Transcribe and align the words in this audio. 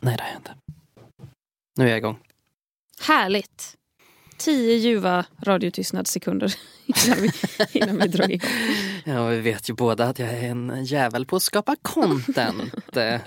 Nej, 0.00 0.16
det 0.16 0.22
har 0.22 0.28
jag 0.30 0.36
inte. 0.36 0.54
Nu 1.76 1.84
är 1.84 1.88
jag 1.88 1.98
igång. 1.98 2.18
Härligt. 3.00 3.76
Tio 4.36 4.76
ljuva 4.76 5.24
radiotystnadssekunder 5.42 6.54
innan 6.86 7.18
vi, 7.20 7.32
innan 7.78 7.96
vi 7.96 8.08
drar 8.08 8.30
igång. 8.30 8.50
Ja, 9.04 9.26
vi 9.26 9.40
vet 9.40 9.70
ju 9.70 9.74
båda 9.74 10.04
att 10.06 10.18
jag 10.18 10.28
är 10.28 10.50
en 10.50 10.84
jävel 10.84 11.26
på 11.26 11.36
att 11.36 11.42
skapa 11.42 11.76
content. 11.82 12.74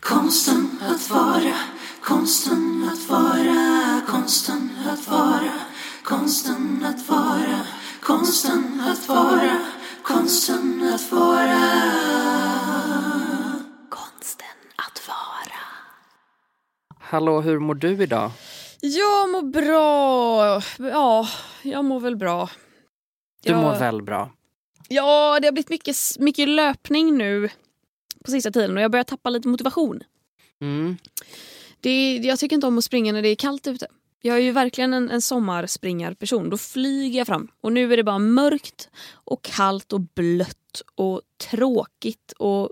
Konsten 0.00 0.78
att 0.80 1.10
vara, 1.10 1.54
konsten 2.02 2.90
att 2.92 3.10
vara, 3.10 4.00
konsten 4.08 4.70
att 4.86 5.08
vara, 5.08 5.52
konsten 6.04 6.84
att 6.84 7.08
vara, 7.08 7.60
konsten 8.02 8.80
att 8.80 9.08
vara, 9.08 9.60
konsten 10.12 10.90
att 10.94 11.12
vara. 11.12 11.60
Konsten 13.88 14.46
att 14.76 15.08
vara. 15.08 15.60
Hallå, 17.00 17.40
hur 17.40 17.58
mår 17.58 17.74
du 17.74 18.02
idag? 18.02 18.30
Jag 18.80 19.30
mår 19.30 19.42
bra. 19.42 20.62
Ja, 20.90 21.28
jag 21.62 21.84
mår 21.84 22.00
väl 22.00 22.16
bra. 22.16 22.50
Du 23.42 23.50
jag, 23.50 23.62
mår 23.62 23.78
väl 23.78 24.02
bra? 24.02 24.30
Ja, 24.88 25.38
det 25.40 25.46
har 25.46 25.52
blivit 25.52 25.70
mycket, 25.70 25.96
mycket 26.18 26.48
löpning 26.48 27.18
nu 27.18 27.48
på 28.24 28.30
sista 28.30 28.50
tiden 28.50 28.76
och 28.76 28.82
jag 28.82 28.90
börjar 28.90 29.04
tappa 29.04 29.30
lite 29.30 29.48
motivation. 29.48 30.02
Mm. 30.60 30.96
Det, 31.80 32.16
jag 32.16 32.38
tycker 32.38 32.56
inte 32.56 32.66
om 32.66 32.78
att 32.78 32.84
springa 32.84 33.12
när 33.12 33.22
det 33.22 33.28
är 33.28 33.36
kallt 33.36 33.66
ute. 33.66 33.86
Jag 34.22 34.36
är 34.36 34.40
ju 34.40 34.52
verkligen 34.52 34.92
en, 34.94 35.10
en 35.10 35.22
sommarspringarperson. 35.22 36.50
Då 36.50 36.56
flyger 36.56 37.18
jag 37.18 37.26
fram. 37.26 37.48
Och 37.60 37.72
nu 37.72 37.92
är 37.92 37.96
det 37.96 38.04
bara 38.04 38.18
mörkt 38.18 38.88
och 39.12 39.42
kallt 39.42 39.92
och 39.92 40.00
blött 40.00 40.82
och 40.94 41.20
tråkigt 41.50 42.32
och... 42.38 42.70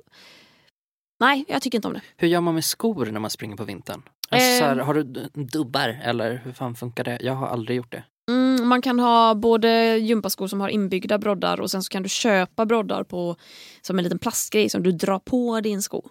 Nej, 1.20 1.44
jag 1.48 1.62
tycker 1.62 1.78
inte 1.78 1.88
om 1.88 1.94
det. 1.94 2.00
Hur 2.16 2.28
gör 2.28 2.40
man 2.40 2.54
med 2.54 2.64
skor 2.64 3.06
när 3.06 3.20
man 3.20 3.30
springer 3.30 3.56
på 3.56 3.64
vintern? 3.64 4.02
Alltså, 4.30 4.58
så 4.58 4.64
här, 4.64 4.78
Eh. 4.78 4.84
har 4.86 4.94
du 4.94 5.02
dubbar 5.44 6.00
eller 6.04 6.40
hur 6.44 6.52
fan 6.52 6.74
funkar 6.74 7.04
det? 7.04 7.18
Jag 7.20 7.34
har 7.34 7.46
aldrig 7.48 7.76
gjort 7.76 7.92
det. 7.92 8.04
Mm, 8.28 8.68
man 8.68 8.82
kan 8.82 8.98
ha 8.98 9.34
både 9.34 9.98
gympaskor 9.98 10.46
som 10.46 10.60
har 10.60 10.68
inbyggda 10.68 11.18
broddar 11.18 11.60
och 11.60 11.70
sen 11.70 11.82
så 11.82 11.88
kan 11.88 12.02
du 12.02 12.08
köpa 12.08 12.66
broddar 12.66 13.04
på 13.04 13.36
som 13.82 13.98
en 13.98 14.02
liten 14.04 14.18
plastgrej 14.18 14.68
som 14.70 14.82
du 14.82 14.92
drar 14.92 15.18
på 15.18 15.60
din 15.60 15.82
sko. 15.82 16.08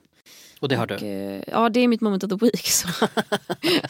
Och 0.60 0.70
det 0.70 0.76
har 0.76 0.92
Och, 0.92 1.00
du? 1.00 1.06
eh, 1.06 1.42
ja, 1.48 1.70
det 1.70 1.80
är 1.80 1.88
mitt 1.88 2.02
moment 2.02 2.24
of 2.24 2.30
the 2.30 2.46
week. 2.46 2.68
Så. 2.68 2.88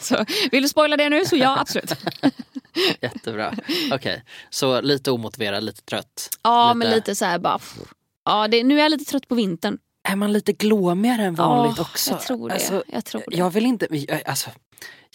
så, 0.00 0.24
vill 0.52 0.62
du 0.62 0.68
spoila 0.68 0.96
det 0.96 1.08
nu 1.08 1.24
så 1.24 1.36
ja, 1.36 1.60
absolut. 1.60 1.92
Jättebra. 3.00 3.54
Okej, 3.92 4.22
så 4.50 4.80
lite 4.80 5.10
omotiverad, 5.10 5.64
lite 5.64 5.82
trött. 5.82 6.28
Ja, 6.42 6.66
Lite- 6.68 6.78
men 6.78 6.90
lite 6.90 7.14
så 7.14 7.24
här 7.24 7.38
bara... 7.38 7.58
pff. 7.58 7.78
Ja, 8.24 8.48
det, 8.48 8.64
nu 8.64 8.78
är 8.78 8.82
jag 8.82 8.90
lite 8.90 9.04
trött 9.04 9.28
på 9.28 9.34
vintern. 9.34 9.78
Är 10.08 10.16
man 10.16 10.32
lite 10.32 10.52
glåmigare 10.52 11.22
än 11.24 11.34
vanligt 11.34 11.74
Ja, 11.78 11.82
också? 11.82 12.10
Jag 12.10 12.20
tror 12.20 12.48
det. 12.48 12.54
Alltså, 12.54 12.82
jag 12.86 13.04
tror 13.04 13.22
det. 13.26 13.36
jag 13.36 13.50
vill 13.50 13.66
inte, 13.66 13.86
alltså, 14.26 14.50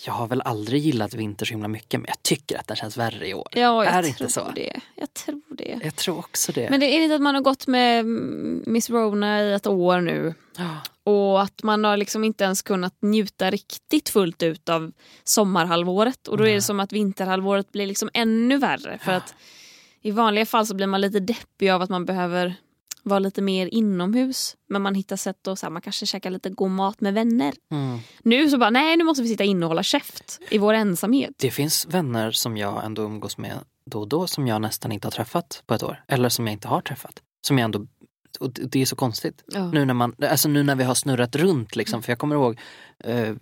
jag 0.06 0.14
har 0.14 0.28
väl 0.28 0.42
aldrig 0.42 0.82
gillat 0.82 1.14
vinter 1.14 1.46
så 1.46 1.50
himla 1.54 1.68
mycket 1.68 2.00
men 2.00 2.06
jag 2.08 2.24
tycker 2.24 2.58
att 2.60 2.68
den 2.68 2.78
känns 2.78 2.98
värre 2.98 3.28
i 3.28 3.34
år. 3.34 3.48
ja, 3.52 3.60
jag 3.60 3.86
är 3.86 3.92
tror 4.02 4.06
inte 4.08 4.30
så? 4.30 4.52
det. 4.56 4.80
Jag 4.96 5.14
tror 5.14 5.42
det. 5.58 5.80
Jag 5.84 5.96
tror 5.96 6.20
också 6.20 6.52
det. 6.52 6.70
Men 6.70 6.80
det 6.80 6.86
är 6.86 7.02
inte 7.04 7.16
att 7.16 7.22
man 7.22 7.36
har 7.36 7.42
gått 7.42 7.68
med 7.68 8.06
Miss 8.68 8.90
Rona 8.90 9.44
i 9.44 9.54
ett 9.54 9.68
år 9.68 10.02
nu 10.02 10.34
Ja. 10.58 10.78
och 11.04 11.42
att 11.42 11.64
man 11.64 11.84
har 11.84 11.98
liksom 11.98 12.24
inte 12.24 12.44
ens 12.44 12.62
kunnat 12.62 12.94
njuta 13.02 13.52
riktigt 13.52 14.10
fullt 14.10 14.44
ut 14.44 14.70
av 14.70 14.92
sommarhalvåret 15.24 16.28
och 16.28 16.38
då 16.38 16.48
är 16.48 16.54
det 16.54 16.62
som 16.62 16.80
att 16.80 16.92
vinterhalvåret 16.94 17.72
blir 17.72 17.88
liksom 17.88 18.10
ännu 18.14 18.58
värre 18.58 18.98
för 19.04 19.12
att 19.12 19.36
i 20.02 20.12
vanliga 20.12 20.46
fall 20.46 20.68
så 20.68 20.76
blir 20.76 20.88
man 20.88 21.02
lite 21.02 21.20
deppig 21.20 21.70
av 21.70 21.82
att 21.82 21.90
man 21.90 22.06
behöver 22.06 22.56
vara 23.04 23.20
lite 23.20 23.42
mer 23.42 23.68
inomhus 23.68 24.56
men 24.70 24.82
man 24.82 24.96
hittar 24.96 25.16
sätt 25.16 25.48
att 25.48 25.60
så 25.60 25.66
här, 25.66 25.72
man 25.72 25.82
kanske 25.82 26.06
käkar 26.06 26.30
lite 26.30 26.50
god 26.50 26.72
mat 26.72 27.02
med 27.02 27.14
vänner. 27.14 27.54
Mm. 27.72 28.00
Nu 28.24 28.50
så 28.50 28.58
bara 28.58 28.70
nej 28.70 28.98
nu 28.98 29.04
måste 29.04 29.24
vi 29.24 29.30
sitta 29.30 29.44
inne 29.44 29.66
och 29.66 29.70
hålla 29.70 29.84
käft 29.84 30.40
i 30.50 30.58
vår 30.58 30.74
ensamhet. 30.74 31.32
Det 31.38 31.52
finns 31.52 31.86
vänner 31.86 32.32
som 32.32 32.58
jag 32.58 32.86
ändå 32.86 33.04
umgås 33.04 33.38
med 33.38 33.60
då 33.86 34.00
och 34.00 34.08
då 34.08 34.28
som 34.28 34.48
jag 34.48 34.62
nästan 34.62 34.92
inte 34.92 35.08
har 35.08 35.12
träffat 35.12 35.64
på 35.66 35.74
ett 35.74 35.84
år. 35.84 36.04
Eller 36.08 36.30
som 36.30 36.48
jag 36.48 36.54
inte 36.54 36.68
har 36.68 36.82
träffat. 36.82 37.22
Som 37.48 37.58
jag 37.58 37.66
ändå, 37.66 37.88
och 38.40 38.52
det 38.52 38.66
det 38.66 38.82
är 38.82 38.86
så 38.86 38.96
konstigt. 38.96 39.44
Ja. 39.48 39.72
Nu 39.72 39.86
när, 39.86 39.94
man, 39.94 40.16
alltså 40.30 40.50
nu 40.50 40.64
när 40.64 40.76
vi 40.76 40.84
har 40.84 40.96
snurrat 40.96 41.36
runt 41.36 41.76
liksom, 41.76 42.04
för 42.04 42.12
jag 42.12 42.20
kommer 42.20 42.36
ihåg 42.36 42.60
eh, 43.00 43.36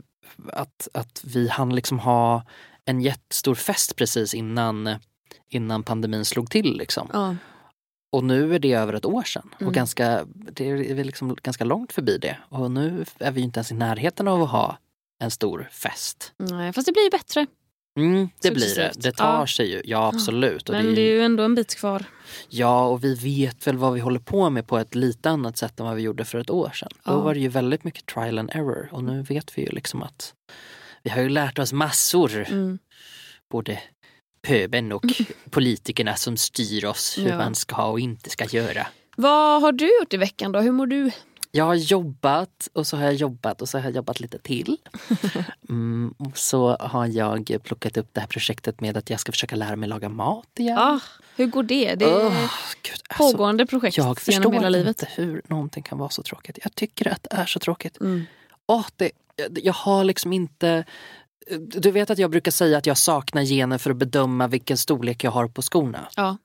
att, 0.54 0.88
att 0.94 1.22
vi 1.26 1.48
hann 1.48 1.76
liksom 1.76 2.00
ha 2.00 2.46
en 2.86 3.02
jättestor 3.02 3.56
fest 3.56 3.96
precis 3.96 4.34
innan, 4.34 4.96
innan 5.50 5.84
pandemin 5.84 6.26
slog 6.26 6.50
till. 6.50 6.78
Liksom. 6.78 7.10
Ja. 7.14 7.36
Och 8.12 8.24
nu 8.24 8.56
är 8.56 8.60
det 8.60 8.74
över 8.74 8.94
ett 8.94 9.06
år 9.06 9.24
sedan. 9.24 9.50
Mm. 9.60 9.68
Och 9.68 9.74
ganska, 9.74 10.26
det 10.34 10.70
är 10.70 11.04
liksom 11.04 11.36
ganska 11.44 11.64
långt 11.64 11.92
förbi 11.94 12.18
det. 12.18 12.38
Och 12.50 12.72
nu 12.72 13.06
är 13.20 13.32
vi 13.32 13.40
ju 13.42 13.46
inte 13.46 13.58
ens 13.60 13.72
i 13.72 13.76
närheten 13.76 14.28
av 14.28 14.44
att 14.44 14.50
ha 14.50 14.78
en 15.24 15.32
stor 15.32 15.70
fest. 15.72 16.34
Nej, 16.38 16.74
fast 16.74 16.86
det 16.86 16.92
blir 16.94 17.04
ju 17.04 17.10
bättre. 17.10 17.46
Mm, 17.98 18.30
det 18.42 18.52
blir 18.52 18.76
det. 18.76 18.92
Det 18.96 19.12
tar 19.12 19.40
Ja. 19.40 19.48
sig 19.48 19.72
ju. 19.72 19.82
Ja 19.86 20.08
absolut. 20.08 20.70
Och 20.70 20.76
Men 20.76 20.86
det 20.86 20.92
det 20.96 21.02
är, 21.02 21.06
är 21.12 21.14
ju 21.16 21.22
ändå 21.22 21.44
en 21.44 21.56
bit 21.56 21.76
kvar. 21.76 22.04
Ja 22.50 22.86
och 22.88 23.04
vi 23.04 23.16
vet 23.16 23.68
väl 23.68 23.78
vad 23.78 23.94
vi 23.94 24.00
håller 24.00 24.20
på 24.20 24.50
med 24.50 24.68
på 24.68 24.78
ett 24.78 24.96
lite 24.96 25.30
annat 25.30 25.58
sätt 25.58 25.80
än 25.80 25.86
vad 25.86 25.96
vi 25.96 26.02
gjorde 26.02 26.26
för 26.26 26.38
ett 26.40 26.50
år 26.50 26.70
sedan. 26.70 26.90
Då 27.04 27.12
Ja. 27.12 27.20
var 27.20 27.34
det 27.34 27.40
ju 27.40 27.48
väldigt 27.48 27.84
mycket 27.84 28.06
trial 28.06 28.40
and 28.40 28.50
error 28.54 28.90
och 28.92 29.04
nu 29.04 29.22
vet 29.22 29.58
vi 29.58 29.62
ju 29.62 29.70
liksom 29.70 30.04
att 30.04 30.34
vi 31.04 31.10
har 31.10 31.22
ju 31.22 31.30
lärt 31.30 31.60
oss 31.60 31.74
massor. 31.74 32.46
Mm. 32.50 32.80
Både 33.52 33.80
pöben 34.42 34.92
och 34.92 35.06
politikerna 35.50 36.16
som 36.16 36.38
styr 36.38 36.86
oss 36.86 37.18
hur 37.18 37.30
Ja. 37.30 37.38
man 37.38 37.56
ska 37.56 37.86
och 37.86 38.00
inte 38.00 38.30
ska 38.30 38.46
göra. 38.46 38.88
Vad 39.16 39.62
har 39.62 39.72
du 39.72 39.86
gjort 40.00 40.14
i 40.14 40.18
veckan 40.18 40.52
då? 40.52 40.60
Hur 40.60 40.72
mår 40.72 40.88
du? 40.88 41.12
Jag 41.54 41.66
har 41.66 41.76
jobbat 41.76 42.70
och 42.74 42.88
så 42.88 42.98
har 42.98 43.04
jag 43.04 43.14
jobbat 43.14 43.62
och 43.62 43.70
så 43.70 43.78
har 43.78 43.84
jag 43.86 43.96
jobbat 43.96 44.20
lite 44.20 44.38
till. 44.40 44.78
Mm, 45.70 46.14
så 46.36 46.78
har 46.80 47.06
jag 47.08 47.58
plockat 47.64 47.98
upp 47.98 48.10
det 48.14 48.20
här 48.22 48.28
projektet 48.28 48.82
med 48.82 48.98
att 48.98 49.10
jag 49.10 49.20
ska 49.20 49.32
försöka 49.32 49.56
lära 49.56 49.76
mig 49.76 49.90
laga 49.90 50.10
mat 50.10 50.48
igen. 50.60 50.78
Ah, 50.78 51.00
hur 51.36 51.46
går 51.48 51.64
det? 51.64 51.96
Det 51.96 52.06
är 52.06 52.26
Åh, 52.26 52.32
Gud, 52.82 52.96
alltså, 53.10 53.32
pågående 53.32 53.66
projekt 53.66 53.98
jag 53.98 54.04
genom 54.04 54.16
förstår 54.16 54.52
hela 54.54 54.68
inte 54.68 54.78
livet. 54.80 55.04
hur 55.16 55.42
någonting 55.48 55.84
kan 55.84 55.98
vara 55.98 56.10
så 56.10 56.24
tråkigt. 56.24 56.60
Jag 56.64 56.76
tycker 56.76 57.08
att 57.08 57.24
det 57.24 57.36
är 57.36 57.46
så 57.46 57.60
tråkigt. 57.60 58.02
Mm. 58.02 58.24
Åh, 58.68 58.86
det, 58.96 59.12
jag 59.64 59.74
har 59.74 60.04
liksom 60.04 60.34
inte... 60.34 60.84
Du 61.58 61.92
vet 61.92 62.10
att 62.10 62.18
jag 62.18 62.32
brukar 62.32 62.52
säga 62.52 62.78
att 62.78 62.86
jag 62.86 62.98
saknar 62.98 63.42
genen 63.42 63.80
för 63.80 63.92
att 63.92 63.98
bedöma 63.98 64.48
vilken 64.48 64.78
storlek 64.78 65.24
jag 65.24 65.32
har 65.32 65.48
på 65.48 65.62
skorna. 65.62 66.08
Ja. 66.16 66.38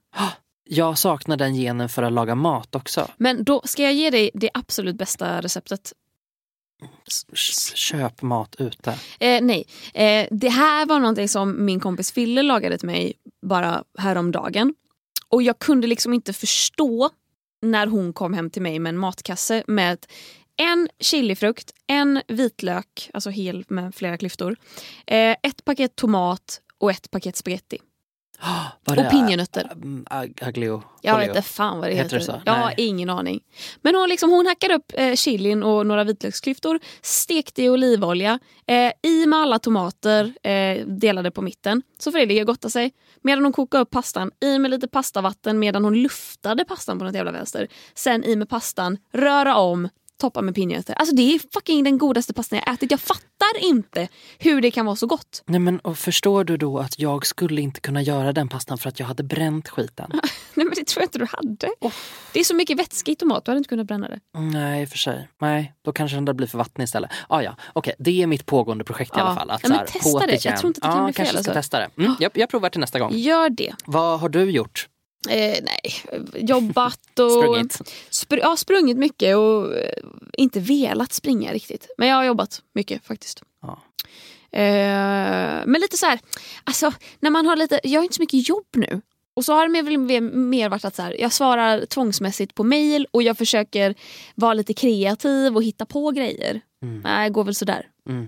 Jag 0.69 0.99
saknar 0.99 1.37
den 1.37 1.55
genen 1.55 1.89
för 1.89 2.03
att 2.03 2.13
laga 2.13 2.35
mat 2.35 2.75
också. 2.75 3.11
Men 3.17 3.45
då 3.45 3.63
ska 3.65 3.83
jag 3.83 3.93
ge 3.93 4.11
dig 4.11 4.31
det 4.35 4.51
absolut 4.55 4.97
bästa 4.97 5.41
receptet. 5.41 5.93
Köp 7.75 8.23
mat 8.23 8.57
ute. 8.59 8.91
Eh, 9.21 9.43
nej, 9.43 9.65
eh, 9.95 10.27
det 10.31 10.49
här 10.49 10.87
var 10.87 11.01
någonting 11.01 11.29
som 11.29 11.65
min 11.65 11.81
kompis 11.81 12.13
Fille 12.13 12.43
lagade 12.43 12.79
till 12.79 12.87
mig 12.87 13.13
bara 13.43 13.85
häromdagen. 13.99 14.75
Och 15.29 15.43
jag 15.43 15.59
kunde 15.59 15.87
liksom 15.87 16.13
inte 16.13 16.33
förstå 16.33 17.11
när 17.63 17.87
hon 17.87 18.13
kom 18.13 18.35
hem 18.35 18.51
till 18.51 18.63
mig 18.63 18.79
med 18.79 18.91
en 18.91 18.99
matkasse 18.99 19.63
med 19.67 20.07
en 20.57 20.89
chilifrukt, 21.01 21.73
en 21.87 22.23
vitlök, 22.29 23.11
alltså 23.15 23.31
hel 23.31 23.65
med 23.69 23.95
flera 23.95 24.17
klyftor, 24.19 24.57
eh, 25.07 25.37
ett 25.43 25.65
paket 25.65 25.97
tomat 25.97 26.61
och 26.79 26.91
ett 26.91 27.11
paket 27.11 27.37
spaghetti. 27.37 27.79
Var 28.85 28.97
Och 28.97 29.03
det- 29.05 29.11
pinjenötter. 29.11 29.71
Mm, 29.73 30.07
ag- 30.11 30.39
Aglio. 30.43 30.83
Jag 31.03 31.19
vet 31.19 31.29
inte 31.29 31.43
fan 31.43 31.79
vad 31.79 31.89
det 31.89 31.95
Heter 31.95 32.19
heter. 32.19 32.33
det? 32.33 32.43
Jag 32.45 32.53
har 32.53 32.75
ingen 32.77 33.11
aning. 33.11 33.41
Men 33.83 33.95
hon, 33.95 34.09
liksom, 34.09 34.31
hon 34.31 34.47
hackade 34.47 34.75
upp 34.75 34.93
eh, 34.95 35.15
chilin 35.15 35.63
och 35.63 35.87
några 35.87 36.05
vitlöksklyftor, 36.05 36.81
stekte 37.03 37.63
i 37.63 37.71
olivolja, 37.71 38.39
eh, 38.67 38.93
i 39.03 39.27
med 39.27 39.39
alla 39.39 39.59
tomater, 39.59 40.35
eh, 40.47 40.87
delade 40.87 41.31
på 41.31 41.43
mitten. 41.43 41.83
Så 41.99 42.13
får 42.13 42.19
det 42.19 42.27
ligga 42.27 42.43
och 42.43 42.47
gotta 42.47 42.71
sig. 42.71 42.93
Medan 43.23 43.45
hon 43.45 43.53
kokade 43.53 43.83
upp 43.83 43.91
pastan, 43.91 44.31
i 44.41 44.59
med 44.59 44.71
lite 44.71 44.89
pastavatten 44.89 45.59
medan 45.59 45.85
hon 45.85 46.03
luftade 46.03 46.65
pastan 46.65 46.99
på 46.99 47.05
något 47.05 47.15
jävla 47.15 47.33
vänster. 47.33 47.69
Sen 47.95 48.25
i 48.25 48.37
med 48.37 48.49
pastan, 48.49 48.99
röra 49.13 49.57
om, 49.57 49.89
toppa 50.21 50.43
med 50.43 50.55
pinjenötter. 50.55 50.95
Alltså 50.95 51.15
det 51.17 51.23
är 51.35 51.41
fucking 51.55 51.85
den 51.85 51.99
godaste 51.99 52.35
pastan 52.35 52.59
jag 52.65 52.75
ätit. 52.75 52.91
Jag 52.91 53.01
fattar 53.01 53.59
inte 53.61 54.09
hur 54.39 54.61
det 54.61 54.71
kan 54.71 54.87
vara 54.87 54.97
så 54.97 55.07
gott. 55.07 55.43
Nej 55.47 55.61
men 55.61 55.79
och 55.81 55.99
förstår 55.99 56.45
du 56.45 56.57
då 56.57 56.79
att 56.79 56.99
jag 56.99 57.27
skulle 57.27 57.61
inte 57.61 57.81
kunna 57.81 58.03
göra 58.03 58.33
den 58.33 58.49
pastan 58.49 58.79
för 58.79 58.89
att 58.89 59.01
jag 59.01 59.07
hade 59.07 59.23
bränt 59.23 59.69
skiten? 59.69 60.11
Nej 60.55 60.67
men 60.67 60.73
det 60.77 60.87
tror 60.87 61.03
jag 61.03 61.07
inte 61.07 61.19
du 61.19 61.27
hade. 61.33 61.69
Det 62.33 62.41
är 62.41 62.45
så 62.45 62.55
mycket 62.55 62.79
vätska 62.79 63.11
i 63.13 63.15
tomat, 63.17 63.45
du 63.45 63.51
hade 63.51 63.59
inte 63.59 63.69
kunnat 63.69 63.87
bränna 63.87 64.09
det. 64.09 64.21
Nej, 64.39 64.83
i 64.83 64.85
och 64.85 64.89
för 64.89 64.99
sig. 64.99 65.29
Nej, 65.41 65.75
då 65.85 65.93
kanske 65.93 66.17
den 66.17 66.25
där 66.25 66.33
blir 66.33 66.47
för 66.47 66.59
vattnig 66.59 66.85
istället. 66.85 67.11
Ah, 67.29 67.41
ja, 67.43 67.57
okej. 67.73 67.95
Det 67.99 68.23
är 68.23 68.27
mitt 68.27 68.47
pågående 68.47 68.85
projekt 68.85 69.11
i 69.11 69.19
Ja. 69.19 69.23
alla 69.25 69.35
fall. 69.35 69.51
Att 69.51 69.61
Ja, 69.63 69.69
så 69.69 69.73
men 69.73 69.79
här, 69.79 69.87
testa 69.87 70.19
det. 70.19 70.27
igen. 70.27 70.41
Jag 70.45 70.57
tror 70.61 70.69
inte 70.69 70.81
det 70.81 70.87
kan 70.87 70.99
ja, 70.99 71.05
bli 71.05 71.13
fel, 71.13 71.17
kanske 71.27 71.33
ska 71.33 71.39
alltså. 71.39 71.53
testa 71.53 71.79
det. 71.79 72.03
Mm, 72.03 72.17
jag, 72.21 72.31
jag 72.35 72.49
provar 72.51 72.69
till 72.71 72.81
nästa 72.81 72.99
gång. 72.99 73.11
Gör 73.15 73.51
det. 73.51 73.75
Vad 73.85 74.21
har 74.21 74.29
du 74.29 74.51
gjort? 74.51 74.89
Eh, 75.29 75.59
nej, 75.63 76.21
jobbat 76.35 77.19
och... 77.19 77.31
Sprungit? 77.31 77.81
Spr 78.11 78.39
ja, 78.39 78.57
sprungit 78.57 78.97
mycket 78.97 79.37
och 79.37 79.77
eh, 79.77 79.93
inte 80.37 80.61
velat 80.61 81.13
springa 81.13 81.53
riktigt. 81.53 81.91
Men 81.99 82.09
jag 82.09 82.17
har 82.17 82.25
jobbat 82.25 82.63
mycket 82.75 83.07
faktiskt. 83.07 83.43
Ja. 83.63 83.83
Eh, 84.59 85.63
men 85.67 85.81
lite 85.81 85.97
så 85.97 86.07
här, 86.07 86.21
alltså 86.65 86.93
när 87.21 87.31
man 87.31 87.47
har 87.47 87.57
lite, 87.57 87.81
jag 87.83 88.01
har 88.01 88.05
inte 88.05 88.17
så 88.17 88.23
mycket 88.23 88.49
jobb 88.49 88.67
nu. 88.73 89.01
Och 89.35 89.45
så 89.45 89.55
har 89.55 89.69
det 89.69 89.83
mer, 89.83 90.21
mer, 90.21 90.69
varit 90.69 90.85
att 90.85 90.95
så 90.95 91.03
här, 91.03 91.21
jag 91.21 91.33
svarar 91.33 91.87
tvångsmässigt 91.87 92.55
på 92.55 92.65
mail 92.65 93.07
och 93.11 93.23
jag 93.23 93.39
försöker 93.39 93.95
vara 94.35 94.55
lite 94.55 94.75
kreativ 94.75 95.57
och 95.57 95.63
hitta 95.63 95.87
på 95.87 96.11
grejer. 96.11 96.61
Mm. 96.83 97.01
Nej, 97.01 97.29
det 97.29 97.33
går 97.33 97.45
väl 97.45 97.55
sådär. 97.55 97.87
Mm. 98.09 98.27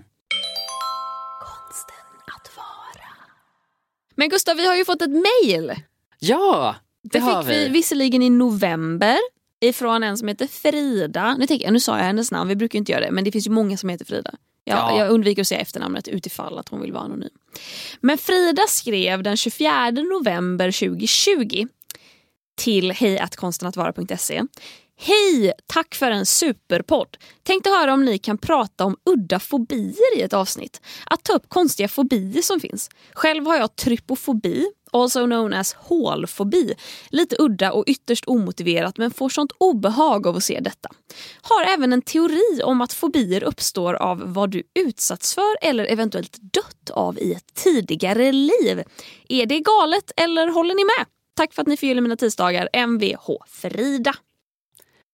Konsten 1.39 2.05
att 2.35 2.57
vara. 2.57 3.07
Men 4.15 4.29
Gustav, 4.29 4.57
vi 4.57 4.67
har 4.67 4.75
ju 4.75 4.85
fått 4.85 5.01
ett 5.01 5.09
mail. 5.09 5.75
Ja, 6.19 6.75
det, 7.03 7.19
Det 7.19 7.25
fick 7.25 7.49
vi 7.55 7.63
vi. 7.63 7.69
visserligen 7.69 8.21
i 8.21 8.29
november 8.29 9.17
ifrån 9.61 10.03
en 10.03 10.17
som 10.17 10.27
heter 10.27 10.47
Frida. 10.47 11.35
Nu, 11.39 11.47
tänker 11.47 11.65
jag, 11.65 11.73
nu 11.73 11.79
sa 11.79 11.97
jag 11.97 12.05
hennes 12.05 12.31
namn, 12.31 12.47
vi 12.49 12.55
brukar 12.55 12.79
inte 12.79 12.91
göra 12.91 13.05
det, 13.05 13.11
men 13.11 13.23
det 13.23 13.31
finns 13.31 13.47
ju 13.47 13.51
många 13.51 13.77
som 13.77 13.89
heter 13.89 14.05
Frida. 14.05 14.31
Jag, 14.63 14.77
Ja. 14.77 14.97
jag 14.99 15.09
undviker 15.11 15.41
att 15.41 15.47
säga 15.47 15.61
efternamnet 15.61 16.07
utifall 16.07 16.57
att 16.57 16.69
hon 16.69 16.81
vill 16.81 16.91
vara 16.91 17.03
anonym. 17.03 17.29
Men 18.01 18.17
Frida 18.17 18.61
skrev 18.67 19.23
den 19.23 19.37
24 19.37 19.91
november 19.91 20.71
2020 20.71 21.67
till 22.57 22.91
hejatkonstenattvara.se. 22.91 24.41
Hej! 25.01 25.53
Tack 25.67 25.95
för 25.95 26.11
en 26.11 26.25
superpodd. 26.25 27.17
Tänkte 27.43 27.69
höra 27.69 27.93
om 27.93 28.05
ni 28.05 28.17
kan 28.17 28.37
prata 28.37 28.85
om 28.85 28.97
udda 29.05 29.39
fobier 29.39 30.17
i 30.17 30.21
ett 30.21 30.33
avsnitt. 30.33 30.81
Att 31.05 31.23
ta 31.23 31.33
upp 31.33 31.49
konstiga 31.49 31.87
fobier 31.87 32.41
som 32.41 32.59
finns. 32.59 32.89
Själv 33.13 33.45
har 33.45 33.55
jag 33.55 33.75
trypofobi, 33.75 34.65
also 34.91 35.25
known 35.25 35.53
as 35.53 35.73
hålfobi. 35.73 36.73
Lite 37.09 37.35
udda 37.39 37.71
och 37.71 37.83
ytterst 37.87 38.23
omotiverat 38.27 38.97
men 38.97 39.11
får 39.11 39.29
sånt 39.29 39.51
obehag 39.57 40.27
av 40.27 40.35
att 40.35 40.43
se 40.43 40.59
detta. 40.59 40.89
Har 41.41 41.63
även 41.63 41.93
en 41.93 42.01
teori 42.01 42.61
om 42.63 42.81
att 42.81 42.93
fobier 42.93 43.43
uppstår 43.43 43.93
av 43.93 44.33
vad 44.33 44.49
du 44.49 44.63
utsatts 44.79 45.35
för 45.35 45.57
eller 45.61 45.85
eventuellt 45.85 46.37
dött 46.53 46.89
av 46.89 47.19
i 47.19 47.33
ett 47.33 47.53
tidigare 47.53 48.31
liv. 48.31 48.83
Är 49.29 49.45
det 49.45 49.59
galet 49.59 50.11
eller 50.17 50.47
håller 50.47 50.75
ni 50.75 50.83
med? 50.83 51.05
Tack 51.35 51.53
för 51.53 51.61
att 51.61 51.67
ni 51.67 51.77
förgyller 51.77 52.01
mina 52.01 52.15
tisdagar. 52.15 52.69
Mvh 52.87 53.37
Frida. 53.47 54.15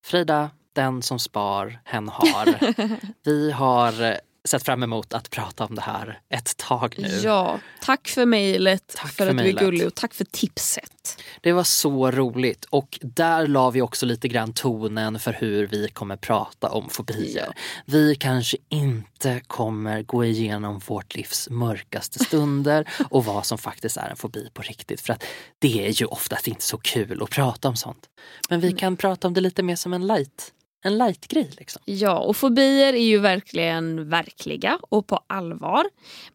Frida, 0.05 0.49
den 0.73 1.01
som 1.01 1.19
spar, 1.19 1.79
hen 1.85 2.09
har. 2.09 2.73
vi 3.23 3.51
har 3.51 4.19
sett 4.45 4.63
fram 4.63 4.83
emot 4.83 5.13
att 5.13 5.29
prata 5.29 5.65
om 5.65 5.75
det 5.75 5.81
här 5.81 6.19
ett 6.29 6.57
tag 6.57 6.95
nu. 6.97 7.21
Ja, 7.23 7.59
tack 7.81 8.07
för 8.07 8.25
mejlet, 8.25 8.93
Tack 8.95 9.11
för, 9.11 9.25
för 9.25 9.31
att 9.31 9.37
du 9.37 9.43
är 9.43 9.53
gullig 9.53 9.87
och 9.87 9.95
tack 9.95 10.13
för 10.13 10.25
tipset. 10.25 11.21
Det 11.41 11.51
var 11.51 11.63
så 11.63 12.11
roligt 12.11 12.65
och 12.65 12.99
där 13.01 13.47
la 13.47 13.69
vi 13.69 13.81
också 13.81 14.05
lite 14.05 14.27
grann 14.27 14.53
tonen 14.53 15.19
för 15.19 15.33
hur 15.33 15.67
vi 15.67 15.87
kommer 15.87 16.17
prata 16.17 16.69
om 16.69 16.89
fobier. 16.89 17.53
Vi 17.85 18.15
kanske 18.15 18.57
inte 18.69 19.41
kommer 19.47 20.01
gå 20.01 20.25
igenom 20.25 20.79
vårt 20.79 21.15
livs 21.15 21.49
mörkaste 21.49 22.23
stunder 22.23 22.89
och 23.09 23.25
vad 23.25 23.45
som 23.45 23.57
faktiskt 23.57 23.97
är 23.97 24.09
en 24.09 24.15
fobi 24.15 24.49
på 24.53 24.61
riktigt. 24.61 25.01
För 25.01 25.13
att 25.13 25.23
det 25.59 25.87
är 25.87 25.89
ju 25.89 26.05
oftast 26.05 26.47
inte 26.47 26.63
så 26.63 26.77
kul 26.77 27.23
att 27.23 27.29
prata 27.29 27.67
om 27.67 27.75
sånt. 27.75 28.09
Men 28.49 28.59
vi 28.59 28.71
kan 28.71 28.97
prata 28.97 29.27
om 29.27 29.33
det 29.33 29.41
lite 29.41 29.63
mer 29.63 29.75
som 29.75 29.93
en 29.93 30.07
light, 30.07 30.51
en 30.85 30.97
light-grej 30.97 31.49
liksom. 31.57 31.81
Ja, 31.85 32.19
och 32.19 32.37
fobier 32.37 32.93
är 32.93 33.05
ju 33.05 33.17
verkligen 33.19 34.09
verkliga 34.09 34.79
och 34.81 35.07
på 35.07 35.19
allvar. 35.27 35.85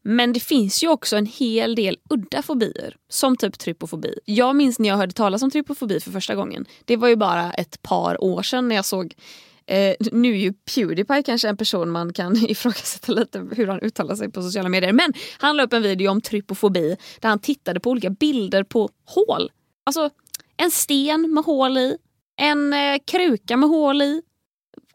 Men 0.03 0.33
det 0.33 0.41
finns 0.41 0.83
ju 0.83 0.89
också 0.89 1.17
en 1.17 1.27
hel 1.27 1.75
del 1.75 1.99
udda 2.11 2.43
fobier, 2.43 2.97
som 3.09 3.37
typ 3.37 3.59
trypofobi. 3.59 4.15
Jag 4.25 4.57
minns 4.57 4.79
när 4.79 4.89
jag 4.89 4.97
hörde 4.97 5.13
talas 5.13 5.43
om 5.43 5.51
trypofobi 5.51 6.01
för 6.01 6.11
första 6.11 6.35
gången. 6.35 6.67
Det 6.85 6.97
var 6.97 7.09
ju 7.09 7.17
bara 7.17 7.53
ett 7.53 7.83
par 7.83 8.25
år 8.25 8.43
sedan 8.43 8.69
när 8.69 8.77
jag 8.77 8.85
såg 8.85 9.15
Eh, 9.67 9.97
nu 10.13 10.31
är 10.31 10.37
ju 10.37 10.53
Pewdiepie 10.53 11.23
kanske 11.23 11.49
en 11.49 11.57
person 11.57 11.91
man 11.91 12.13
kan 12.13 12.37
ifrågasätta 12.51 13.13
lite 13.13 13.47
hur 13.53 13.67
han 13.67 13.81
uttalar 13.81 14.15
sig 14.15 14.31
på 14.31 14.43
sociala 14.43 14.69
medier. 14.69 14.93
Men 14.93 15.13
han 15.39 15.57
la 15.57 15.63
upp 15.63 15.73
en 15.73 15.83
video 15.83 16.11
om 16.11 16.21
trypofobi 16.21 16.97
där 17.21 17.29
han 17.29 17.39
tittade 17.39 17.81
på 17.81 17.91
olika 17.91 18.11
bilder 18.11 18.65
på 18.65 18.89
hål. 19.05 19.51
Alltså 19.87 20.11
en 20.57 20.71
sten 20.71 21.35
med 21.35 21.45
hål 21.45 21.79
i, 21.79 21.97
en 22.37 22.73
eh, 22.73 22.99
kruka 23.05 23.57
med 23.57 23.69
hål 23.69 24.03
i, 24.03 24.23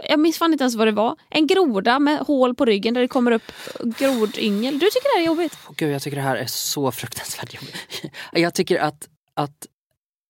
jag 0.09 0.19
minns 0.19 0.37
fan 0.37 0.51
inte 0.51 0.63
ens 0.63 0.75
vad 0.75 0.87
det 0.87 0.91
var. 0.91 1.15
En 1.29 1.47
groda 1.47 1.99
med 1.99 2.19
hål 2.19 2.55
på 2.55 2.65
ryggen 2.65 2.93
där 2.93 3.01
det 3.01 3.07
kommer 3.07 3.31
upp 3.31 3.51
grodyngel. 3.99 4.73
Du 4.79 4.85
tycker 4.85 5.13
det 5.13 5.17
här 5.17 5.21
är 5.21 5.25
jobbigt? 5.25 5.57
Åh, 5.67 5.73
Gud, 5.77 5.93
jag 5.93 6.01
tycker 6.01 6.17
det 6.17 6.23
här 6.23 6.35
är 6.35 6.45
så 6.45 6.91
fruktansvärt 6.91 7.53
jobbigt. 7.53 7.75
Jag 8.33 8.53
tycker 8.53 8.79
att, 8.79 9.07
att 9.33 9.67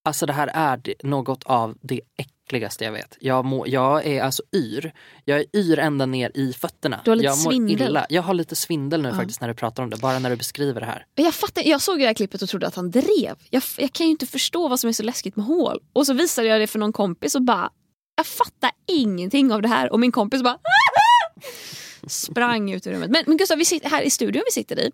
alltså 0.05 0.25
det 0.25 0.33
här 0.33 0.47
är 0.53 0.81
något 1.03 1.43
av 1.43 1.77
det 1.81 2.01
äckligaste 2.17 2.83
jag 2.83 2.91
vet. 2.91 3.17
Jag, 3.19 3.45
må, 3.45 3.67
jag 3.67 4.05
är 4.05 4.23
alltså 4.23 4.43
yr. 4.55 4.93
Jag 5.25 5.39
är 5.39 5.45
yr 5.55 5.79
ända 5.79 6.05
ner 6.05 6.31
i 6.35 6.53
fötterna. 6.53 7.01
Du 7.05 7.11
har 7.11 7.15
lite 7.15 7.25
jag 7.25 7.37
svindel. 7.37 7.81
Illa. 7.89 8.05
Jag 8.09 8.21
har 8.21 8.33
lite 8.33 8.55
svindel 8.55 9.01
nu 9.01 9.09
Ja. 9.09 9.15
faktiskt 9.15 9.41
när 9.41 9.47
du 9.47 9.53
pratar 9.53 9.83
om 9.83 9.89
det. 9.89 9.97
Bara 9.97 10.19
när 10.19 10.29
du 10.29 10.35
beskriver 10.35 10.79
det 10.81 10.87
här. 10.87 11.05
Jag, 11.15 11.33
fattar, 11.33 11.63
jag 11.63 11.81
såg 11.81 11.99
det 11.99 12.05
här 12.05 12.13
klippet 12.13 12.41
och 12.41 12.49
trodde 12.49 12.67
att 12.67 12.75
han 12.75 12.91
drev. 12.91 13.35
Jag, 13.49 13.63
jag 13.77 13.93
kan 13.93 14.05
ju 14.05 14.11
inte 14.11 14.25
förstå 14.25 14.67
vad 14.67 14.79
som 14.79 14.87
är 14.87 14.93
så 14.93 15.03
läskigt 15.03 15.35
med 15.35 15.45
hål. 15.45 15.79
Och 15.93 16.05
så 16.05 16.13
visade 16.13 16.47
jag 16.47 16.61
det 16.61 16.67
för 16.67 16.79
någon 16.79 16.93
kompis 16.93 17.35
och 17.35 17.41
bara, 17.41 17.69
jag 18.15 18.25
fattar 18.25 18.71
ingenting 18.85 19.51
av 19.51 19.61
det 19.61 19.67
här. 19.67 19.91
Och 19.91 19.99
min 19.99 20.11
kompis 20.11 20.43
bara 20.43 20.57
sprang 22.07 22.71
ut 22.71 22.87
ur 22.87 22.91
rummet. 22.91 23.11
Men, 23.11 23.23
men 23.27 23.37
Gustav, 23.37 23.57
vi 23.57 23.65
sitter, 23.65 23.89
här 23.89 24.01
i 24.01 24.09
studion 24.09 24.43
vi 24.45 24.51
sitter 24.51 24.79
i 24.79 24.91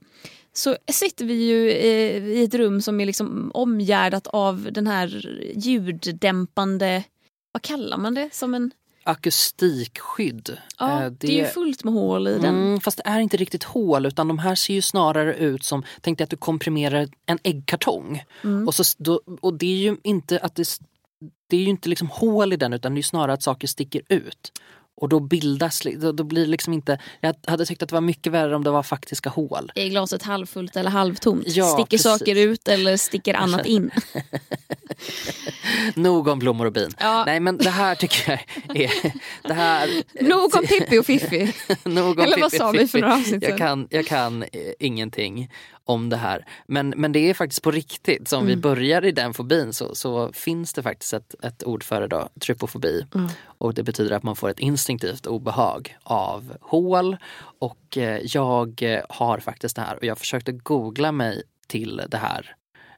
så 0.54 0.78
sitter 0.92 1.26
vi 1.26 1.34
ju 1.34 1.70
eh, 1.70 2.24
i 2.24 2.44
ett 2.44 2.54
rum 2.54 2.82
som 2.82 3.02
är 3.02 3.06
liksom 3.06 3.52
omgärdat 3.54 4.28
av 4.28 4.70
den 4.72 4.88
här 4.88 5.08
ljuddämpande, 5.56 7.04
vad 7.52 7.62
kallar 7.62 7.98
man 7.98 8.14
det? 8.14 8.30
Som 8.34 8.54
en, 8.54 8.72
Akustikskydd. 9.04 10.58
ja, 10.80 11.04
Eh, 11.04 11.12
det... 11.12 11.28
är 11.28 11.44
ju 11.44 11.46
fullt 11.46 11.84
med 11.84 11.94
hål 11.94 12.28
i 12.28 12.34
den. 12.34 12.46
Mm, 12.46 12.80
fast 12.80 12.98
det 12.98 13.04
är 13.06 13.20
inte 13.20 13.38
riktigt 13.38 13.64
hål 13.64 14.06
utan 14.06 14.28
de 14.28 14.40
här 14.40 14.56
ser 14.56 14.74
ju 14.74 14.82
snarare 14.82 15.36
ut 15.36 15.64
som, 15.64 15.84
tänk 16.02 16.18
dig 16.18 16.24
att 16.24 16.30
du 16.30 16.38
komprimerar 16.38 17.10
en 17.26 17.40
äggkartong. 17.44 18.24
Mm. 18.44 18.68
Och, 18.68 18.76
så, 18.76 18.84
då, 18.98 19.22
och 19.42 19.54
det 19.54 19.66
är 19.66 19.78
ju 19.78 19.98
inte 20.04 20.40
att 20.40 20.56
det, 20.56 20.80
det 21.52 21.58
är 21.58 21.62
ju 21.62 21.70
inte 21.70 21.90
liksom 21.90 22.10
hål 22.10 22.54
i 22.54 22.56
den 22.56 22.74
utan 22.74 22.96
det 22.96 23.02
är 23.02 23.04
snarare 23.04 23.34
att 23.34 23.44
saker 23.44 23.68
sticker 23.68 24.02
ut. 24.10 24.52
Och 24.96 25.10
då 25.10 25.20
bildas, 25.20 25.82
då, 25.98 26.12
då 26.12 26.24
blir 26.24 26.42
det 26.42 26.52
liksom 26.52 26.74
inte, 26.74 27.00
jag 27.22 27.36
hade 27.48 27.66
tyckt 27.66 27.84
att 27.84 27.90
det 27.90 27.96
var 27.96 28.02
mycket 28.02 28.34
värre 28.34 28.56
om 28.56 28.64
det 28.64 28.72
var 28.72 28.84
faktiska 28.84 29.30
hål. 29.30 29.72
Är 29.76 29.90
glaset 29.90 30.24
halvfullt 30.24 30.76
eller 30.76 30.90
halvtomt? 30.90 31.44
Ja, 31.48 31.66
sticker 31.66 31.90
precis. 31.90 32.04
saker 32.04 32.36
ut 32.36 32.68
eller 32.68 32.98
sticker 32.98 33.34
annat 33.34 33.66
in? 33.66 33.92
Nog 35.96 36.28
om 36.28 36.40
blommor 36.40 36.66
och 36.66 36.72
bin. 36.72 36.90
Ja. 37.00 37.24
Nej 37.26 37.40
men 37.40 37.58
det 37.58 37.70
här 37.70 37.96
tycker 37.96 38.42
jag 38.68 38.78
är, 38.78 39.14
det 39.44 39.54
här, 39.54 40.04
Nog 40.24 40.56
om 40.56 40.66
Pippi 40.66 41.00
och 41.00 41.06
Fiffi. 41.06 41.54
Nog 41.84 42.20
om 42.20 42.26
Eller 42.26 42.42
vad 42.42 42.52
sa 42.52 42.72
vi 42.72 42.88
för 42.88 43.00
några 43.00 43.16
avsnitt 43.16 43.44
jag 43.44 43.58
kan, 43.58 43.88
jag 43.90 44.08
kan 44.08 44.44
eh, 44.44 44.50
ingenting 44.80 45.52
om 45.86 46.10
det 46.10 46.18
här. 46.18 46.46
Men, 46.68 46.90
men 46.98 47.12
det 47.12 47.30
är 47.30 47.34
faktiskt 47.34 47.62
på 47.62 47.72
riktigt. 47.72 48.28
Så 48.28 48.38
om 48.38 48.44
Mm. 48.44 48.56
vi 48.56 48.62
börjar 48.62 49.06
i 49.06 49.12
den 49.12 49.34
fobin 49.34 49.74
så, 49.74 49.96
så 49.96 50.34
finns 50.34 50.74
det 50.74 50.84
faktiskt 50.84 51.14
ett, 51.14 51.36
ett 51.44 51.64
ord 51.64 51.84
för 51.84 52.02
det 52.02 52.08
då, 52.08 52.30
trypofobi. 52.40 53.06
Mm. 53.16 53.28
Och 53.44 53.74
det 53.74 53.84
betyder 53.84 54.16
att 54.16 54.24
man 54.24 54.36
får 54.36 54.50
ett 54.50 54.60
instinktivt 54.60 55.26
obehag 55.28 55.98
av 56.04 56.58
hål. 56.62 57.18
Och 57.60 57.98
eh, 57.98 58.22
jag 58.24 58.82
har 59.10 59.40
faktiskt 59.40 59.76
det 59.76 59.82
här 59.82 59.96
och 59.96 60.04
jag 60.04 60.18
försökte 60.18 60.52
googla 60.52 61.12
mig 61.12 61.44
till 61.68 62.02
det 62.08 62.18
här 62.18 62.56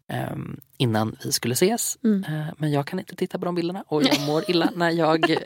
ehm, 0.07 0.59
innan 0.77 1.15
vi 1.23 1.31
skulle 1.31 1.53
ses. 1.53 1.97
Mm. 2.03 2.23
Eh, 2.23 2.47
men 2.57 2.71
jag 2.71 2.87
kan 2.87 2.99
inte 2.99 3.15
titta 3.15 3.39
på 3.39 3.45
de 3.45 3.55
bilderna 3.55 3.83
och 3.87 4.03
jag 4.03 4.21
mår 4.27 4.49
illa 4.51 4.69
när 4.75 4.89
jag... 4.91 5.29
eh, 5.29 5.37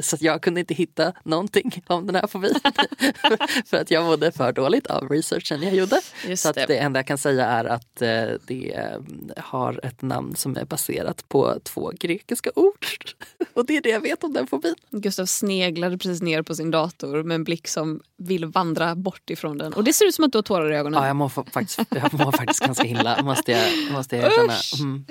så 0.00 0.16
att 0.16 0.22
jag 0.22 0.42
kunde 0.42 0.60
inte 0.60 0.74
hitta 0.74 1.12
någonting 1.22 1.82
om 1.86 2.06
den 2.06 2.14
här 2.16 2.26
fobin. 2.26 2.54
för 3.66 3.76
att 3.76 3.90
jag 3.90 4.04
mådde 4.04 4.32
för 4.32 4.52
dåligt 4.52 4.86
av 4.86 5.08
researchen 5.08 5.62
jag 5.62 5.74
gjorde. 5.74 6.00
Just 6.26 6.42
Så 6.42 6.48
att 6.48 6.54
det. 6.54 6.66
det 6.66 6.76
enda 6.78 6.98
jag 6.98 7.06
kan 7.06 7.18
säga 7.18 7.46
är 7.46 7.64
att 7.64 8.02
eh, 8.02 8.08
det 8.46 8.72
eh, 8.74 8.98
har 9.36 9.80
ett 9.86 10.02
namn 10.02 10.36
som 10.36 10.56
är 10.56 10.64
baserat 10.64 11.28
på 11.28 11.58
två 11.62 11.92
grekiska 12.00 12.50
ord. 12.54 12.86
och 13.54 13.66
det 13.66 13.76
är 13.76 13.80
det 13.80 13.88
jag 13.88 14.00
vet 14.00 14.24
om 14.24 14.32
den 14.32 14.46
fobin. 14.46 14.74
Gustav 14.90 15.26
sneglade 15.26 15.98
precis 15.98 16.22
ner 16.22 16.42
på 16.42 16.54
sin 16.54 16.70
dator 16.70 17.22
med 17.22 17.34
en 17.34 17.44
blick 17.44 17.68
som 17.68 18.00
vill 18.16 18.44
vandra 18.44 18.94
bort 18.94 19.30
ifrån 19.30 19.58
den. 19.58 19.72
Och 19.72 19.84
det 19.84 19.92
ser 19.92 20.04
ut 20.06 20.14
som 20.14 20.24
att 20.24 20.32
du 20.32 20.38
har 20.38 20.42
tårar 20.42 20.72
i 20.72 20.76
ögonen. 20.76 21.00
Ja, 21.02 21.06
jag 21.06 21.16
mår, 21.16 21.28
fa- 21.28 21.50
faktiskt, 21.50 21.80
jag 21.90 22.14
mår 22.14 22.32
faktiskt 22.32 22.60
ganska 22.60 22.84
illa 22.86 23.22
måste 23.22 23.52
jag, 23.52 23.92
måste 23.92 24.16
jag 24.16 24.32
Usch! 24.40 24.80
Mm. 24.80 25.06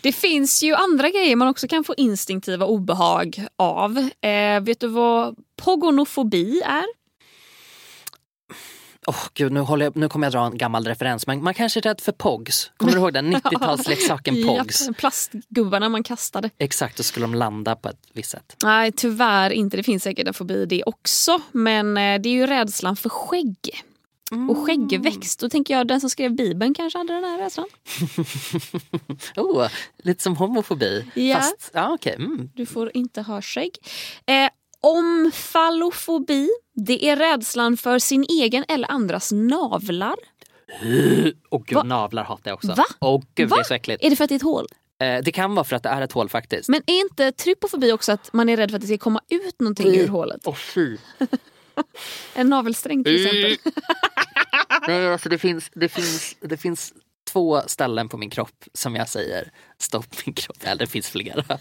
Det 0.00 0.12
finns 0.12 0.62
ju 0.62 0.74
andra 0.74 1.10
grejer 1.10 1.36
man 1.36 1.48
också 1.48 1.68
kan 1.68 1.84
få 1.84 1.94
instinktiva 1.96 2.66
obehag 2.66 3.46
av. 3.56 3.98
Eh, 3.98 4.60
vet 4.60 4.80
du 4.80 4.86
vad 4.86 5.36
pogonofobi 5.56 6.60
är? 6.60 6.84
Åh 9.08 9.24
gud, 9.34 9.52
nu, 9.52 9.66
jag, 9.68 9.96
nu 9.96 10.08
kommer 10.08 10.26
jag 10.26 10.32
dra 10.32 10.46
en 10.46 10.58
gammal 10.58 10.84
referens. 10.84 11.26
Men 11.26 11.42
man 11.42 11.54
kanske 11.54 11.80
är 11.80 11.82
rädd 11.82 12.00
för 12.00 12.12
Pogs. 12.12 12.70
Kommer 12.76 12.92
du 12.92 12.98
ihåg 12.98 13.12
den 13.12 13.36
90-talsleksaken 13.36 14.46
Pogs? 14.46 14.86
Ja, 14.86 14.92
plastgubbarna 14.98 15.88
man 15.88 16.02
kastade. 16.02 16.50
Exakt, 16.58 16.96
då 16.96 17.02
skulle 17.02 17.24
de 17.24 17.34
landa 17.34 17.76
på 17.76 17.88
ett 17.88 18.00
visst 18.12 18.30
sätt. 18.30 18.56
Nej, 18.62 18.92
tyvärr 18.92 19.50
inte. 19.50 19.76
Det 19.76 19.82
finns 19.82 20.02
säkert 20.02 20.28
en 20.28 20.34
fobi 20.34 20.66
det 20.66 20.82
också. 20.86 21.40
Men 21.52 21.96
eh, 21.96 22.20
det 22.20 22.28
är 22.28 22.32
ju 22.32 22.46
rädslan 22.46 22.96
för 22.96 23.08
skägg. 23.08 23.84
Och 24.50 24.66
skäggväxt. 24.66 25.40
Då 25.40 25.48
tänker 25.48 25.74
jag 25.74 25.88
den 25.88 26.00
som 26.00 26.10
skrev 26.10 26.36
Bibeln 26.36 26.74
kanske 26.74 26.98
hade 26.98 27.12
den 27.12 27.24
här 27.24 27.38
rädslan. 27.38 27.66
Oh, 29.36 29.68
lite 29.98 30.22
som 30.22 30.36
homofobi. 30.36 31.04
Ja. 31.14 31.36
Fast, 31.36 31.70
ja 31.74 31.92
okej. 31.94 32.14
Mm. 32.14 32.50
Du 32.54 32.66
får 32.66 32.90
inte 32.96 33.22
ha 33.22 33.42
skägg. 33.42 33.70
Eh, 34.26 34.50
omfallofobi. 34.80 36.48
Det 36.74 37.04
är 37.08 37.16
rädslan 37.16 37.76
för 37.76 37.98
sin 37.98 38.24
egen 38.28 38.64
eller 38.68 38.90
andras 38.90 39.32
navlar. 39.32 40.16
Och 41.50 41.66
gud, 41.66 41.76
Va? 41.76 41.82
navlar 41.82 42.24
hatar 42.24 42.50
jag 42.50 42.54
också. 42.56 42.74
Va? 42.74 42.84
Och 42.98 43.24
gud, 43.34 43.48
Va? 43.48 43.56
det 43.56 43.62
är 43.62 43.64
så 43.64 43.74
äckligt. 43.74 44.04
Är 44.04 44.10
det 44.10 44.16
för 44.16 44.24
att 44.24 44.28
det 44.28 44.34
är 44.34 44.36
ett 44.36 44.42
hål? 44.42 44.66
Eh, 45.00 45.18
det 45.24 45.32
kan 45.32 45.54
vara 45.54 45.64
för 45.64 45.76
att 45.76 45.82
det 45.82 45.88
är 45.88 46.02
ett 46.02 46.12
hål 46.12 46.28
faktiskt. 46.28 46.68
Men 46.68 46.82
är 46.86 47.00
inte 47.00 47.32
trypofobi 47.32 47.92
också 47.92 48.12
att 48.12 48.32
man 48.32 48.48
är 48.48 48.56
rädd 48.56 48.70
för 48.70 48.76
att 48.76 48.80
det 48.82 48.86
ska 48.88 48.98
komma 48.98 49.20
ut 49.28 49.60
någonting 49.60 49.86
Mm. 49.88 50.00
ur 50.00 50.08
hålet? 50.08 50.40
Åh 50.44 50.54
fy. 50.54 50.96
En 52.34 52.48
navelsträng 52.48 53.04
till 53.04 53.26
exempel. 53.26 53.72
Nej, 54.88 55.12
alltså 55.12 55.28
det 55.28 55.38
finns, 55.38 55.70
det, 55.74 55.88
finns, 55.88 56.36
det 56.40 56.56
finns 56.56 56.92
två 57.32 57.60
ställen 57.66 58.08
på 58.08 58.16
min 58.16 58.30
kropp 58.30 58.64
som 58.74 58.96
jag 58.96 59.08
säger 59.08 59.52
stopp 59.78 60.06
min 60.26 60.34
kropp. 60.34 60.56
Eller 60.62 60.78
det 60.78 60.86
finns 60.86 61.08
flera. 61.08 61.44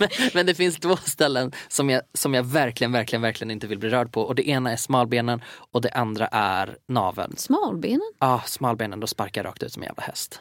men, 0.00 0.08
men 0.34 0.46
det 0.46 0.54
finns 0.54 0.76
två 0.76 0.96
ställen 0.96 1.52
som 1.68 1.90
jag, 1.90 2.02
som 2.14 2.34
jag 2.34 2.42
verkligen, 2.42 2.92
verkligen, 2.92 3.22
verkligen 3.22 3.50
inte 3.50 3.66
vill 3.66 3.78
bli 3.78 3.88
rörd 3.88 4.12
på. 4.12 4.22
Och 4.22 4.34
det 4.34 4.48
ena 4.48 4.72
är 4.72 4.76
smalbenen 4.76 5.42
och 5.72 5.80
det 5.80 5.90
andra 5.90 6.26
är 6.26 6.76
naveln. 6.88 7.36
Smalbenen? 7.36 8.12
Ja, 8.18 8.34
ah, 8.34 8.42
smalbenen, 8.46 9.00
då 9.00 9.06
sparkar 9.06 9.44
jag 9.44 9.48
rakt 9.48 9.62
ut 9.62 9.72
som 9.72 9.82
en 9.82 9.86
jävla 9.86 10.02
häst. 10.02 10.40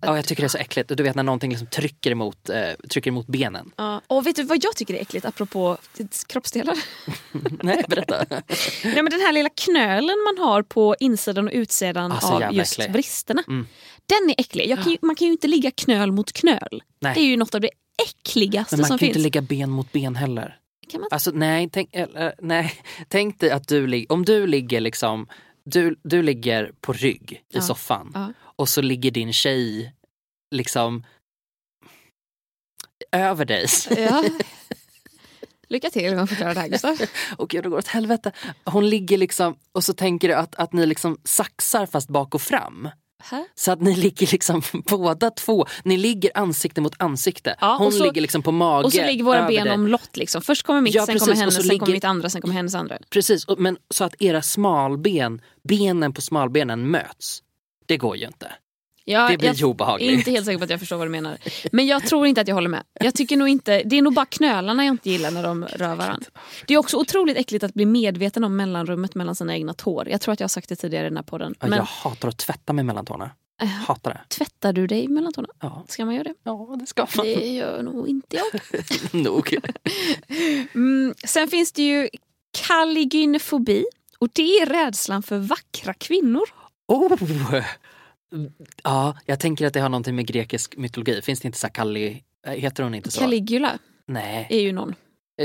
Ja, 0.00 0.16
jag 0.16 0.24
tycker 0.26 0.42
det 0.42 0.46
är 0.46 0.48
så 0.48 0.58
äckligt. 0.58 0.88
Du 0.96 1.02
vet 1.02 1.14
när 1.16 1.22
någonting 1.22 1.50
liksom 1.50 1.66
trycker, 1.66 2.10
emot, 2.10 2.48
eh, 2.48 2.68
trycker 2.90 3.10
emot 3.10 3.26
benen. 3.26 3.70
Ja. 3.76 4.00
Och 4.06 4.26
vet 4.26 4.36
du 4.36 4.42
vad 4.42 4.64
jag 4.64 4.76
tycker 4.76 4.94
är 4.94 5.00
äckligt 5.00 5.26
apropå 5.26 5.78
kroppsdelar? 6.28 6.78
Nej, 7.62 7.84
berätta. 7.88 8.24
Nej, 8.84 8.94
men 8.94 9.10
den 9.10 9.20
här 9.20 9.32
lilla 9.32 9.48
knölen 9.48 10.16
man 10.24 10.46
har 10.48 10.62
på 10.62 10.96
insidan 11.00 11.46
och 11.48 11.54
utsidan 11.54 12.12
Ah, 12.12 12.20
så 12.20 12.44
av 12.44 12.54
just 12.54 12.78
äcklig. 12.78 12.92
vristerna. 12.92 13.42
Mm. 13.48 13.66
Den 14.06 14.30
är 14.30 14.34
äcklig. 14.40 14.76
Kan 14.82 14.90
ju, 14.92 14.98
man 15.02 15.16
kan 15.16 15.26
ju 15.26 15.32
inte 15.32 15.48
ligga 15.48 15.70
knöl 15.70 16.12
mot 16.12 16.32
knöl. 16.32 16.82
Nej. 17.00 17.14
Det 17.14 17.20
är 17.20 17.24
ju 17.24 17.36
något 17.36 17.54
av 17.54 17.60
det 17.60 17.70
äckligaste 18.08 18.76
Men 18.76 18.80
man 18.80 18.86
som 18.88 18.98
kan 18.98 19.06
finns. 19.06 19.08
inte 19.16 19.22
lägga 19.22 19.40
ben 19.42 19.70
mot 19.70 19.92
ben 19.92 20.16
heller. 20.16 20.56
Kan 20.88 21.00
man... 21.00 21.08
Alltså 21.12 21.30
nej, 21.30 21.68
tänk, 21.72 21.88
eller, 21.92 22.34
nej. 22.42 22.72
tänk 23.08 23.40
dig 23.40 23.50
att 23.50 23.68
du 23.68 24.06
om 24.08 24.24
du 24.24 24.46
ligger 24.46 24.80
liksom, 24.80 25.26
du, 25.64 25.96
du 26.02 26.22
ligger 26.22 26.72
på 26.80 26.92
rygg 26.92 27.32
i 27.32 27.38
Ja. 27.54 27.60
soffan. 27.60 28.34
Och 28.58 28.68
så 28.68 28.82
ligger 28.82 29.10
din 29.10 29.32
tjej 29.32 29.92
liksom 30.54 31.04
över 33.12 33.44
dig. 33.44 33.66
Ja. 33.96 34.24
Lycka 35.68 35.90
till 35.90 36.14
med 36.14 36.22
att 36.24 36.28
förklara 36.28 36.54
det 36.54 36.60
här 36.60 36.68
Gustav. 36.68 36.96
Och 37.36 37.48
gud, 37.50 37.62
det 37.64 37.68
går 37.68 37.78
åt 37.78 37.86
helvete. 37.88 38.32
Hon 38.64 38.88
ligger 38.88 39.18
liksom 39.18 39.56
och 39.72 39.84
så 39.84 39.92
tänker 39.92 40.28
du 40.28 40.34
att, 40.34 40.54
att 40.54 40.72
ni 40.72 40.86
liksom 40.86 41.18
saxar 41.24 41.86
fast 41.86 42.08
bak 42.08 42.34
och 42.34 42.42
fram. 42.42 42.88
Här? 43.22 43.44
Så 43.54 43.72
att 43.72 43.80
ni 43.82 43.96
ligger 43.96 44.32
liksom 44.32 44.62
båda 44.86 45.30
två, 45.30 45.66
ni 45.84 45.96
ligger 45.96 46.30
ansikte 46.34 46.80
mot 46.80 46.94
ansikte. 46.98 47.56
Ja, 47.60 47.76
Hon 47.78 47.92
så- 47.92 48.04
ligger 48.04 48.20
liksom 48.20 48.42
på 48.42 48.52
mage 48.52 48.84
Och 48.84 48.92
så 48.92 49.06
ligger 49.06 49.24
våra 49.24 49.46
ben 49.46 49.68
omlott. 49.70 50.16
Liksom. 50.16 50.42
Först 50.42 50.66
kommer 50.66 50.80
mitt, 50.80 50.94
Ja, 50.94 51.06
sen 51.06 51.14
precis, 51.14 51.28
kommer 51.28 51.40
hennes, 51.40 51.54
sen 51.54 51.62
kommer 51.62 51.72
ligger- 51.86 51.92
mitt 51.92 52.04
andra, 52.04 52.30
sen 52.30 52.40
kommer 52.40 52.54
hennes 52.54 52.74
andra. 52.74 52.98
Precis, 53.10 53.44
och- 53.44 53.58
men 53.58 53.76
så 53.94 54.04
att 54.04 54.14
era 54.22 54.42
smalben, 54.42 55.40
benen 55.68 56.12
på 56.12 56.20
smalbenen 56.20 56.90
möts. 56.90 57.42
Det 57.86 57.96
går 57.96 58.16
ju 58.16 58.26
inte. 58.26 58.52
Ja, 59.06 59.28
Det 59.28 59.38
blir 59.38 59.48
jag 59.48 59.56
ju 59.56 59.64
obehagligt. 59.64 60.10
är 60.10 60.14
inte 60.14 60.30
helt 60.30 60.46
säker 60.46 60.58
på 60.58 60.64
att 60.64 60.70
jag 60.70 60.80
förstår 60.80 60.96
vad 60.96 61.06
du 61.06 61.10
menar. 61.10 61.38
Men 61.72 61.86
jag 61.86 62.06
tror 62.06 62.26
inte 62.26 62.40
att 62.40 62.48
jag 62.48 62.54
håller 62.54 62.68
med. 62.68 62.82
Jag 63.00 63.14
tycker 63.14 63.36
nog 63.36 63.48
inte, 63.48 63.82
det 63.84 63.96
är 63.98 64.02
nog 64.02 64.14
bara 64.14 64.26
knölarna 64.26 64.84
jag 64.84 64.92
inte 64.94 65.10
gillar 65.10 65.30
när 65.30 65.42
de 65.42 65.64
rör 65.64 65.94
varandra. 65.94 66.26
Det 66.66 66.74
är 66.74 66.78
också 66.78 66.96
otroligt 66.96 67.36
äckligt 67.36 67.64
att 67.64 67.74
bli 67.74 67.86
medveten 67.86 68.44
om 68.44 68.56
mellanrummet 68.56 69.14
mellan 69.14 69.34
sina 69.36 69.54
egna 69.54 69.74
tår. 69.74 70.08
Jag 70.08 70.20
tror 70.20 70.32
att 70.32 70.40
jag 70.40 70.44
har 70.44 70.48
sagt 70.48 70.68
det 70.68 70.76
tidigare 70.76 71.06
i 71.06 71.08
den 71.10 71.16
här 71.16 71.24
podden. 71.24 71.54
Men 71.60 71.72
Jag 71.72 71.82
hatar 71.84 72.28
att 72.28 72.38
tvätta 72.38 72.72
mig 72.72 72.84
mellan 72.84 73.04
tårna. 73.06 73.30
Hatar 73.86 74.10
det. 74.10 74.20
tvättar 74.28 74.72
du 74.72 74.86
dig 74.86 75.08
mellan 75.08 75.32
tårna? 75.32 75.48
Ja, 75.60 75.84
Ska 75.88 76.04
man 76.04 76.14
göra 76.14 76.24
det? 76.24 76.34
ja 76.42 76.76
det 76.80 76.86
ska 76.86 77.06
man 77.16 77.26
Det 77.26 77.46
gör 77.48 77.82
nog 77.82 78.08
inte 78.08 78.36
jag. 78.36 78.60
nog. 79.22 79.56
Mm, 80.74 81.14
sen 81.24 81.48
finns 81.48 81.72
det 81.72 81.82
ju 81.82 82.08
kalligynofobi. 82.68 83.84
Och 84.18 84.28
det 84.32 84.42
är 84.58 84.66
rädslan 84.66 85.22
för 85.22 85.38
vackra 85.38 85.94
kvinnor. 85.94 86.42
Oh. 86.88 87.64
Ja, 88.82 89.16
jag 89.26 89.40
tänker 89.40 89.66
att 89.66 89.72
det 89.72 89.80
har 89.80 89.88
någonting 89.88 90.16
med 90.16 90.26
grekisk 90.26 90.76
mytologi. 90.76 91.22
Finns 91.22 91.40
det 91.40 91.46
inte 91.46 91.58
så 91.58 91.68
Kalli, 91.68 92.24
äh, 92.46 92.52
heter 92.52 92.82
hon 92.82 92.94
inte 92.94 93.10
så? 93.10 93.20
Caligula 93.20 93.78
Nej, 94.06 94.46
är 94.50 94.60
ju 94.60 94.72
någon. 94.72 94.94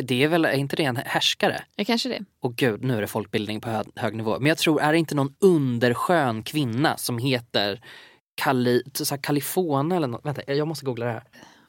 det 0.04 0.24
är 0.24 0.28
väl, 0.28 0.46
är 0.46 0.54
inte 0.54 0.76
det 0.76 0.84
en 0.84 0.96
härskare? 0.96 1.64
Ja, 1.76 1.86
kanske 1.86 2.10
det. 2.10 2.26
Och 2.42 2.56
gud, 2.56 2.84
nu 2.84 2.98
är 2.98 3.02
det 3.02 3.08
folkbildning 3.08 3.62
på 3.62 3.70
hög, 3.70 3.86
hög 3.96 4.16
nivå. 4.16 4.40
Men 4.40 4.46
jag 4.50 4.58
tror, 4.58 4.82
är 4.82 4.92
det 4.92 5.00
inte 5.00 5.16
någon 5.16 5.36
underskön 5.40 6.44
kvinna 6.44 6.98
som 6.98 7.18
heter 7.18 7.82
Kalli, 8.36 8.84
så 8.94 9.16
här 9.16 9.22
Kalifona 9.22 9.96
eller 9.96 10.08
något? 10.08 10.26
Vänta, 10.26 10.54
jag 10.54 10.68
måste 10.68 10.86
googla 10.86 11.06
det 11.06 11.12
här. 11.12 11.24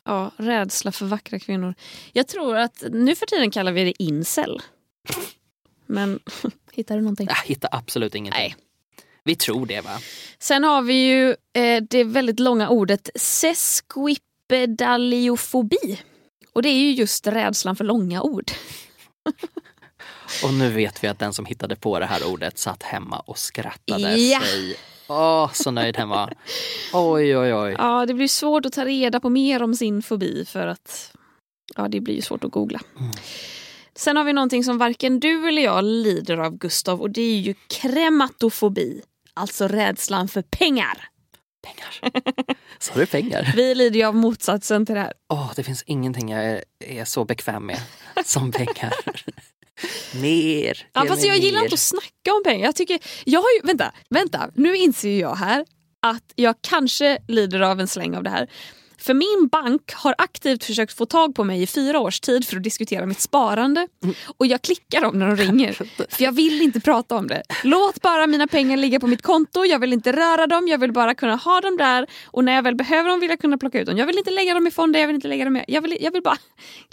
Ja, 0.05 0.31
rädsla 0.37 0.93
för 0.93 1.07
vackra 1.07 1.39
kvinnor. 1.39 1.75
Jag 2.13 2.29
tror 2.29 2.57
att 2.57 2.85
nu 2.91 3.15
för 3.15 3.27
tiden 3.27 3.51
kallar 3.51 3.73
vi 3.73 3.85
det 3.85 4.03
incel. 4.03 4.61
Men 5.87 6.21
hittar 6.73 6.97
du 6.97 7.01
någonting? 7.03 7.27
Jag 7.27 7.49
hittar 7.49 7.69
absolut 7.73 8.15
ingenting. 8.15 8.41
Nej. 8.41 8.57
Vi 9.25 9.37
tror 9.37 9.67
det 9.67 9.81
va? 9.81 9.99
Sen 10.39 10.65
har 10.65 10.83
vi 10.83 10.95
ju 10.95 11.31
eh, 11.53 11.83
det 11.91 12.05
väldigt 12.05 12.41
långa 12.41 12.69
ordet 12.69 13.11
sesquipedaliofobi. 13.15 16.01
Och 16.53 16.63
det 16.63 16.69
är 16.69 16.75
ju 16.81 16.93
just 16.93 17.27
rädslan 17.27 17.77
för 17.77 17.85
långa 17.85 18.23
ord. 18.23 18.51
Och 20.45 20.55
nu 20.55 20.71
vet 20.71 21.05
vi 21.05 21.09
att 21.09 21.19
den 21.19 21.33
som 21.33 21.45
hittade 21.47 21.77
på 21.77 21.99
det 21.99 22.07
här 22.07 22.27
ordet 22.33 22.59
satt 22.59 22.83
hemma 22.83 23.21
och 23.21 23.39
skrattade 23.39 24.17
Ja. 24.17 24.41
sig. 24.41 24.77
Åh, 25.09 25.53
så 25.53 25.71
nöjd 25.71 25.97
hemma. 25.97 26.31
Oj, 26.93 27.37
oj, 27.39 27.55
oj. 27.55 27.75
Ja, 27.79 28.07
det 28.07 28.15
blir 28.15 28.29
svårt 28.29 28.67
att 28.67 28.73
ta 28.73 28.85
reda 28.85 29.21
på 29.21 29.29
mer 29.29 29.63
om 29.63 29.75
sin 29.75 30.03
fobi 30.03 30.45
för 30.45 30.67
att 30.67 31.13
ja, 31.77 31.89
det 31.89 32.01
blir 32.01 32.15
ju 32.15 32.23
svårt 32.23 32.45
att 32.45 32.51
googla. 32.51 32.81
Mm. 32.99 33.11
Sen 33.95 34.17
har 34.17 34.25
vi 34.25 34.33
någonting 34.33 34.65
som 34.65 34.79
varken 34.79 35.21
du 35.21 35.49
eller 35.49 35.63
jag 35.63 35.85
lider 35.85 36.39
av 36.39 36.59
Gustav 36.59 37.01
och 37.01 37.11
det 37.11 37.23
är 37.23 37.41
ju 37.41 37.55
krematofobi. 37.69 39.03
Alltså 39.41 39.69
rädslan 39.69 40.29
för 40.29 40.43
pengar. 40.43 41.09
Pengar. 41.63 42.23
Sa 42.79 42.95
du 42.95 43.07
pengar? 43.07 43.53
Vi 43.57 43.75
lider 43.75 44.01
ju 44.01 44.05
av 44.05 44.15
motsatsen 44.15 44.87
till 44.87 44.95
det 44.95 45.01
här. 45.01 45.13
Åh, 45.33 45.53
det 45.57 45.63
finns 45.63 45.83
ingenting 45.83 46.29
jag 46.31 46.45
är, 46.45 46.65
är 46.79 47.05
så 47.05 47.25
bekväm 47.25 47.67
med 47.67 47.81
som 48.25 48.53
pengar. 48.53 48.95
mer. 50.21 50.87
Ja, 50.93 51.05
fast 51.09 51.25
jag 51.25 51.39
gillar 51.39 51.59
mer. 51.59 51.65
inte 51.65 51.75
att 51.75 51.81
snacka 51.81 52.35
om 52.37 52.43
pengar. 52.45 52.65
Jag 52.65 52.77
tycker, 52.77 52.99
jag 53.25 53.41
har 53.41 53.49
ju, 53.51 53.67
vänta, 53.67 53.93
vänta, 54.11 54.51
nu 54.55 54.77
inser 54.77 55.21
jag 55.21 55.35
här 55.35 55.67
att 56.03 56.33
jag 56.35 56.55
kanske 56.61 57.19
lider 57.29 57.61
av 57.61 57.81
en 57.81 57.89
släng 57.89 58.17
av 58.17 58.23
det 58.23 58.31
här. 58.31 58.51
För 59.01 59.15
min 59.15 59.49
bank 59.53 59.93
har 59.95 60.15
aktivt 60.19 60.65
försökt 60.65 60.93
få 60.93 61.07
tag 61.07 61.35
på 61.35 61.45
mig 61.45 61.63
i 61.63 61.67
fyra 61.67 61.99
års 61.99 62.21
tid 62.21 62.47
för 62.47 62.57
att 62.57 62.63
diskutera 62.63 63.07
mitt 63.07 63.21
sparande. 63.21 63.89
Och 64.37 64.47
jag 64.47 64.63
klickar 64.63 65.01
dem 65.01 65.19
när 65.19 65.27
de 65.27 65.37
ringer. 65.37 65.73
För 66.09 66.25
jag 66.25 66.33
vill 66.33 66.63
inte 66.63 66.81
prata 66.81 67.17
om 67.17 67.27
det. 67.27 67.43
Låt 67.65 68.03
bara 68.03 68.27
mina 68.27 68.47
pengar 68.47 68.77
ligga 68.77 69.01
på 69.01 69.07
mitt 69.07 69.23
konto. 69.23 69.65
Jag 69.65 69.79
vill 69.79 69.93
inte 69.93 70.13
röra 70.13 70.47
dem. 70.47 70.69
Jag 70.69 70.79
vill 70.79 70.93
bara 70.93 71.15
kunna 71.15 71.37
ha 71.37 71.61
dem 71.61 71.77
där. 71.77 72.07
Och 72.25 72.45
när 72.45 72.53
jag 72.53 72.63
väl 72.63 72.75
behöver 72.75 73.11
dem 73.11 73.21
vill 73.21 73.31
jag 73.31 73.41
kunna 73.41 73.59
plocka 73.59 73.81
ut 73.81 73.87
dem. 73.87 73.99
Jag 73.99 74.07
vill 74.07 74.19
inte 74.19 74.31
lägga 74.31 74.55
dem 74.55 74.67
i 74.67 74.71
fonder. 74.71 75.01
Jag 75.01 75.07
vill 75.07 75.17
inte 75.17 75.29
lägga 75.29 75.45
dem 75.45 75.57
i... 75.57 75.65
Jag 75.69 75.83
vill, 75.83 75.97
jag 76.01 76.11
vill 76.11 76.23
bara... 76.23 76.37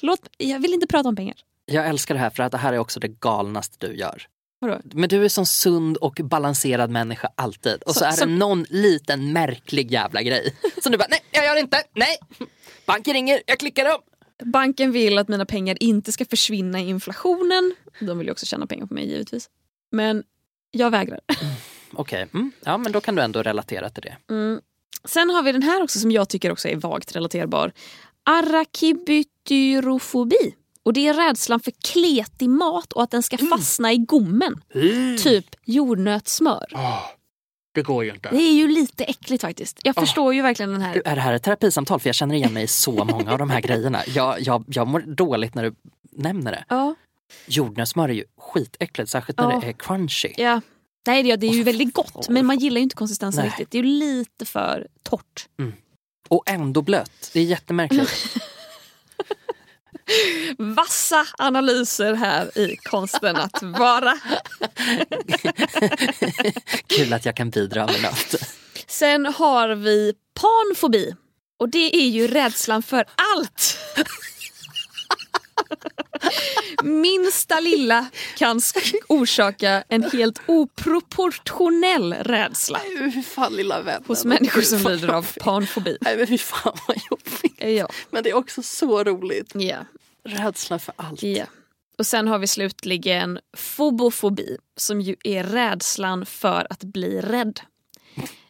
Låt, 0.01 0.19
jag 0.37 0.59
vill 0.59 0.73
inte 0.73 0.87
prata 0.87 1.09
om 1.09 1.15
pengar. 1.15 1.35
Jag 1.65 1.87
älskar 1.87 2.15
det 2.15 2.19
här 2.19 2.29
för 2.29 2.43
att 2.43 2.51
det 2.51 2.57
här 2.57 2.73
är 2.73 2.77
också 2.77 2.99
det 2.99 3.19
galnaste 3.19 3.87
du 3.87 3.95
gör. 3.95 4.27
Vadå? 4.59 4.79
Men 4.83 5.09
du 5.09 5.25
är 5.25 5.29
som 5.29 5.45
sund 5.45 5.97
och 5.97 6.19
balanserad 6.23 6.89
människa 6.89 7.29
alltid. 7.35 7.81
Och 7.83 7.93
så, 7.93 7.99
Så- 7.99 8.05
är 8.05 8.11
det 8.11 8.17
som- 8.17 8.39
någon 8.39 8.65
liten 8.69 9.33
märklig 9.33 9.91
jävla 9.91 10.21
grej. 10.21 10.55
Så 10.83 10.89
du 10.89 10.97
bara, 10.97 11.07
nej 11.09 11.19
jag 11.31 11.45
gör 11.45 11.53
det 11.53 11.59
inte, 11.59 11.83
nej. 11.93 12.17
Banken 12.85 13.13
ringer, 13.13 13.41
jag 13.45 13.59
klickar 13.59 13.85
dem. 13.85 13.99
Banken 14.43 14.91
vill 14.91 15.17
att 15.17 15.27
mina 15.27 15.45
pengar 15.45 15.77
inte 15.83 16.11
ska 16.11 16.25
försvinna 16.25 16.79
i 16.79 16.89
inflationen. 16.89 17.75
De 17.99 18.17
vill 18.17 18.27
ju 18.27 18.31
också 18.31 18.45
tjäna 18.45 18.67
pengar 18.67 18.85
på 18.85 18.93
mig 18.93 19.09
givetvis. 19.09 19.49
Men 19.91 20.23
jag 20.71 20.91
vägrar. 20.91 21.19
Okej, 21.93 22.27
mm. 22.33 22.51
ja 22.63 22.77
men 22.77 22.91
då 22.91 23.01
kan 23.01 23.15
du 23.15 23.21
ändå 23.21 23.43
relatera 23.43 23.89
till 23.89 24.03
det. 24.03 24.17
Mm. 24.33 24.61
Sen 25.05 25.29
har 25.29 25.43
vi 25.43 25.51
den 25.51 25.63
här 25.63 25.83
också 25.83 25.99
som 25.99 26.11
jag 26.11 26.29
tycker 26.29 26.51
också 26.51 26.67
är 26.67 26.75
vagt 26.75 27.15
relaterbar. 27.15 27.71
Arakibutyrofobi. 28.23 30.55
Och 30.87 30.93
det 30.93 31.07
är 31.07 31.13
rädslan 31.13 31.59
för 31.59 31.73
kletig 31.83 32.49
mat 32.49 32.93
och 32.93 33.03
att 33.03 33.11
den 33.11 33.23
ska 33.23 33.37
fastna 33.37 33.93
i 33.93 33.97
gommen. 33.97 34.63
Typ 35.23 35.45
jordnötssmör. 35.65 36.65
Det 37.73 37.81
går 37.81 38.03
ju 38.05 38.11
inte. 38.11 38.29
Det 38.29 38.37
är 38.37 38.53
ju 38.53 38.67
lite 38.67 39.03
äckligt 39.03 39.41
faktiskt. 39.41 39.79
Jag 39.83 39.95
förstår 39.95 40.33
ju 40.33 40.41
verkligen 40.41 40.71
den 40.71 40.81
här. 40.81 40.93
Du, 40.93 41.01
är 41.05 41.15
det 41.15 41.21
här 41.21 41.33
ett 41.33 41.43
terapisamtal? 41.43 41.99
För 41.99 42.09
jag 42.09 42.15
känner 42.15 42.35
igen 42.35 42.53
mig 42.53 42.63
i 42.63 42.67
så 42.67 43.03
många 43.11 43.31
av 43.31 43.37
de 43.37 43.49
här 43.49 43.61
grejerna. 43.61 44.01
Jag, 44.07 44.41
jag, 44.41 44.63
jag 44.67 44.87
mår 44.87 44.99
dåligt 44.99 45.55
när 45.55 45.63
du 45.63 45.75
nämner 46.11 46.51
det. 46.51 46.65
Ja, 46.69 46.95
Jordnötssmör 47.47 48.09
är 48.09 48.13
ju 48.13 48.23
skitäckligt, 48.37 49.09
särskilt 49.11 49.39
när 49.39 49.51
Ja. 49.51 49.59
det 49.59 49.67
är 49.67 49.73
crunchy. 49.73 50.33
ja. 50.37 50.61
Nej, 51.07 51.23
det 51.23 51.31
är, 51.31 51.37
det 51.37 51.47
är 51.47 51.53
ju 51.53 51.63
väldigt 51.63 51.93
gott 51.93 52.29
men 52.29 52.45
man 52.45 52.57
gillar 52.59 52.77
ju 52.77 52.83
inte 52.83 52.95
konsistensen 52.95 53.41
Nej. 53.41 53.49
riktigt. 53.49 53.71
Det 53.71 53.77
är 53.77 53.83
ju 53.83 53.89
lite 53.89 54.45
för 54.45 54.87
torrt. 55.03 55.47
Och 56.29 56.43
ändå 56.49 56.81
blött. 56.81 57.29
Det 57.33 57.39
är 57.39 57.43
jättemärkligt. 57.43 58.11
Vassa 60.57 61.25
analyser 61.37 62.13
här 62.13 62.57
i 62.57 62.75
konsten 62.77 63.35
att 63.35 63.63
vara. 63.63 64.19
Kul 66.87 67.13
att 67.13 67.25
jag 67.25 67.35
kan 67.35 67.49
bidra 67.49 67.85
med 67.85 68.01
något. 68.01 68.35
Sen 68.87 69.25
har 69.25 69.69
vi 69.69 70.13
panfobi. 70.33 71.15
Och 71.59 71.69
det 71.69 71.95
är 71.95 72.07
ju 72.07 72.27
rädslan 72.27 72.83
för 72.83 73.05
allt. 73.15 73.77
minsta 76.83 77.59
lilla 77.59 78.05
kan 78.37 78.61
orsaka 79.07 79.83
en 79.89 80.03
helt 80.03 80.41
oproportionell 80.45 82.13
rädsla 82.13 82.81
Nej 82.83 83.11
men 83.13 83.23
fan 83.23 83.53
lilla 83.53 83.81
vännen. 83.81 84.03
hos 84.07 84.25
människor 84.25 84.61
som 84.61 84.91
lider 84.91 85.07
av 85.07 85.27
panfobi. 85.39 85.97
Nej 86.01 86.17
men 86.17 86.27
fy 86.27 86.37
fan 86.37 86.77
vad 86.87 86.97
jobbigt. 87.11 87.77
Ja. 87.77 87.89
Men 88.11 88.23
det 88.23 88.29
är 88.29 88.33
också 88.35 88.63
så 88.63 89.03
roligt. 89.03 89.51
Ja. 89.55 89.77
Rädsla 90.27 90.79
för 90.79 90.93
allt. 90.97 91.23
ja. 91.23 91.45
Och 91.97 92.07
sen 92.07 92.27
har 92.27 92.39
vi 92.39 92.47
slutligen 92.47 93.39
fobofobi 93.57 94.57
som 94.75 95.01
ju 95.01 95.15
är 95.23 95.43
rädslan 95.43 96.25
för 96.25 96.67
att 96.69 96.83
bli 96.83 97.21
rädd. 97.21 97.59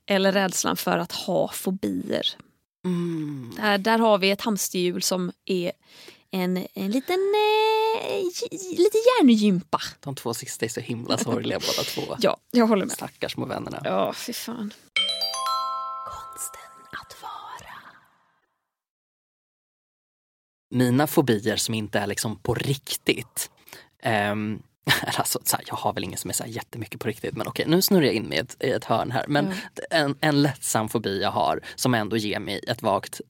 Eller 0.05 0.31
rädslan 0.31 0.77
för 0.77 0.98
att 0.98 1.12
ha 1.12 1.51
fobier. 1.51 2.27
Mm. 2.86 3.53
Där, 3.57 3.77
där 3.77 3.98
har 4.00 4.17
vi 4.17 4.31
ett 4.31 4.41
hamsterhjul 4.41 5.01
som 5.01 5.31
är 5.46 5.72
en, 6.31 6.67
en 6.74 6.91
liten 6.91 7.19
eh, 7.19 8.24
lite 8.77 8.98
hjärngympa. 8.98 9.81
De 10.00 10.15
två 10.15 10.34
sista 10.34 10.65
är 10.65 10.69
så 10.69 10.79
himla 10.79 11.17
sorgliga 11.17 11.60
båda 11.60 11.84
två. 11.84 12.15
Ja, 12.19 12.38
jag 12.51 12.67
håller 12.67 12.86
med. 12.86 12.93
Stackars 12.96 13.31
små 13.31 13.46
vännerna. 13.46 13.81
Ja, 13.84 14.13
fy 14.13 14.34
fan. 14.34 14.74
Mina 20.70 21.08
fobier 21.08 21.56
som 21.56 21.74
inte 21.74 22.00
är 22.00 22.08
liksom 22.08 22.40
på 22.40 22.54
riktigt. 22.54 23.52
Um, 24.32 24.64
alltså, 25.18 25.40
så 25.44 25.56
här, 25.56 25.66
jag 25.68 25.76
har 25.76 25.94
väl 25.94 26.04
ingen 26.04 26.18
som 26.18 26.30
är 26.30 26.34
så 26.34 26.44
här 26.44 26.50
jättemycket 26.50 27.00
på 27.00 27.08
riktigt 27.08 27.38
men 27.38 27.48
okej 27.48 27.66
nu 27.68 27.82
snurrar 27.82 28.06
jag 28.06 28.14
in 28.14 28.24
mig 28.24 28.38
i 28.38 28.42
ett, 28.42 28.64
i 28.64 28.70
ett 28.72 28.86
hörn 28.86 29.12
här. 29.12 29.26
Men 29.28 29.54
en, 29.90 30.16
en 30.22 30.42
lättsam 30.42 30.90
fobi 30.90 31.22
jag 31.22 31.32
har 31.32 31.62
som 31.76 31.94
ändå 31.94 32.18
ger 32.18 32.40
mig 32.40 32.60
ett 32.68 32.82
vagt 32.82 33.22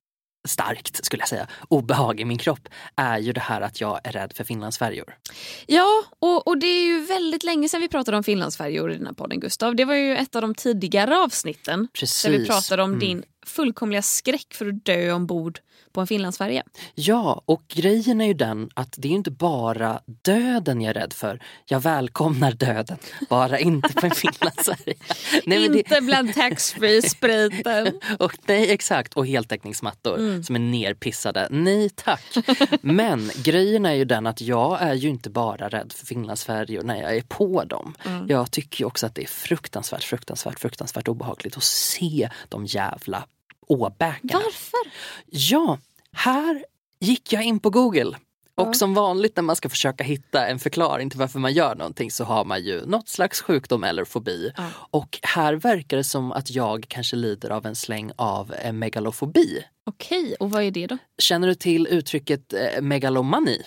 starkt, 0.47 1.05
skulle 1.05 1.21
jag 1.21 1.29
säga, 1.29 1.47
obehag 1.67 2.19
i 2.19 2.25
min 2.25 2.37
kropp 2.37 2.69
är 2.95 3.17
ju 3.17 3.33
det 3.33 3.41
här 3.41 3.61
att 3.61 3.81
jag 3.81 3.99
är 4.03 4.11
rädd 4.11 4.33
för 4.35 4.43
finlandsfärjor. 4.43 5.17
Ja, 5.65 6.03
och, 6.19 6.47
och 6.47 6.57
det 6.57 6.67
är 6.67 6.85
ju 6.85 7.05
väldigt 7.05 7.43
länge 7.43 7.69
sedan 7.69 7.81
vi 7.81 7.87
pratade 7.87 8.17
om 8.17 8.23
finlandsfärjor 8.23 8.91
i 8.91 8.97
den 8.97 9.05
här 9.05 9.13
podden 9.13 9.39
Gustav. 9.39 9.75
Det 9.75 9.85
var 9.85 9.95
ju 9.95 10.15
ett 10.17 10.35
av 10.35 10.41
de 10.41 10.55
tidigare 10.55 11.17
avsnitten 11.17 11.87
Precis. 11.93 12.23
där 12.23 12.31
vi 12.31 12.45
pratade 12.45 12.83
om 12.83 12.89
Mm. 12.89 12.99
din 12.99 13.23
fullkomliga 13.45 14.01
skräck 14.01 14.53
för 14.53 14.67
att 14.67 14.85
dö 14.85 15.11
ombord 15.11 15.59
på 15.97 16.01
en 16.01 16.07
finlandsfärja. 16.07 16.63
Ja, 16.95 17.41
och 17.45 17.63
grejen 17.67 18.21
är 18.21 18.25
ju 18.25 18.33
den 18.33 18.69
att 18.73 18.93
det 18.97 19.07
är 19.07 19.11
inte 19.11 19.31
bara 19.31 19.99
döden 20.23 20.81
jag 20.81 20.89
är 20.89 20.93
rädd 20.93 21.13
för. 21.13 21.39
Jag 21.65 21.79
välkomnar 21.79 22.51
döden, 22.51 22.97
bara 23.29 23.59
inte 23.59 23.93
på 23.93 24.05
en 24.05 24.11
finlandsfärja. 24.15 24.93
Nej, 25.45 25.59
men 25.59 25.71
det- 25.71 25.77
Inte 25.77 26.01
bland 26.01 26.33
taxfree-spriten. 26.33 27.99
Och, 28.19 28.33
nej 28.45 28.71
exakt, 28.71 29.13
och 29.13 29.27
heltäckningsmattor 29.27 30.17
Mm. 30.17 30.43
som 30.43 30.55
är 30.55 30.59
nerpissade. 30.59 31.47
Nej 31.51 31.89
tack. 31.89 32.23
Men 32.81 33.31
grejen 33.35 33.85
är 33.85 33.93
ju 33.93 34.05
den 34.05 34.27
att 34.27 34.41
jag 34.41 34.81
är 34.81 34.93
ju 34.93 35.09
inte 35.09 35.29
bara 35.29 35.69
rädd 35.69 35.93
för 35.93 36.05
finlandsfärjor 36.05 36.83
när 36.83 37.01
jag 37.01 37.15
är 37.17 37.21
på 37.21 37.63
dem. 37.63 37.95
Mm. 38.05 38.25
Jag 38.29 38.51
tycker 38.51 38.79
ju 38.81 38.85
också 38.85 39.05
att 39.05 39.15
det 39.15 39.23
är 39.23 39.27
fruktansvärt, 39.27 40.03
fruktansvärt, 40.03 40.59
fruktansvärt 40.59 41.07
obehagligt 41.07 41.57
att 41.57 41.63
se 41.63 42.29
de 42.49 42.65
jävla 42.65 43.23
åbäkarna. 43.67 44.43
Varför? 44.43 44.79
Ja, 45.25 45.77
här 46.11 46.65
gick 46.99 47.33
jag 47.33 47.43
in 47.43 47.59
på 47.59 47.69
Google. 47.69 48.17
Och 48.55 48.75
som 48.75 48.93
vanligt 48.93 49.35
när 49.35 49.43
man 49.43 49.55
ska 49.55 49.69
försöka 49.69 50.03
hitta 50.03 50.47
en 50.47 50.59
förklaring 50.59 51.09
till 51.09 51.19
varför 51.19 51.39
man 51.39 51.53
gör 51.53 51.75
någonting 51.75 52.11
så 52.11 52.23
har 52.23 52.45
man 52.45 52.63
ju 52.63 52.85
något 52.85 53.07
slags 53.07 53.41
sjukdom 53.41 53.83
eller 53.83 54.05
fobi. 54.05 54.51
Ja. 54.57 54.69
Och 54.91 55.19
här 55.23 55.53
verkar 55.53 55.97
det 55.97 56.03
som 56.03 56.31
att 56.31 56.51
jag 56.51 56.85
kanske 56.87 57.15
lider 57.15 57.49
av 57.49 57.65
en 57.65 57.75
släng 57.75 58.11
av 58.15 58.53
eh, 58.53 58.73
megalofobi. 58.73 59.63
Okej, 59.85 60.35
och 60.39 60.51
vad 60.51 60.63
är 60.63 60.71
det 60.71 60.87
då? 60.87 60.97
Känner 61.17 61.47
du 61.47 61.55
till 61.55 61.87
uttrycket 61.87 62.53
eh, 62.53 62.81
megalomani? 62.81 63.61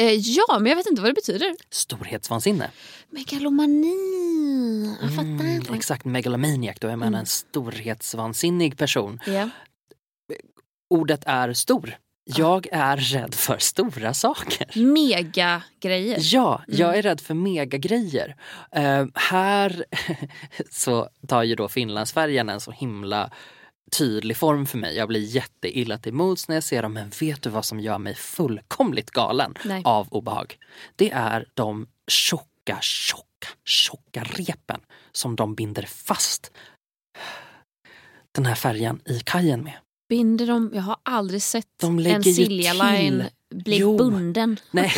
Eh, 0.00 0.12
ja, 0.14 0.58
men 0.60 0.66
jag 0.66 0.76
vet 0.76 0.86
inte 0.86 1.02
vad 1.02 1.10
det 1.10 1.14
betyder. 1.14 1.54
Storhetsvansinne. 1.70 2.70
Megalomani. 3.10 4.96
Jag 5.00 5.10
fattar 5.10 5.22
Mm, 5.30 5.56
inte. 5.56 5.74
exakt, 5.74 6.04
megalomaniac, 6.04 6.76
då 6.80 6.88
är 6.88 6.96
man 6.96 7.14
en 7.14 7.26
storhetsvansinnig 7.26 8.78
person. 8.78 9.20
Ja. 9.26 9.48
Ordet 10.90 11.22
är 11.26 11.52
stor. 11.52 11.96
Jag 12.36 12.66
är 12.72 12.96
rädd 12.96 13.34
för 13.34 13.58
stora 13.58 14.14
saker. 14.14 14.66
Mega-grejer. 14.92 16.18
Ja, 16.20 16.62
jag 16.68 16.98
är 16.98 17.02
rädd 17.02 17.20
för 17.20 17.34
megagrejer. 17.34 18.36
Uh, 18.76 19.06
här 19.14 19.84
så 20.70 21.08
tar 21.28 21.42
ju 21.42 21.54
då 21.54 21.68
Finlandsfärjan 21.68 22.48
en 22.48 22.60
så 22.60 22.70
himla 22.70 23.30
tydlig 23.90 24.36
form 24.36 24.66
för 24.66 24.78
mig. 24.78 24.96
Jag 24.96 25.08
blir 25.08 25.20
jätteilla 25.20 25.98
till 25.98 26.12
mods 26.12 26.48
när 26.48 26.56
jag 26.56 26.64
ser 26.64 26.82
dem 26.82 26.92
men 26.92 27.10
vet 27.20 27.42
du 27.42 27.50
vad 27.50 27.64
som 27.64 27.80
gör 27.80 27.98
mig 27.98 28.14
fullkomligt 28.14 29.10
galen 29.10 29.54
Nej. 29.64 29.82
av 29.84 30.08
obehag? 30.10 30.58
Det 30.96 31.10
är 31.10 31.46
de 31.54 31.86
tjocka, 32.10 32.78
tjocka, 32.80 33.48
tjocka 33.64 34.24
repen 34.24 34.80
som 35.12 35.36
de 35.36 35.54
binder 35.54 35.82
fast 35.82 36.52
den 38.32 38.46
här 38.46 38.54
färjan 38.54 39.00
i 39.04 39.20
kajen 39.20 39.64
med. 39.64 39.78
Binder 40.10 40.46
de? 40.46 40.70
Jag 40.74 40.82
har 40.82 40.96
aldrig 41.02 41.42
sett 41.42 41.82
en 41.82 42.22
Silja 42.22 42.72
Line 42.72 43.24
bli 43.54 43.78
Jo. 43.78 43.96
bunden. 43.98 44.56
Nej. 44.70 44.92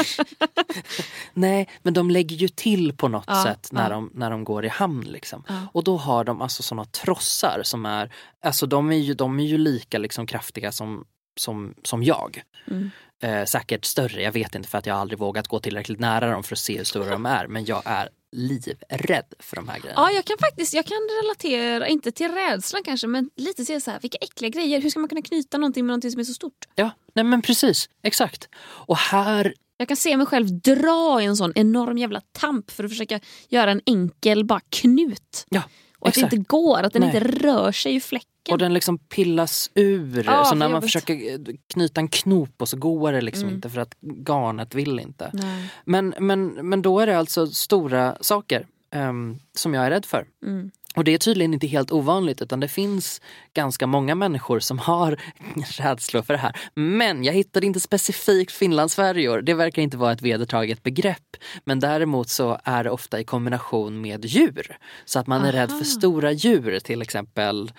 Nej, 1.34 1.68
men 1.82 1.94
de 1.94 2.10
lägger 2.10 2.36
ju 2.36 2.48
till 2.48 2.96
på 2.96 3.08
något 3.08 3.24
Ja, 3.26 3.42
sätt 3.42 3.68
när, 3.72 3.82
ja. 3.82 3.88
de, 3.88 4.10
när 4.14 4.30
de 4.30 4.44
går 4.44 4.64
i 4.64 4.68
hamn. 4.68 5.04
Liksom. 5.04 5.44
Ja. 5.48 5.66
Och 5.72 5.84
då 5.84 5.96
har 5.96 6.24
de 6.24 6.40
alltså 6.40 6.62
såna 6.62 6.84
trossar 6.84 7.60
som 7.64 7.86
är, 7.86 8.12
alltså 8.44 8.66
de 8.66 8.92
är 8.92 8.96
ju, 8.96 9.14
de 9.14 9.40
är 9.40 9.44
ju 9.44 9.58
lika 9.58 9.98
liksom 9.98 10.26
kraftiga 10.26 10.72
som, 10.72 11.04
som, 11.40 11.74
som 11.82 12.02
jag. 12.02 12.42
Mm. 12.70 12.90
Eh, 13.22 13.44
säkert 13.44 13.84
större, 13.84 14.22
jag 14.22 14.32
vet 14.32 14.54
inte 14.54 14.68
för 14.68 14.78
att 14.78 14.86
jag 14.86 14.96
aldrig 14.96 15.18
vågat 15.18 15.48
gå 15.48 15.60
tillräckligt 15.60 16.00
nära 16.00 16.30
dem 16.30 16.42
för 16.42 16.54
att 16.54 16.58
se 16.58 16.76
hur 16.76 16.84
stora 16.84 17.10
de 17.10 17.26
är. 17.26 17.46
Men 17.46 17.64
jag 17.64 17.82
är 17.84 18.08
livrädd 18.32 19.34
för 19.38 19.56
de 19.56 19.68
här 19.68 19.78
grejerna. 19.80 20.00
Ja, 20.00 20.10
jag 20.10 20.24
kan 20.24 20.36
faktiskt 20.38 20.74
jag 20.74 20.86
kan 20.86 20.98
relatera, 21.22 21.88
inte 21.88 22.12
till 22.12 22.32
rädslan 22.32 22.82
kanske, 22.84 23.06
men 23.06 23.30
lite 23.36 23.64
till 23.64 23.82
så 23.82 23.90
här, 23.90 24.00
vilka 24.00 24.18
äckliga 24.20 24.48
grejer. 24.50 24.80
Hur 24.80 24.90
ska 24.90 25.00
man 25.00 25.08
kunna 25.08 25.22
knyta 25.22 25.58
någonting 25.58 25.86
med 25.86 25.88
någonting 25.90 26.10
som 26.10 26.20
är 26.20 26.24
så 26.24 26.34
stort? 26.34 26.68
Ja, 26.74 26.90
nej 27.14 27.24
men 27.24 27.42
precis, 27.42 27.88
exakt. 28.02 28.48
Och 28.64 28.96
här 28.96 29.54
Jag 29.76 29.88
kan 29.88 29.96
se 29.96 30.16
mig 30.16 30.26
själv 30.26 30.60
dra 30.60 31.22
i 31.22 31.24
en 31.24 31.36
sån 31.36 31.52
enorm 31.54 31.98
jävla 31.98 32.20
tamp 32.32 32.70
för 32.70 32.84
att 32.84 32.90
försöka 32.90 33.20
göra 33.48 33.70
en 33.70 33.80
enkel 33.86 34.44
bara 34.44 34.60
knut. 34.68 35.46
Ja, 35.48 35.62
Och 35.98 36.08
att 36.08 36.16
exakt. 36.16 36.30
det 36.30 36.36
inte 36.36 36.48
går, 36.48 36.82
att 36.82 36.92
den 36.92 37.02
Nej. 37.02 37.16
inte 37.16 37.28
rör 37.28 37.72
sig 37.72 37.94
i 37.94 38.00
fläcken. 38.00 38.28
Och 38.50 38.58
den 38.58 38.74
liksom 38.74 38.98
pillas 38.98 39.70
ur. 39.74 40.24
Ja, 40.26 40.44
så 40.44 40.54
när 40.54 40.66
man 40.68 40.70
jobbigt. 40.70 40.86
försöker 40.92 41.14
eh, 41.32 41.54
knyta 41.72 42.00
en 42.00 42.08
knop 42.08 42.54
och 42.58 42.68
så 42.68 42.76
går 42.76 43.12
det 43.12 43.20
liksom 43.20 43.42
Mm. 43.42 43.54
inte 43.54 43.70
för 43.70 43.80
att 43.80 43.94
garnet 44.28 44.74
vill 44.74 44.98
inte. 44.98 45.30
Nej. 45.32 45.68
Men, 45.84 46.14
men, 46.18 46.46
men 46.48 46.82
då 46.82 47.00
är 47.00 47.06
det 47.06 47.18
alltså 47.18 47.46
stora 47.46 48.16
saker 48.20 48.66
ehm, 48.90 49.38
som 49.54 49.74
jag 49.74 49.86
är 49.86 49.90
rädd 49.90 50.04
för. 50.06 50.26
Mm. 50.46 50.70
Och 50.96 51.04
det 51.04 51.14
är 51.14 51.18
tydligen 51.18 51.54
inte 51.54 51.66
helt 51.66 51.92
ovanligt 51.92 52.42
utan 52.42 52.60
det 52.60 52.68
finns 52.68 53.20
ganska 53.54 53.86
många 53.86 54.14
människor 54.14 54.60
som 54.60 54.78
har 54.78 55.16
rädslor 55.78 56.22
för 56.22 56.34
det 56.34 56.40
här. 56.40 56.56
Men 56.74 57.24
jag 57.24 57.32
hittade 57.32 57.66
inte 57.66 57.80
specifikt 57.80 58.52
finlandsfärjor. 58.52 59.42
Det 59.42 59.54
verkar 59.54 59.82
inte 59.82 59.96
vara 59.96 60.12
ett 60.12 60.22
vedertaget 60.22 60.82
begrepp. 60.82 61.36
Men 61.64 61.80
däremot 61.80 62.28
så 62.28 62.58
är 62.64 62.84
det 62.84 62.90
ofta 62.90 63.20
i 63.20 63.24
kombination 63.24 64.00
med 64.00 64.24
djur. 64.24 64.76
Så 65.04 65.18
att 65.18 65.26
man 65.26 65.44
är 65.44 65.52
rädd 65.52 65.70
Aha. 65.70 65.78
för 65.78 65.84
stora 65.84 66.32
djur, 66.32 66.78
till 66.80 67.02
exempel 67.02 67.72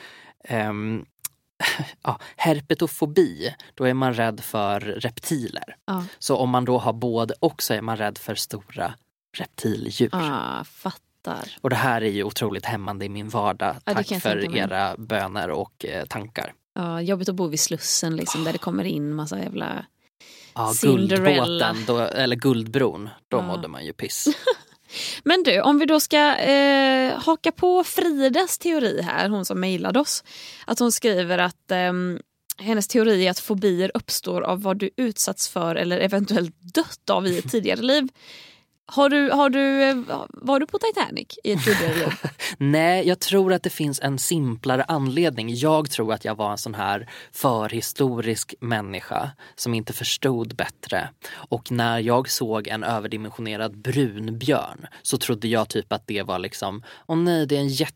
ehm, 0.43 1.05
ja, 2.03 2.19
herpetofobi. 2.35 3.53
Då 3.73 3.83
är 3.83 3.93
man 3.93 4.13
rädd 4.13 4.39
för 4.39 4.79
reptiler. 4.79 5.75
Ja. 5.85 6.05
Så 6.19 6.37
om 6.37 6.49
man 6.49 6.65
då 6.65 6.77
har 6.77 6.93
både 6.93 7.33
och 7.39 7.63
så 7.63 7.73
är 7.73 7.81
man 7.81 7.97
rädd 7.97 8.17
för 8.17 8.35
stora 8.35 8.93
reptildjur. 9.37 10.09
Ah, 10.11 10.63
fattar. 10.63 11.57
Och 11.61 11.69
det 11.69 11.75
här 11.75 12.01
är 12.01 12.09
ju 12.11 12.23
otroligt 12.23 12.65
hämmande 12.65 13.05
i 13.05 13.09
min 13.09 13.29
vardag. 13.29 13.75
Ja, 13.85 13.93
Tack 13.93 14.21
för 14.21 14.55
era 14.57 14.95
böner 14.97 15.49
och 15.49 15.85
eh, 15.85 16.05
tankar. 16.05 16.53
Ja, 16.75 17.01
jobbigt 17.01 17.29
att 17.29 17.35
bo 17.35 17.47
vid 17.47 17.59
Slussen 17.59 18.15
liksom, 18.15 18.43
där 18.43 18.51
det 18.51 18.57
kommer 18.57 18.83
in 18.83 19.13
massa 19.15 19.39
jävla... 19.39 19.85
Ja, 20.55 20.73
Cinderella. 20.73 21.45
Guldbåten, 21.45 21.85
då, 21.87 21.99
eller 21.99 22.35
Guldbron, 22.35 23.09
då 23.27 23.37
Ja. 23.37 23.41
mådde 23.41 23.67
man 23.67 23.85
ju 23.85 23.93
piss. 23.93 24.27
Men 25.23 25.43
du, 25.43 25.61
om 25.61 25.79
vi 25.79 25.85
då 25.85 25.99
ska 25.99 26.35
eh, 26.35 27.19
haka 27.19 27.51
på 27.51 27.83
Fridas 27.83 28.57
teori 28.57 29.01
här, 29.01 29.29
hon 29.29 29.45
som 29.45 29.59
mejlade 29.59 29.99
oss. 29.99 30.23
Att 30.65 30.79
hon 30.79 30.91
skriver 30.91 31.37
att 31.37 31.71
eh, 31.71 31.93
hennes 32.57 32.87
teori 32.87 33.27
är 33.27 33.31
att 33.31 33.39
fobier 33.39 33.91
uppstår 33.93 34.41
av 34.41 34.61
vad 34.61 34.77
du 34.77 34.89
utsatts 34.97 35.49
för 35.49 35.75
eller 35.75 35.99
eventuellt 35.99 36.55
dött 36.61 37.09
av 37.09 37.27
i 37.27 37.37
ett 37.37 37.51
tidigare 37.51 37.81
liv. 37.81 38.07
Har 38.85 39.09
du, 39.09 39.31
har 39.31 39.49
du, 39.49 39.83
eh, 39.83 39.95
var 40.27 40.59
du 40.59 40.65
på 40.65 40.79
Titanic 40.79 41.27
i 41.43 41.51
ett 41.51 41.63
tidigare 41.63 41.95
liv? 41.95 42.13
Nej, 42.57 43.07
jag 43.07 43.19
tror 43.19 43.53
att 43.53 43.63
det 43.63 43.69
finns 43.69 43.99
en 44.01 44.19
simplare 44.19 44.83
anledning. 44.83 45.55
Jag 45.55 45.89
tror 45.89 46.13
att 46.13 46.25
jag 46.25 46.35
var 46.35 46.51
en 46.51 46.57
sån 46.57 46.75
här 46.75 47.09
förhistorisk 47.31 48.55
människa 48.59 49.31
som 49.55 49.73
inte 49.73 49.93
förstod 49.93 50.55
bättre. 50.55 51.09
Och 51.33 51.71
när 51.71 51.99
jag 51.99 52.29
såg 52.29 52.67
en 52.67 52.83
överdimensionerad 52.83 53.77
brunbjörn 53.77 54.87
så 55.01 55.17
trodde 55.17 55.47
jag 55.47 55.69
typ 55.69 55.93
att 55.93 56.07
det 56.07 56.23
var 56.23 56.39
liksom, 56.39 56.83
åh 57.07 57.17
nej 57.17 57.45
det 57.45 57.55
är 57.55 57.59
en 57.59 57.67
jätte. 57.67 57.93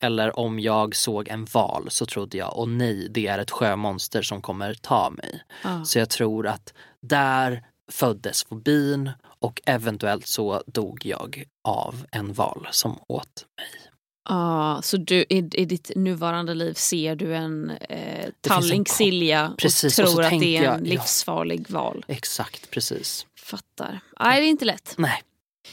Eller 0.00 0.38
om 0.38 0.60
jag 0.60 0.96
såg 0.96 1.28
en 1.28 1.44
val 1.44 1.86
så 1.90 2.06
trodde 2.06 2.38
jag, 2.38 2.58
åh 2.58 2.68
nej 2.68 3.08
det 3.10 3.26
är 3.26 3.38
ett 3.38 3.50
sjömonster 3.50 4.22
som 4.22 4.42
kommer 4.42 4.74
ta 4.74 5.10
mig. 5.10 5.42
Ja. 5.62 5.84
Så 5.84 5.98
jag 5.98 6.10
tror 6.10 6.46
att 6.46 6.72
där 7.00 7.62
föddes 7.92 8.44
fobin 8.44 9.10
och 9.38 9.60
eventuellt 9.66 10.26
så 10.26 10.62
dog 10.66 11.06
jag 11.06 11.44
av 11.64 12.06
en 12.12 12.32
val 12.32 12.68
som 12.70 12.98
åt 13.08 13.46
mig. 13.56 13.90
Ah, 14.28 14.82
så 14.82 14.96
du, 14.96 15.14
i, 15.14 15.48
i 15.52 15.64
ditt 15.64 15.90
nuvarande 15.96 16.54
liv 16.54 16.74
ser 16.74 17.16
du 17.16 17.34
en 17.36 17.70
eh, 17.70 18.28
talling 18.40 18.86
silja 18.86 19.48
och 19.48 19.58
Precis, 19.58 19.98
och 19.98 20.06
tror 20.06 20.22
att 20.22 20.30
det 20.30 20.56
är 20.56 20.58
en 20.58 20.64
jag, 20.64 20.74
ja. 20.74 20.78
livsfarlig 20.78 21.70
val. 21.70 22.04
Exakt, 22.08 22.70
precis. 22.70 23.26
Fattar. 23.36 24.00
Nej, 24.20 24.40
det 24.40 24.46
är 24.46 24.50
inte 24.50 24.64
lätt. 24.64 24.94
Nej, 24.98 25.22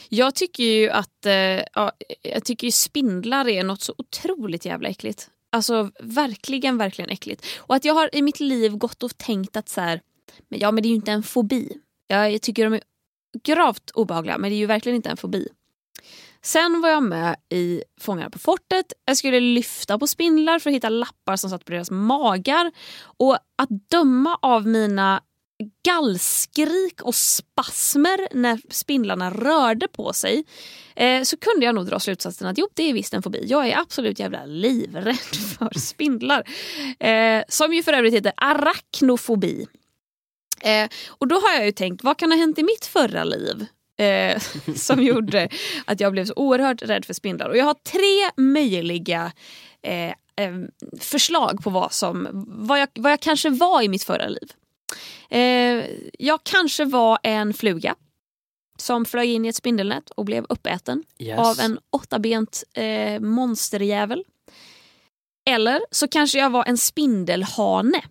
Jag 0.08 0.34
tycker 0.34 0.64
ju 0.64 0.90
att 0.90 1.26
eh, 1.26 1.32
ja, 1.32 1.92
jag 2.22 2.44
tycker 2.44 2.66
ju 2.66 2.70
spindlar 2.72 3.48
är 3.48 3.64
något 3.64 3.80
så 3.80 3.94
otroligt 3.98 4.64
jävla 4.64 4.88
äckligt. 4.88 5.30
Alltså 5.52 5.90
verkligen, 6.00 6.78
verkligen 6.78 7.10
äckligt. 7.10 7.46
Och 7.56 7.74
att 7.74 7.84
jag 7.84 7.94
har 7.94 8.10
i 8.12 8.22
mitt 8.22 8.40
liv 8.40 8.76
gått 8.76 9.02
och 9.02 9.18
tänkt 9.18 9.56
att 9.56 9.68
så 9.68 9.80
här, 9.80 10.00
men 10.48 10.60
ja 10.60 10.70
men 10.70 10.82
det 10.82 10.86
är 10.86 10.90
ju 10.90 10.96
inte 10.96 11.12
en 11.12 11.22
fobi. 11.22 11.72
Jag 12.06 12.42
tycker 12.42 12.64
de 12.64 12.74
är 12.74 12.82
gravt 13.44 13.90
obehagliga 13.90 14.38
men 14.38 14.50
det 14.50 14.56
är 14.56 14.58
ju 14.58 14.66
verkligen 14.66 14.96
inte 14.96 15.10
en 15.10 15.16
fobi. 15.16 15.48
Sen 16.44 16.80
var 16.80 16.88
jag 16.88 17.02
med 17.02 17.36
i 17.48 17.82
Fångarna 18.00 18.30
på 18.30 18.38
fortet. 18.38 18.92
Jag 19.04 19.16
skulle 19.16 19.40
lyfta 19.40 19.98
på 19.98 20.06
spindlar 20.06 20.58
för 20.58 20.70
att 20.70 20.76
hitta 20.76 20.88
lappar 20.88 21.36
som 21.36 21.50
satt 21.50 21.64
på 21.64 21.72
deras 21.72 21.90
magar. 21.90 22.72
Och 23.02 23.34
att 23.34 23.68
döma 23.90 24.38
av 24.42 24.66
mina 24.66 25.22
gallskrik 25.84 27.02
och 27.02 27.14
spasmer 27.14 28.28
när 28.34 28.60
spindlarna 28.70 29.30
rörde 29.30 29.88
på 29.88 30.12
sig 30.12 30.44
eh, 30.96 31.22
så 31.22 31.36
kunde 31.36 31.66
jag 31.66 31.74
nog 31.74 31.86
dra 31.86 32.00
slutsatsen 32.00 32.48
att 32.48 32.58
jo, 32.58 32.68
det 32.74 32.82
är 32.82 32.92
visst 32.92 33.14
en 33.14 33.22
fobi. 33.22 33.44
Jag 33.46 33.68
är 33.68 33.78
absolut 33.78 34.18
jävla 34.18 34.44
livrädd 34.44 35.16
för 35.58 35.78
spindlar. 35.78 36.48
Eh, 36.98 37.42
som 37.48 37.74
ju 37.74 37.82
för 37.82 37.92
övrigt 37.92 38.14
heter 38.14 38.32
arachnofobi. 38.36 39.66
Eh, 40.62 40.88
och 41.08 41.28
då 41.28 41.36
har 41.36 41.52
jag 41.52 41.66
ju 41.66 41.72
tänkt, 41.72 42.04
vad 42.04 42.16
kan 42.16 42.30
ha 42.30 42.38
hänt 42.38 42.58
i 42.58 42.62
mitt 42.62 42.86
förra 42.86 43.24
liv? 43.24 43.66
Eh, 43.98 44.42
som 44.76 45.02
gjorde 45.02 45.48
att 45.84 46.00
jag 46.00 46.12
blev 46.12 46.24
så 46.24 46.32
oerhört 46.36 46.82
rädd 46.82 47.04
för 47.04 47.14
spindlar. 47.14 47.48
Och 47.48 47.56
jag 47.56 47.64
har 47.64 47.74
tre 47.74 48.42
möjliga 48.44 49.32
eh, 49.82 50.14
förslag 51.00 51.60
på 51.62 51.70
vad, 51.70 51.92
som, 51.92 52.28
vad, 52.48 52.80
jag, 52.80 52.88
vad 52.94 53.12
jag 53.12 53.20
kanske 53.20 53.50
var 53.50 53.82
i 53.82 53.88
mitt 53.88 54.04
förra 54.04 54.28
liv. 54.28 54.52
Eh, 55.30 55.84
jag 56.18 56.40
kanske 56.44 56.84
var 56.84 57.18
en 57.22 57.54
fluga 57.54 57.94
som 58.78 59.04
flög 59.04 59.28
in 59.28 59.44
i 59.44 59.48
ett 59.48 59.56
spindelnät 59.56 60.10
och 60.10 60.24
blev 60.24 60.46
uppäten 60.48 61.02
yes. 61.18 61.38
av 61.38 61.60
en 61.60 61.78
åttabent 61.90 62.64
eh, 62.74 63.20
monsterjävel. 63.20 64.24
Eller 65.50 65.80
så 65.90 66.08
kanske 66.08 66.38
jag 66.38 66.50
var 66.50 66.64
en 66.64 66.78
spindelhane. 66.78 68.02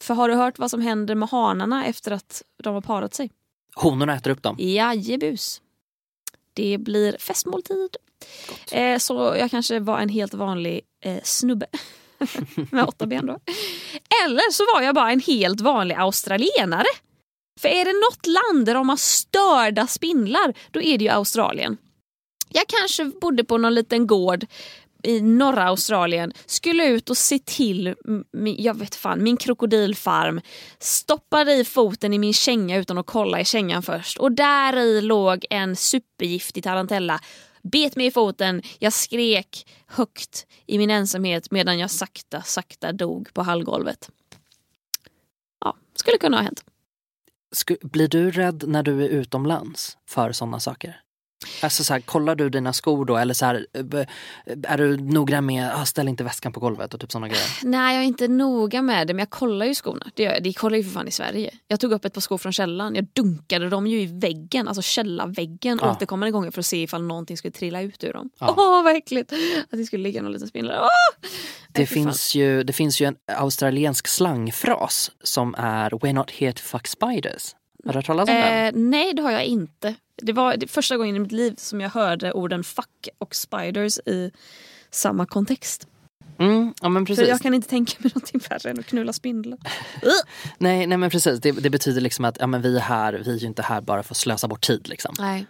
För 0.00 0.14
har 0.14 0.28
du 0.28 0.34
hört 0.34 0.58
vad 0.58 0.70
som 0.70 0.80
händer 0.80 1.14
med 1.14 1.28
hanarna 1.28 1.86
efter 1.86 2.10
att 2.10 2.42
de 2.62 2.74
har 2.74 2.80
parat 2.80 3.14
sig? 3.14 3.30
Honorna 3.74 4.14
äter 4.16 4.30
upp 4.30 4.42
dem. 4.42 4.56
Jajebus. 4.58 5.60
Det 6.52 6.78
blir 6.78 7.16
festmåltid. 7.18 7.96
Eh, 8.72 8.98
så 8.98 9.34
jag 9.38 9.50
kanske 9.50 9.80
var 9.80 9.98
en 9.98 10.08
helt 10.08 10.34
vanlig 10.34 10.80
eh, 11.04 11.20
snubbe. 11.22 11.66
med 12.70 12.84
åtta 12.84 13.06
ben 13.06 13.26
då. 13.26 13.38
Eller 14.24 14.52
så 14.52 14.64
var 14.74 14.82
jag 14.82 14.94
bara 14.94 15.12
en 15.12 15.20
helt 15.20 15.60
vanlig 15.60 15.94
australienare. 15.94 16.86
För 17.60 17.68
är 17.68 17.84
det 17.84 17.92
något 17.92 18.26
land 18.26 18.66
där 18.66 18.74
de 18.74 18.88
har 18.88 18.96
störda 18.96 19.86
spindlar, 19.86 20.54
då 20.70 20.82
är 20.82 20.98
det 20.98 21.04
ju 21.04 21.10
Australien. 21.10 21.76
Jag 22.48 22.64
kanske 22.66 23.04
bodde 23.04 23.44
på 23.44 23.58
någon 23.58 23.74
liten 23.74 24.06
gård 24.06 24.46
i 25.04 25.20
norra 25.20 25.64
Australien, 25.64 26.32
skulle 26.46 26.86
ut 26.86 27.10
och 27.10 27.16
se 27.16 27.38
till 27.38 27.94
min, 28.32 28.56
jag 28.58 28.78
vet 28.78 28.94
fan, 28.94 29.22
min 29.22 29.36
krokodilfarm, 29.36 30.40
stoppade 30.78 31.54
i 31.54 31.64
foten 31.64 32.12
i 32.12 32.18
min 32.18 32.32
känga 32.32 32.78
utan 32.78 32.98
att 32.98 33.06
kolla 33.06 33.40
i 33.40 33.44
kängan 33.44 33.82
först 33.82 34.18
och 34.18 34.32
där 34.32 34.76
i 34.76 35.00
låg 35.00 35.46
en 35.50 35.76
supergiftig 35.76 36.64
tarantella 36.64 37.20
bet 37.64 37.96
mig 37.96 38.06
i 38.06 38.10
foten, 38.10 38.62
jag 38.78 38.92
skrek 38.92 39.66
högt 39.86 40.46
i 40.66 40.78
min 40.78 40.90
ensamhet 40.90 41.50
medan 41.50 41.78
jag 41.78 41.90
sakta, 41.90 42.42
sakta 42.42 42.92
dog 42.92 43.34
på 43.34 43.42
hallgolvet. 43.42 44.10
Ja, 45.60 45.76
skulle 45.94 46.18
kunna 46.18 46.36
ha 46.36 46.44
hänt. 46.44 46.64
Sk 47.52 47.70
Blir 47.82 48.08
du 48.08 48.30
rädd 48.30 48.64
när 48.68 48.82
du 48.82 49.04
är 49.04 49.08
utomlands 49.08 49.98
för 50.08 50.32
sådana 50.32 50.60
saker? 50.60 51.03
Alltså 51.62 51.84
så 51.84 51.92
här, 51.92 52.00
kollar 52.00 52.34
du 52.34 52.50
dina 52.50 52.72
skor 52.72 53.04
då 53.04 53.16
eller 53.16 53.34
så 53.34 53.44
här, 53.46 53.66
eh, 53.74 54.06
är 54.62 54.78
du 54.78 54.96
noggrann 54.96 55.46
med 55.46 55.70
att 55.72 55.88
ställ 55.88 56.08
inte 56.08 56.24
väskan 56.24 56.52
på 56.52 56.60
golvet 56.60 56.94
och 56.94 57.00
typ 57.00 57.12
sådana 57.12 57.28
grejer? 57.28 57.44
Nej, 57.64 57.94
jag 57.94 58.02
är 58.04 58.08
inte 58.08 58.28
noga 58.28 58.82
med 58.82 59.06
det, 59.06 59.14
men 59.14 59.18
jag 59.18 59.30
kollar 59.30 59.66
ju 59.66 59.74
skorna. 59.74 60.06
Det, 60.14 60.22
gör 60.22 60.32
jag. 60.32 60.42
det 60.42 60.52
kollar 60.52 60.76
ju 60.76 60.84
för 60.84 60.90
fan 60.90 61.08
i 61.08 61.10
Sverige. 61.10 61.50
Jag 61.68 61.80
tog 61.80 61.92
upp 61.92 62.04
ett 62.04 62.14
par 62.14 62.20
skor 62.20 62.38
från 62.38 62.52
källan. 62.52 62.94
Jag 62.94 63.06
dunkade 63.12 63.68
dem 63.68 63.86
ju 63.86 64.00
i 64.00 64.06
väggen, 64.06 64.68
alltså 64.68 64.82
källarväggen 64.82 65.78
Ja. 65.82 65.90
återkommande 65.92 66.30
gånger 66.30 66.50
för 66.50 66.60
att 66.60 66.66
se 66.66 66.82
ifall 66.82 67.02
någonting 67.02 67.36
skulle 67.36 67.52
trilla 67.52 67.80
ut 67.82 68.04
ur 68.04 68.12
dem. 68.12 68.30
Åh, 68.40 68.52
Ja. 68.56 68.82
vad 68.84 68.96
äckligt! 68.96 69.32
Att 69.32 69.78
det 69.78 69.84
skulle 69.84 70.02
ligga 70.02 70.22
någon 70.22 70.32
liten 70.32 70.48
spindel. 70.48 70.74
Åh! 70.80 70.88
Det 71.72 71.80
Nej, 71.80 71.86
finns, 71.86 72.34
ju, 72.34 72.62
det 72.62 72.72
finns 72.72 73.00
ju 73.00 73.06
en 73.06 73.16
australiensk 73.32 74.08
slangfras 74.08 75.10
som 75.22 75.54
är 75.58 75.90
We're 75.90 76.12
not 76.12 76.30
here 76.30 76.52
to 76.52 76.62
fuck 76.62 76.86
spiders. 76.86 77.54
Har 77.86 77.92
du 77.92 77.98
hört 77.98 78.06
talas 78.06 78.28
om 78.28 78.34
den? 78.34 78.66
Eh, 78.66 78.72
nej, 78.74 79.12
det 79.14 79.22
har 79.22 79.30
jag 79.30 79.44
inte. 79.44 79.94
Det 80.16 80.32
var 80.32 80.56
det 80.56 80.66
första 80.66 80.96
gången 80.96 81.16
i 81.16 81.18
mitt 81.18 81.32
liv 81.32 81.54
som 81.58 81.80
jag 81.80 81.90
hörde 81.90 82.32
orden 82.32 82.64
fuck 82.64 83.08
och 83.18 83.34
spiders 83.34 83.98
i 83.98 84.30
samma 84.90 85.26
kontext. 85.26 85.88
Mm, 86.38 86.74
ja 86.82 86.88
men 86.88 87.06
För 87.06 87.14
precis. 87.14 87.28
jag 87.28 87.40
kan 87.40 87.54
inte 87.54 87.68
tänka 87.68 87.96
mig 87.98 88.12
någonting 88.14 88.40
värre 88.50 88.70
än 88.70 88.78
att 88.78 88.86
knulla 88.86 89.12
spindlar. 89.12 89.58
Nej, 90.58 90.86
nej 90.86 90.98
men 90.98 91.10
precis, 91.10 91.40
det, 91.40 91.52
det 91.52 91.70
betyder 91.70 92.00
liksom 92.00 92.24
att 92.24 92.36
ja, 92.40 92.46
men 92.46 92.62
vi 92.62 92.76
är 92.76 92.80
här, 92.80 93.12
vi 93.12 93.34
är 93.34 93.38
ju 93.38 93.46
inte 93.46 93.62
här 93.62 93.80
bara 93.80 94.02
för 94.02 94.12
att 94.12 94.16
slösa 94.16 94.48
bort 94.48 94.66
tid 94.66 94.88
liksom. 94.88 95.14
Nej. 95.18 95.46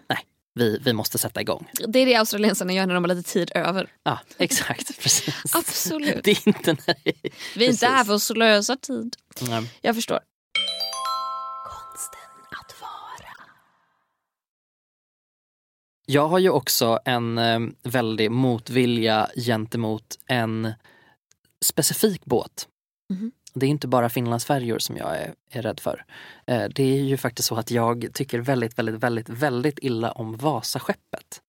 Vi, 0.55 0.79
vi 0.85 0.93
måste 0.93 1.19
sätta 1.19 1.41
igång. 1.41 1.71
Det 1.89 1.99
är 1.99 2.07
det 2.07 2.15
australiensarna 2.15 2.73
gör 2.73 2.87
när 2.87 2.95
de 2.95 3.05
har 3.05 3.15
lite 3.15 3.31
tid 3.31 3.51
över. 3.55 3.89
Ja, 4.03 4.19
exakt. 4.39 4.99
Precis. 5.03 5.55
Absolut. 5.55 6.25
Det 6.25 6.31
är 6.31 6.49
inte 6.49 6.71
är... 6.71 7.13
Vi 7.59 7.67
är 7.67 7.71
inte 7.71 7.87
här 7.87 8.05
för 8.05 8.15
att 8.15 8.23
slösa 8.23 8.77
tid. 8.77 9.17
Nej. 9.41 9.71
Jag 9.81 9.95
förstår. 9.95 10.21
Jag 16.07 16.29
har 16.29 16.39
ju 16.39 16.51
också 16.51 16.99
en 17.05 17.39
eh, 17.39 17.61
väldig 17.83 18.31
motvilja 18.31 19.29
gentemot 19.37 20.19
en 20.27 20.73
specifik 21.65 22.25
båt. 22.25 22.69
Mhm. 23.11 23.33
Det 23.55 23.67
är 23.67 23.71
inte 23.71 23.89
bara 23.89 24.09
finlandsfärjor 24.09 24.79
som 24.79 24.97
jag 24.97 25.17
är, 25.17 25.35
är 25.51 25.63
rädd 25.63 25.81
för. 25.81 26.05
Eh, 26.47 26.65
det 26.75 26.83
är 26.83 27.03
ju 27.03 27.17
faktiskt 27.17 27.49
så 27.49 27.57
att 27.57 27.71
jag 27.71 28.09
tycker 28.15 28.39
väldigt, 28.39 28.79
väldigt, 28.79 28.95
väldigt, 28.95 29.29
väldigt 29.29 29.79
illa 29.83 30.13
om 30.13 30.37
Vasaskeppet. 30.37 31.41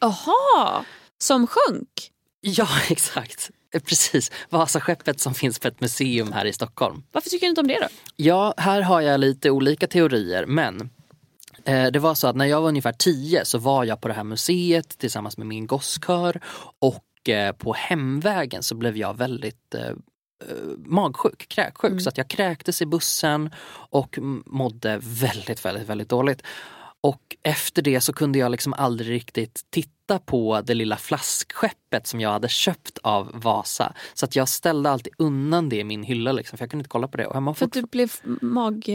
Aha, 0.00 0.84
som 1.18 1.46
sjönk? 1.46 2.10
Ja, 2.40 2.68
exakt. 2.90 3.50
Eh, 3.74 3.80
Precis. 3.82 4.30
Vasaskeppet 4.48 5.20
som 5.20 5.34
finns 5.34 5.58
på 5.58 5.68
ett 5.68 5.80
museum 5.80 6.32
här 6.32 6.44
i 6.44 6.52
Stockholm. 6.52 7.02
Varför 7.12 7.30
tycker 7.30 7.46
du 7.46 7.50
inte 7.50 7.60
om 7.60 7.66
det 7.66 7.78
då? 7.80 7.88
Ja, 8.16 8.54
här 8.56 8.80
har 8.80 9.00
jag 9.00 9.20
lite 9.20 9.50
olika 9.50 9.86
teorier 9.86 10.46
men 10.46 10.90
det 11.64 11.98
var 11.98 12.14
så 12.14 12.26
att 12.26 12.36
när 12.36 12.44
jag 12.44 12.60
var 12.60 12.68
ungefär 12.68 12.92
10 12.92 13.44
så 13.44 13.58
var 13.58 13.84
jag 13.84 14.00
på 14.00 14.08
det 14.08 14.14
här 14.14 14.24
museet 14.24 14.98
tillsammans 14.98 15.38
med 15.38 15.46
min 15.46 15.66
gosskör 15.66 16.40
och 16.78 17.28
eh, 17.28 17.52
på 17.52 17.72
hemvägen 17.72 18.62
så 18.62 18.74
blev 18.74 18.96
jag 18.96 19.18
väldigt 19.18 19.74
eh, 19.74 19.86
eh, 19.86 19.96
magsjuk, 20.78 21.48
kräksjuk. 21.48 21.90
Mm. 21.90 22.00
Så 22.00 22.08
att 22.08 22.18
jag 22.18 22.28
kräktes 22.28 22.82
i 22.82 22.86
bussen 22.86 23.50
och 23.90 24.18
mådde 24.46 25.00
väldigt, 25.02 25.64
väldigt, 25.64 25.88
väldigt 25.88 26.08
dåligt. 26.08 26.42
Och 27.00 27.36
efter 27.42 27.82
det 27.82 28.00
så 28.00 28.12
kunde 28.12 28.38
jag 28.38 28.50
liksom 28.50 28.72
aldrig 28.72 29.10
riktigt 29.10 29.66
titta 29.70 30.18
på 30.18 30.60
det 30.60 30.74
lilla 30.74 30.96
flaskskeppet 30.96 32.06
som 32.06 32.20
jag 32.20 32.30
hade 32.30 32.48
köpt 32.48 32.98
av 33.02 33.30
Vasa. 33.34 33.92
Så 34.14 34.24
att 34.24 34.36
jag 34.36 34.48
ställde 34.48 34.90
alltid 34.90 35.12
undan 35.18 35.68
det 35.68 35.76
i 35.76 35.84
min 35.84 36.02
hylla 36.02 36.32
liksom, 36.32 36.58
för 36.58 36.62
jag 36.62 36.70
kunde 36.70 36.80
inte 36.80 36.88
kolla 36.88 37.08
på 37.08 37.16
det. 37.16 37.26
Och 37.26 37.36
jag 37.36 37.56
För 37.56 37.66
att 37.66 37.72
du 37.72 37.82
blev 37.82 38.12
mag... 38.40 38.88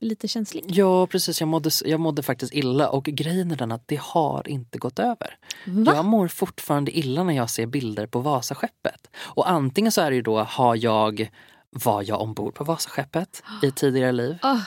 Lite 0.00 0.28
känslig? 0.28 0.64
Ja 0.68 1.06
precis, 1.06 1.40
jag 1.40 1.48
mådde, 1.48 1.70
jag 1.84 2.00
mådde 2.00 2.22
faktiskt 2.22 2.54
illa 2.54 2.88
och 2.88 3.04
grejen 3.04 3.50
är 3.50 3.56
den 3.56 3.72
att 3.72 3.88
det 3.88 4.00
har 4.00 4.48
inte 4.48 4.78
gått 4.78 4.98
över. 4.98 5.36
Va? 5.66 5.92
Jag 5.96 6.04
mår 6.04 6.28
fortfarande 6.28 6.98
illa 6.98 7.22
när 7.24 7.34
jag 7.34 7.50
ser 7.50 7.66
bilder 7.66 8.06
på 8.06 8.20
Vasaskeppet. 8.20 9.10
Och 9.16 9.50
antingen 9.50 9.92
så 9.92 10.00
är 10.00 10.10
det 10.10 10.16
ju 10.16 10.22
då, 10.22 10.38
har 10.40 10.76
jag, 10.76 11.30
var 11.70 12.02
jag 12.02 12.20
ombord 12.20 12.54
på 12.54 12.64
Vasaskeppet 12.64 13.42
i 13.62 13.70
tidigare 13.70 14.12
liv? 14.12 14.38
Ah, 14.42 14.60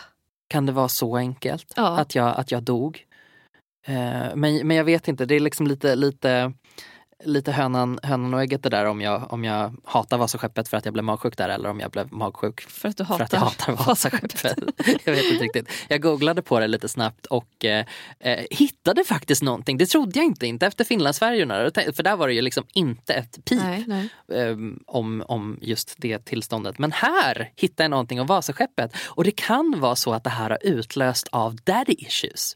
Kan 0.47 0.65
det 0.65 0.71
vara 0.71 0.89
så 0.89 1.17
enkelt? 1.17 1.73
Ja. 1.75 1.97
Att, 1.99 2.15
jag, 2.15 2.37
att 2.37 2.51
jag 2.51 2.63
dog? 2.63 3.05
Eh, 3.85 3.95
men, 4.35 4.67
men 4.67 4.71
jag 4.77 4.83
vet 4.83 5.07
inte, 5.07 5.25
det 5.25 5.35
är 5.35 5.39
liksom 5.39 5.67
lite, 5.67 5.95
lite 5.95 6.53
lite 7.23 7.51
hönan, 7.51 7.99
hönan 8.03 8.33
och 8.33 8.41
ägget 8.41 8.63
det 8.63 8.69
där 8.69 8.85
om 8.85 9.01
jag, 9.01 9.33
om 9.33 9.43
jag 9.43 9.73
hatar 9.83 10.17
Vasaskeppet 10.17 10.67
för 10.67 10.77
att 10.77 10.85
jag 10.85 10.93
blev 10.93 11.05
magsjuk 11.05 11.37
där 11.37 11.49
eller 11.49 11.69
om 11.69 11.79
jag 11.79 11.91
blev 11.91 12.13
magsjuk 12.13 12.61
För 12.61 12.89
att 12.89 12.97
du 12.97 13.05
för 13.05 13.13
hatar, 13.13 13.25
att 13.25 13.33
jag 13.33 13.39
hatar 13.39 13.85
Vasaskeppet. 13.85 14.57
jag 15.05 15.13
vet 15.13 15.25
inte 15.25 15.43
riktigt. 15.43 15.69
Jag 15.87 16.01
googlade 16.01 16.41
på 16.41 16.59
det 16.59 16.67
lite 16.67 16.87
snabbt 16.87 17.25
och 17.25 17.65
eh, 17.65 17.85
eh, 18.19 18.45
hittade 18.49 19.03
faktiskt 19.03 19.43
någonting. 19.43 19.77
Det 19.77 19.85
trodde 19.85 20.19
jag 20.19 20.25
inte, 20.25 20.47
inte 20.47 20.67
efter 20.67 20.83
Finlandsfärjorna. 20.83 21.71
För 21.93 22.03
där 22.03 22.15
var 22.15 22.27
det 22.27 22.33
ju 22.33 22.41
liksom 22.41 22.65
inte 22.73 23.13
ett 23.13 23.45
pip 23.45 23.63
Nej, 23.63 23.83
nej. 23.87 24.09
eh, 24.33 24.57
om, 24.87 25.23
om 25.27 25.59
just 25.61 25.95
det 25.97 26.25
tillståndet. 26.25 26.79
Men 26.79 26.91
här 26.91 27.51
hittade 27.55 27.83
jag 27.83 27.91
någonting 27.91 28.21
om 28.21 28.27
Vasaskeppet 28.27 28.95
och 29.05 29.23
det 29.23 29.31
kan 29.31 29.79
vara 29.79 29.95
så 29.95 30.13
att 30.13 30.23
det 30.23 30.29
här 30.29 30.49
har 30.49 30.59
utlöst 30.61 31.27
av 31.31 31.55
daddy 31.55 31.93
issues. 31.97 32.55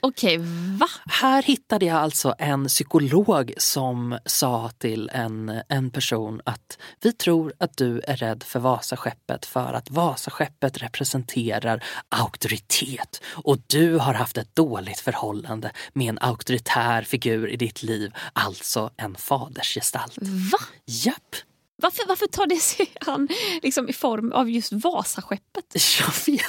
Okej, 0.00 0.38
va? 0.78 0.88
Här 1.06 1.42
hittade 1.42 1.86
jag 1.86 1.96
alltså 1.96 2.34
en 2.38 2.66
psykolog 2.66 3.54
som 3.56 4.18
sa 4.26 4.70
till 4.78 5.10
en, 5.12 5.62
en 5.68 5.90
person 5.90 6.40
att 6.44 6.78
vi 7.00 7.12
tror 7.12 7.52
att 7.58 7.76
du 7.76 8.00
är 8.00 8.16
rädd 8.16 8.42
för 8.42 8.60
Vasaskeppet 8.60 9.46
för 9.46 9.72
att 9.72 9.90
Vasaskeppet 9.90 10.82
representerar 10.82 11.84
auktoritet 12.08 13.22
och 13.24 13.58
du 13.66 13.96
har 13.96 14.14
haft 14.14 14.38
ett 14.38 14.56
dåligt 14.56 15.00
förhållande 15.00 15.70
med 15.92 16.08
en 16.08 16.18
auktoritär 16.18 17.02
figur 17.02 17.50
i 17.50 17.56
ditt 17.56 17.82
liv, 17.82 18.12
alltså 18.32 18.90
en 18.96 19.14
fadersgestalt. 19.14 20.18
Va? 20.52 20.58
Japp! 20.86 21.36
Varför, 21.82 22.08
varför 22.08 22.26
tar 22.26 22.46
det 22.46 22.56
sig 22.56 22.92
an 23.00 23.28
liksom, 23.62 23.88
i 23.88 23.92
form 23.92 24.32
av 24.32 24.50
just 24.50 24.72
Vasaskeppet? 24.72 25.64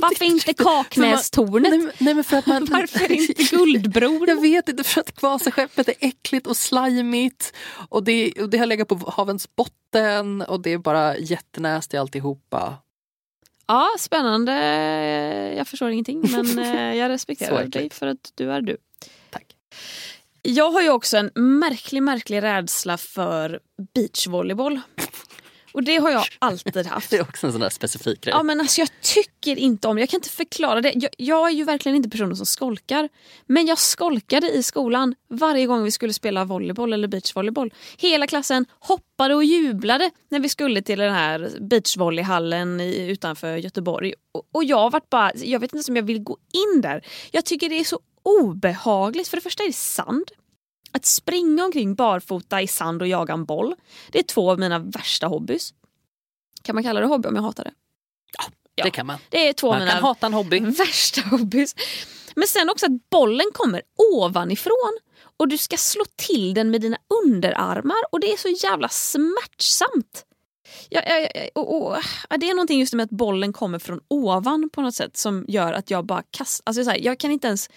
Varför 0.01 0.25
inte. 0.25 0.53
Kaknästornet? 0.53 1.71
Nej, 1.71 1.91
nej 1.97 2.13
men 2.13 2.23
för 2.23 2.37
att 2.37 2.45
man... 2.45 2.65
Varför 2.71 3.11
inte 3.29 3.43
Guldbron? 3.43 4.25
Jag 4.27 4.41
vet 4.41 4.69
inte, 4.69 4.83
för 4.83 5.01
att 5.01 5.21
Vasaskeppet 5.21 5.87
är 5.87 5.95
äckligt 5.99 6.47
och 6.47 6.57
slajmigt 6.57 7.53
och 7.89 8.03
det, 8.03 8.31
och 8.41 8.49
det 8.49 8.57
har 8.57 8.65
legat 8.65 8.87
på 8.87 9.11
havens 9.15 9.55
botten 9.55 10.41
och 10.41 10.61
det 10.61 10.73
är 10.73 10.77
bara 10.77 11.17
jättenäst 11.17 11.93
i 11.93 11.97
alltihopa. 11.97 12.77
Ja, 13.67 13.87
spännande. 13.99 14.53
Jag 15.57 15.67
förstår 15.67 15.89
ingenting 15.89 16.23
men 16.31 16.59
eh, 16.59 16.95
jag 16.95 17.09
respekterar 17.09 17.65
dig 17.65 17.89
för 17.89 18.07
att 18.07 18.31
du 18.35 18.51
är 18.51 18.61
du. 18.61 18.77
Tack. 19.29 19.45
Jag 20.41 20.71
har 20.71 20.81
ju 20.81 20.89
också 20.89 21.17
en 21.17 21.31
märklig, 21.59 22.03
märklig 22.03 22.43
rädsla 22.43 22.97
för 22.97 23.59
beachvolleyboll. 23.93 24.81
Och 25.71 25.83
det 25.83 25.97
har 25.97 26.09
jag 26.11 26.25
alltid 26.39 26.85
haft. 26.87 27.09
Det 27.09 27.17
är 27.17 27.21
också 27.21 27.47
en 27.47 27.51
sån 27.51 27.61
där 27.61 27.69
specifik 27.69 28.21
grej. 28.21 28.33
Ja 28.37 28.43
men 28.43 28.59
alltså 28.59 28.81
jag 28.81 28.89
tycker 29.01 29.55
inte 29.55 29.87
om 29.87 29.97
Jag 29.97 30.09
kan 30.09 30.17
inte 30.17 30.29
förklara 30.29 30.81
det. 30.81 30.93
Jag, 30.95 31.11
jag 31.17 31.47
är 31.47 31.53
ju 31.53 31.63
verkligen 31.63 31.95
inte 31.95 32.09
personen 32.09 32.35
som 32.35 32.45
skolkar. 32.45 33.09
Men 33.45 33.65
jag 33.65 33.77
skolkade 33.77 34.51
i 34.51 34.63
skolan 34.63 35.15
varje 35.29 35.65
gång 35.65 35.83
vi 35.83 35.91
skulle 35.91 36.13
spela 36.13 36.45
volleyboll 36.45 36.93
eller 36.93 37.07
beachvolleyboll. 37.07 37.73
Hela 37.97 38.27
klassen 38.27 38.65
hoppade 38.79 39.35
och 39.35 39.43
jublade 39.43 40.11
när 40.29 40.39
vi 40.39 40.49
skulle 40.49 40.81
till 40.81 40.99
den 40.99 41.13
här 41.13 41.51
beachvolleyhallen 41.59 42.81
i, 42.81 43.07
utanför 43.11 43.55
Göteborg. 43.55 44.13
Och, 44.31 44.43
och 44.51 44.63
jag 44.63 44.91
vart 44.91 45.09
bara, 45.09 45.31
jag 45.35 45.59
vet 45.59 45.73
inte 45.73 45.91
om 45.91 45.95
jag 45.95 46.03
vill 46.03 46.23
gå 46.23 46.37
in 46.53 46.81
där. 46.81 47.05
Jag 47.31 47.45
tycker 47.45 47.69
det 47.69 47.79
är 47.79 47.83
så 47.83 47.99
obehagligt. 48.23 49.27
För 49.27 49.37
det 49.37 49.41
första 49.41 49.63
är 49.63 49.67
det 49.67 49.73
sand. 49.73 50.31
Att 50.91 51.05
springa 51.05 51.65
omkring 51.65 51.95
barfota 51.95 52.61
i 52.61 52.67
sand 52.67 53.01
och 53.01 53.07
jaga 53.07 53.33
en 53.33 53.45
boll. 53.45 53.75
Det 54.11 54.19
är 54.19 54.23
två 54.23 54.51
av 54.51 54.59
mina 54.59 54.79
värsta 54.79 55.27
hobbys. 55.27 55.73
Kan 56.61 56.75
man 56.75 56.83
kalla 56.83 56.99
det 56.99 57.05
hobby 57.05 57.29
om 57.29 57.35
jag 57.35 57.43
hatar 57.43 57.63
det? 57.63 57.71
ja. 58.75 58.83
Det 58.83 58.91
kan 58.91 59.05
man. 59.05 59.17
Det 59.29 59.47
är 59.49 59.53
två 59.53 59.67
av 59.67 59.73
Man 59.73 59.79
mina 59.79 59.91
kan 59.91 60.03
hata 60.03 60.25
en 60.25 60.33
hobby. 60.33 60.59
värsta 60.59 61.21
hobbys. 61.21 61.75
Men 62.35 62.47
sen 62.47 62.69
också 62.69 62.85
att 62.85 63.09
bollen 63.09 63.45
kommer 63.53 63.81
ovanifrån 64.13 64.97
och 65.37 65.47
du 65.47 65.57
ska 65.57 65.77
slå 65.77 66.03
till 66.15 66.53
den 66.53 66.71
med 66.71 66.81
dina 66.81 66.97
underarmar 67.23 67.97
och 68.11 68.19
det 68.19 68.31
är 68.33 68.37
så 68.37 68.67
jävla 68.67 68.89
smärtsamt. 68.89 70.25
Ja, 70.89 71.01
ja, 71.05 71.29
ja, 71.35 71.49
och, 71.55 71.91
och, 71.91 71.97
ja, 72.29 72.37
det 72.37 72.49
är 72.49 72.53
någonting 72.53 72.79
just 72.79 72.93
med 72.93 73.03
att 73.03 73.09
bollen 73.09 73.53
kommer 73.53 73.79
från 73.79 73.99
ovan 74.07 74.69
på 74.73 74.81
något 74.81 74.95
sätt 74.95 75.17
som 75.17 75.45
gör 75.47 75.73
att 75.73 75.91
jag 75.91 76.05
bara 76.05 76.23
kastar. 76.31 76.63
Alltså, 76.69 76.83
så 76.83 76.89
här, 76.89 76.97
jag 76.97 77.19
kan 77.19 77.31
inte 77.31 77.47
ens... 77.47 77.69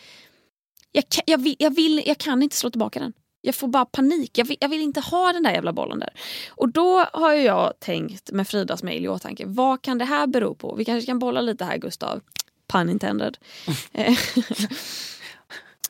Jag 0.92 1.08
kan, 1.08 1.22
jag, 1.26 1.38
vill, 1.38 1.56
jag, 1.58 1.74
vill, 1.74 2.02
jag 2.06 2.18
kan 2.18 2.42
inte 2.42 2.56
slå 2.56 2.70
tillbaka 2.70 3.00
den. 3.00 3.12
Jag 3.40 3.54
får 3.54 3.68
bara 3.68 3.84
panik. 3.84 4.38
Jag 4.38 4.44
vill, 4.44 4.56
jag 4.60 4.68
vill 4.68 4.80
inte 4.80 5.00
ha 5.00 5.32
den 5.32 5.42
där 5.42 5.52
jävla 5.52 5.72
bollen 5.72 5.98
där. 5.98 6.10
Och 6.50 6.68
då 6.68 6.98
har 7.12 7.32
jag 7.32 7.72
tänkt 7.80 8.30
med 8.30 8.48
Fridas 8.48 8.82
mejl 8.82 9.04
i 9.04 9.08
åtanke. 9.08 9.44
Vad 9.46 9.82
kan 9.82 9.98
det 9.98 10.04
här 10.04 10.26
bero 10.26 10.54
på? 10.54 10.74
Vi 10.74 10.84
kanske 10.84 11.06
kan 11.06 11.18
bolla 11.18 11.40
lite 11.40 11.64
här 11.64 11.76
Gustav. 11.76 12.20
Pun 12.72 12.88
intended. 12.90 13.38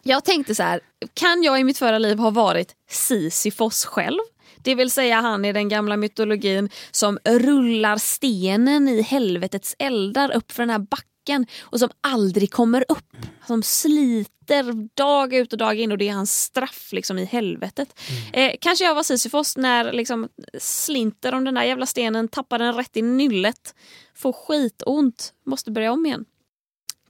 Jag 0.02 0.24
tänkte 0.24 0.54
så 0.54 0.62
här. 0.62 0.80
Kan 1.14 1.42
jag 1.42 1.60
i 1.60 1.64
mitt 1.64 1.78
förra 1.78 1.98
liv 1.98 2.18
ha 2.18 2.30
varit 2.30 2.74
Sisyfos 2.90 3.84
själv? 3.84 4.18
Det 4.62 4.74
vill 4.74 4.90
säga 4.90 5.20
han 5.20 5.44
i 5.44 5.52
den 5.52 5.68
gamla 5.68 5.96
mytologin 5.96 6.70
som 6.90 7.18
rullar 7.24 7.96
stenen 7.96 8.88
i 8.88 9.02
helvetets 9.02 9.76
eldar 9.78 10.36
upp 10.36 10.52
för 10.52 10.62
den 10.62 10.70
här 10.70 10.78
backen 10.78 11.11
och 11.60 11.78
som 11.78 11.88
aldrig 12.00 12.50
kommer 12.50 12.84
upp. 12.88 13.16
Som 13.46 13.62
sliter 13.62 14.88
dag 14.94 15.34
ut 15.34 15.52
och 15.52 15.58
dag 15.58 15.78
in 15.78 15.92
och 15.92 15.98
det 15.98 16.08
är 16.08 16.12
hans 16.12 16.42
straff 16.42 16.88
liksom 16.92 17.18
i 17.18 17.24
helvetet. 17.24 18.00
Eh, 18.32 18.52
kanske 18.60 18.84
jag 18.84 18.94
var 18.94 19.02
Sisyfos 19.02 19.56
när 19.56 19.92
liksom 19.92 20.28
slinter 20.58 21.34
om 21.34 21.44
den 21.44 21.54
där 21.54 21.62
jävla 21.62 21.86
stenen, 21.86 22.28
tappar 22.28 22.58
den 22.58 22.74
rätt 22.74 22.96
i 22.96 23.02
nyllet, 23.02 23.74
får 24.14 24.32
skitont, 24.32 25.32
måste 25.46 25.70
börja 25.70 25.92
om 25.92 26.06
igen. 26.06 26.24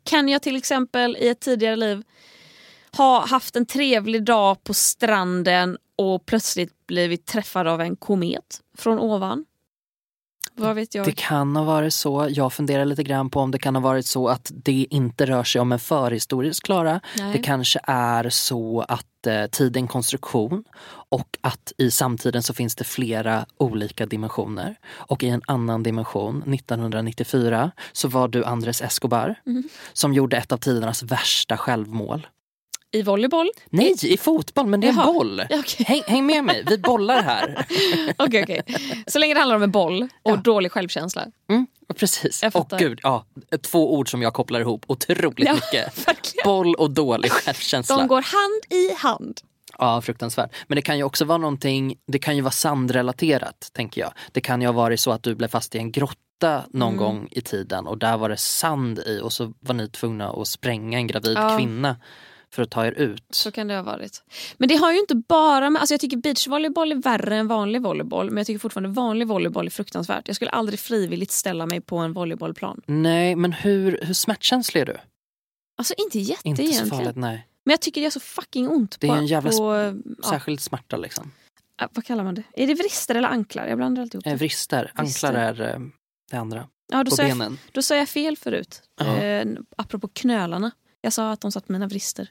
Kan 0.05 0.29
jag 0.29 0.43
till 0.43 0.57
exempel 0.57 1.17
i 1.21 1.29
ett 1.29 1.41
tidigare 1.41 1.77
liv 1.77 2.03
ha 2.97 3.27
haft 3.27 3.57
en 3.57 3.67
trevlig 3.67 4.25
dag 4.25 4.65
på 4.65 4.75
stranden 4.75 5.79
och 5.97 6.27
plötsligt 6.27 6.87
blivit 6.87 7.27
träffad 7.27 7.67
av 7.67 7.81
en 7.81 7.97
komet 7.97 8.61
från 8.79 8.99
ovan? 8.99 9.45
Vad 10.57 10.75
vet 10.75 10.95
jag? 10.95 11.05
Det 11.07 11.13
kan 11.13 11.57
ha 11.57 11.65
varit 11.65 11.95
så. 11.95 12.27
Jag 12.31 12.53
funderar 12.53 12.85
lite 12.85 13.03
grann 13.03 13.31
på 13.31 13.41
om 13.41 13.51
det 13.51 13.59
kan 13.59 13.75
ha 13.75 13.83
varit 13.83 14.07
så 14.07 14.29
att 14.29 14.51
det 14.55 14.87
inte 14.91 15.27
rör 15.27 15.45
sig 15.45 15.61
om 15.61 15.73
en 15.73 15.79
förhistorisk 15.79 16.65
Klara. 16.65 17.01
Det 17.33 17.39
kanske 17.39 17.81
är 17.85 18.29
så 18.31 18.81
att 18.89 19.27
eh, 19.27 19.47
tid 19.47 19.77
är 19.77 19.81
en 19.81 19.89
konstruktion 19.89 20.65
och 21.11 21.39
att 21.41 21.73
i 21.79 21.91
samtiden 21.91 22.43
så 22.43 22.55
finns 22.55 22.75
det 22.77 22.85
flera 22.85 23.47
olika 23.57 24.07
dimensioner. 24.07 24.77
Och 24.93 25.23
i 25.23 25.29
en 25.29 25.43
annan 25.47 25.83
dimension, 25.83 26.43
1994, 26.55 27.71
så 27.93 28.09
var 28.09 28.29
du 28.29 28.45
Andres 28.45 28.83
Escobar 28.83 29.35
Mhm. 29.47 29.63
som 29.93 30.15
gjorde 30.15 30.37
ett 30.37 30.53
av 30.53 30.57
tidernas 30.57 31.03
värsta 31.03 31.57
självmål. 31.57 32.27
I 32.93 33.03
volleyboll? 33.03 33.51
Nej, 33.71 33.95
i 34.03 34.17
fotboll, 34.17 34.67
men 34.67 34.81
det 34.81 34.87
är 34.87 34.89
en 34.89 34.97
Jaha. 34.97 35.13
boll. 35.13 35.43
Ja, 35.51 35.59
Okej, 35.59 35.85
Häng, 35.89 36.03
häng 36.07 36.27
med 36.27 36.45
mig, 36.45 36.65
vi 36.67 36.79
bollar 36.79 37.23
här. 37.23 37.67
okej. 38.19 38.43
okej. 38.43 38.63
Så 39.07 39.19
länge 39.19 39.35
det 39.35 39.41
handlar 39.41 39.57
om 39.57 39.63
en 39.63 39.71
boll 39.71 40.03
och 40.23 40.31
Ja. 40.31 40.37
dålig 40.37 40.73
självkänsla. 40.73 41.27
Mm, 41.51 41.67
precis. 41.97 42.43
Och 42.55 42.71
gud, 42.79 43.01
ja, 43.03 43.27
två 43.63 43.95
ord 43.95 44.11
som 44.11 44.23
jag 44.23 44.35
kopplar 44.35 44.61
ihop 44.61 44.85
otroligt 44.87 45.47
Ja, 45.49 45.55
mycket. 45.55 45.99
verkligen. 46.09 46.45
Boll 46.45 46.75
och 46.75 46.91
dålig 46.91 47.31
självkänsla. 47.33 47.97
De 47.97 48.07
går 48.09 48.23
hand 48.23 48.83
i 48.83 48.95
hand. 48.95 49.41
Ja, 49.79 50.01
fruktansvärt. 50.01 50.51
Men 50.69 50.77
det 50.77 50.83
kan 50.83 50.97
ju 50.99 51.05
också 51.05 51.25
vara 51.25 51.39
någonting, 51.39 51.95
det 52.07 52.19
kan 52.19 52.37
ju 52.37 52.43
vara 52.43 52.51
sandrelaterat, 52.53 53.71
tänker 53.73 54.01
jag. 54.01 54.13
Det 54.33 54.41
kan 54.41 54.61
ju 54.61 54.67
ha 54.69 54.73
varit 54.73 55.01
så 55.01 55.11
att 55.11 55.23
du 55.23 55.35
blev 55.35 55.49
fast 55.49 55.75
i 55.75 55.79
en 55.79 55.93
grotta 55.93 56.19
någon 56.71 56.89
Mm. 56.89 56.97
gång 56.97 57.29
i 57.31 57.41
tiden 57.41 57.87
och 57.87 57.99
där 57.99 58.17
var 58.17 58.29
det 58.29 58.37
sand 58.37 58.99
i 58.99 59.21
och 59.23 59.33
så 59.33 59.53
var 59.61 59.75
ni 59.75 59.89
tvungna 59.89 60.31
att 60.31 60.49
spränga 60.49 60.99
en 60.99 61.07
gravid 61.07 61.37
Ja. 61.37 61.57
kvinna 61.59 61.97
för 62.55 62.63
att 62.63 62.71
ta 62.71 62.87
er 62.87 62.93
ut. 62.93 63.25
Så 63.31 63.51
kan 63.53 63.69
det 63.69 63.75
ha 63.75 63.83
varit. 63.83 64.23
Men 64.57 64.69
det 64.69 64.75
har 64.77 64.93
ju 64.93 64.99
inte 64.99 65.15
bara 65.15 65.71
med... 65.71 65.81
Alltså 65.81 65.95
jag 65.95 66.01
tycker 66.01 66.17
beachvolleyboll 66.17 66.93
är 66.93 66.97
värre 66.97 67.37
än 67.37 67.49
vanlig 67.49 67.83
volleyboll 67.83 68.27
men 68.31 68.37
jag 68.37 68.47
tycker 68.47 68.59
fortfarande 68.59 68.89
vanlig 68.89 69.27
volleyboll 69.29 69.67
är 69.67 69.71
fruktansvärt. 69.71 70.29
Jag 70.29 70.37
skulle 70.37 70.51
aldrig 70.51 70.79
frivilligt 70.81 71.31
ställa 71.31 71.67
mig 71.67 71.81
på 71.81 71.97
en 71.97 72.13
volleybollplan. 72.13 72.81
Nej, 72.87 73.37
men 73.37 73.53
hur, 73.53 74.01
hur 74.03 74.15
smärtkänslig 74.15 74.81
är 74.81 74.87
du? 74.87 74.97
Alltså 75.79 75.95
inte 75.97 76.19
jätte 76.19 76.49
Inte 76.49 76.63
så 76.63 76.69
egentligen. 76.69 76.99
farligt, 77.05 77.17
nej. 77.17 77.47
Men 77.65 77.73
jag 77.73 77.81
tycker 77.81 78.01
det 78.01 78.03
gör 78.05 78.11
så 78.11 78.21
fucking 78.21 78.69
ont. 78.69 78.97
Det 79.01 79.07
är 79.07 79.11
på, 79.11 79.17
en 79.17 79.27
jävla 79.27 79.51
på, 79.51 79.95
ja, 80.23 80.29
Särskilt 80.29 80.61
smärta 80.61 80.97
liksom. 80.97 81.33
vad 81.93 82.05
kallar 82.05 82.25
man 82.25 82.35
det? 82.35 82.43
Är 82.55 82.67
det 82.67 82.75
vrister 82.75 83.15
eller 83.15 83.29
anklar? 83.29 83.67
Jag 83.67 83.77
blandar 83.79 84.03
alltid 84.03 84.15
ihop 84.15 84.27
Eh, 84.27 84.31
det. 84.31 84.37
vrister, 84.37 84.93
anklar 84.95 85.33
är 85.35 85.61
eh, 85.75 85.79
det 86.31 86.37
andra. 86.37 86.69
Ja, 86.93 87.05
då, 87.05 87.11
På 87.11 87.17
sa 87.17 87.23
jag, 87.23 87.31
benen. 87.39 87.59
då 87.73 87.83
sa 87.83 87.97
jag 87.97 88.09
fel 88.09 88.37
förut. 88.37 88.83
Ja. 89.01 89.17
Eh, 89.19 89.47
apropå 89.77 90.09
knölarna. 90.09 90.71
Jag 91.01 91.13
sa 91.13 91.31
att 91.33 91.41
de 91.41 91.53
satt 91.53 91.69
mina 91.69 91.87
vrister. 91.87 92.31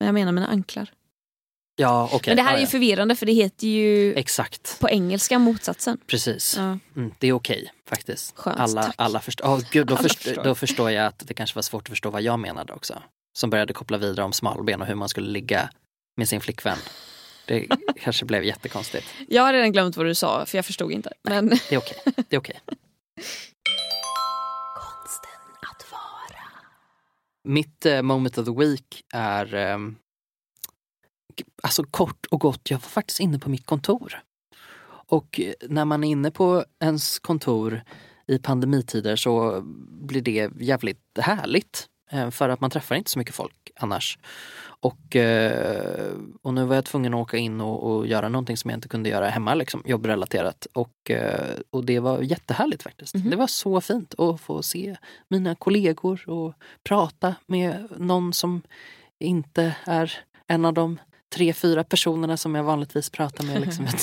Men 0.00 0.06
jag 0.06 0.14
menar 0.14 0.32
mina 0.32 0.46
anklar. 0.46 0.90
Ja, 1.76 2.08
okej. 2.12 2.30
Men 2.30 2.36
det 2.36 2.42
här 2.42 2.50
ja, 2.50 2.56
är 2.56 2.60
ju 2.60 2.66
ja. 2.66 2.70
förvirrande 2.70 3.16
för 3.16 3.26
det 3.26 3.32
heter 3.32 3.66
ju 3.66 4.14
Exakt, 4.14 4.80
på 4.80 4.88
engelska 4.90 5.38
motsatsen. 5.38 5.98
precis. 6.06 6.54
Ja. 6.56 6.78
Mm, 6.96 7.14
det 7.18 7.26
är 7.28 7.32
okej 7.32 7.72
faktiskt. 7.88 8.36
Skönt, 8.36 8.60
alla, 8.60 8.82
tack. 8.82 8.94
alla 8.98 9.20
förstår. 9.20 9.44
Oh, 9.46 9.60
gud, 9.70 9.86
då, 9.86 9.94
Alla 9.94 10.02
först, 10.02 10.22
förstår. 10.22 10.44
då 10.44 10.54
förstår 10.54 10.90
jag 10.90 11.06
att 11.06 11.22
det 11.26 11.34
kanske 11.34 11.54
var 11.54 11.62
svårt 11.62 11.82
att 11.82 11.88
förstå 11.88 12.10
vad 12.10 12.22
jag 12.22 12.38
menade 12.38 12.72
också. 12.72 13.02
Som 13.38 13.50
började 13.50 13.72
koppla 13.72 13.98
vidare 13.98 14.24
om 14.24 14.32
smalben 14.32 14.80
och 14.80 14.86
hur 14.86 14.94
man 14.94 15.08
skulle 15.08 15.30
ligga 15.30 15.70
med 16.16 16.28
sin 16.28 16.40
flickvän. 16.40 16.78
Det 17.46 17.66
kanske 18.00 18.24
blev 18.24 18.44
jättekonstigt. 18.44 19.06
Jag 19.28 19.42
har 19.42 19.52
redan 19.52 19.72
glömt 19.72 19.96
vad 19.96 20.06
du 20.06 20.14
sa 20.14 20.46
för 20.46 20.58
jag 20.58 20.64
förstod 20.64 20.92
inte. 20.92 21.12
Men 21.22 21.48
Det 21.48 21.72
är 21.74 21.78
okej. 21.78 21.96
Det 22.28 22.36
är 22.36 22.40
okej. 22.40 22.60
Mitt 27.44 27.86
eh, 27.86 28.02
moment 28.02 28.38
of 28.38 28.44
the 28.46 28.52
week 28.52 29.04
är... 29.14 29.54
eh, 29.54 29.78
alltså 31.62 31.84
kort 31.84 32.26
och 32.30 32.40
gott, 32.40 32.70
jag 32.70 32.78
var 32.78 32.88
faktiskt 32.88 33.20
inne 33.20 33.38
på 33.38 33.50
mitt 33.50 33.66
kontor. 33.66 34.22
Och 34.86 35.40
eh, 35.40 35.52
när 35.68 35.84
man 35.84 36.04
är 36.04 36.08
inne 36.08 36.30
på 36.30 36.64
ens 36.80 37.18
kontor 37.18 37.82
i 38.26 38.38
pandemitider 38.38 39.16
så 39.16 39.60
blir 40.06 40.22
det 40.22 40.50
jävligt 40.60 41.18
härligt. 41.18 41.86
eh, 42.10 42.30
För 42.30 42.48
att 42.48 42.60
man 42.60 42.70
träffar 42.70 42.94
inte 42.96 43.10
så 43.10 43.18
mycket 43.18 43.34
folk 43.34 43.70
annars. 43.76 44.18
Och, 44.82 45.16
eh, 45.16 46.12
och 46.42 46.54
nu 46.54 46.64
var 46.64 46.74
jag 46.74 46.84
tvungen 46.84 47.14
att 47.14 47.20
åka 47.20 47.36
in 47.36 47.60
och, 47.60 47.82
och 47.90 48.06
göra 48.06 48.28
någonting 48.28 48.56
som 48.56 48.70
jag 48.70 48.76
inte 48.76 48.88
kunde 48.88 49.08
göra 49.08 49.28
hemma, 49.28 49.54
liksom, 49.54 49.82
jobbrelaterat. 49.84 50.66
Och, 50.72 51.10
eh, 51.10 51.58
och 51.70 51.84
det 51.84 52.00
var 52.00 52.22
jättehärligt 52.22 52.82
faktiskt. 52.82 53.14
Mhm. 53.14 53.30
Det 53.30 53.36
var 53.36 53.46
så 53.46 53.80
fint 53.80 54.14
att 54.20 54.40
få 54.40 54.62
se 54.62 54.96
mina 55.28 55.54
kollegor 55.54 56.28
och 56.28 56.54
prata 56.84 57.34
med 57.46 57.88
någon 57.96 58.32
som 58.32 58.62
inte 59.18 59.76
är 59.84 60.12
en 60.46 60.64
av 60.64 60.74
de 60.74 60.98
tre, 61.34 61.52
fyra 61.52 61.84
personerna 61.84 62.36
som 62.36 62.54
jag 62.54 62.64
vanligtvis 62.64 63.10
pratar 63.10 63.44
med. 63.44 63.60
Liksom. 63.60 63.86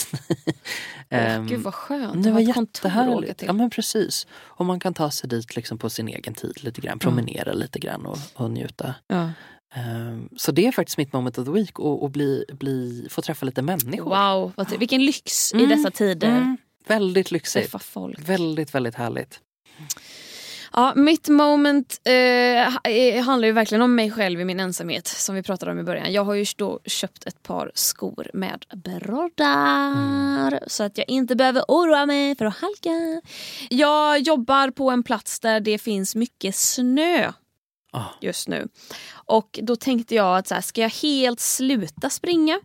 Ehm, 1.09 1.47
Gud 1.47 1.61
vad 1.61 1.73
skönt. 1.73 2.23
det 2.23 2.31
var 2.31 2.39
jättehärligt. 2.39 3.41
Ja 3.41 3.53
men 3.53 3.69
precis. 3.69 4.27
Och 4.33 4.65
man 4.65 4.79
kan 4.79 4.93
ta 4.93 5.11
sig 5.11 5.29
dit 5.29 5.55
liksom 5.55 5.77
på 5.77 5.89
sin 5.89 6.07
egen 6.07 6.33
tid 6.33 6.63
lite 6.63 6.81
grann, 6.81 6.99
promenera 6.99 7.53
lite 7.53 7.79
grann 7.79 8.05
och, 8.05 8.17
och 8.33 8.51
njuta. 8.51 8.95
Ja. 9.07 9.29
Ehm, 9.75 10.29
så 10.37 10.51
det 10.51 10.67
är 10.67 10.71
faktiskt 10.71 10.97
mitt 10.97 11.13
moment 11.13 11.37
of 11.37 11.45
the 11.45 11.51
week 11.51 11.79
och, 11.79 12.03
och 12.03 12.11
bli, 12.11 12.45
bli, 12.53 13.07
få 13.09 13.21
träffa 13.21 13.45
lite 13.45 13.61
människor. 13.61 14.09
Wow, 14.09 14.53
vilken 14.79 15.05
lyx 15.05 15.53
i 15.53 15.57
Mm, 15.57 15.69
dessa 15.69 15.91
tider. 15.91 16.27
Mm, 16.27 16.57
väldigt 16.87 17.31
lyxigt. 17.31 17.75
Väldigt, 18.17 18.75
väldigt 18.75 18.95
härligt. 18.95 19.39
Ja, 20.73 20.93
mitt 20.95 21.27
moment 21.27 22.01
eh, 22.05 22.75
eh, 22.75 23.23
handlar 23.23 23.47
ju 23.47 23.51
verkligen 23.51 23.81
om 23.81 23.95
mig 23.95 24.11
själv 24.11 24.41
i 24.41 24.45
min 24.45 24.59
ensamhet 24.59 25.07
som 25.07 25.35
vi 25.35 25.43
pratade 25.43 25.71
om 25.71 25.79
i 25.79 25.83
början. 25.83 26.13
Jag 26.13 26.23
har 26.23 26.33
ju 26.33 26.45
då 26.57 26.79
köpt 26.85 27.27
ett 27.27 27.43
par 27.43 27.71
skor 27.73 28.29
med 28.33 28.65
broddar 28.75 30.59
så 30.67 30.83
att 30.83 30.97
jag 30.97 31.09
inte 31.09 31.35
behöver 31.35 31.63
oroa 31.67 32.05
mig 32.05 32.35
för 32.35 32.45
att 32.45 32.57
halka. 32.57 33.21
Jag 33.69 34.19
jobbar 34.19 34.71
på 34.71 34.91
en 34.91 35.03
plats 35.03 35.39
där 35.39 35.59
det 35.59 35.77
finns 35.77 36.15
mycket 36.15 36.55
snö 36.55 37.31
Ah. 37.97 38.17
Just 38.21 38.47
nu. 38.47 38.67
Och 39.11 39.59
då 39.63 39.75
tänkte 39.75 40.15
jag 40.15 40.37
att 40.37 40.47
så 40.47 40.53
här, 40.53 40.61
ska 40.61 40.81
jag 40.81 40.89
helt 40.89 41.39
sluta 41.39 42.09
springa? 42.09 42.59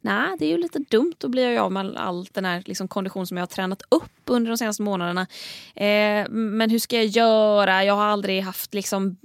Nej, 0.00 0.36
det 0.38 0.44
är 0.44 0.48
ju 0.48 0.56
lite 0.56 0.78
dumt. 0.78 1.14
Då 1.18 1.28
blir 1.28 1.50
jag 1.50 1.64
av 1.64 1.72
med 1.72 1.96
all 1.96 2.24
den 2.32 2.44
här 2.44 2.62
liksom, 2.66 2.88
kondition 2.88 3.26
som 3.26 3.36
jag 3.36 3.42
har 3.42 3.46
tränat 3.46 3.82
upp 3.88 4.21
under 4.30 4.50
de 4.50 4.56
senaste 4.58 4.82
månaderna. 4.82 5.26
Eh, 5.74 6.28
men 6.30 6.70
hur 6.70 6.78
ska 6.78 6.96
jag 6.96 7.06
göra? 7.06 7.84
Jag 7.84 7.94
har 7.94 8.04
aldrig 8.04 8.42
haft 8.42 8.74
liksom... 8.74 9.16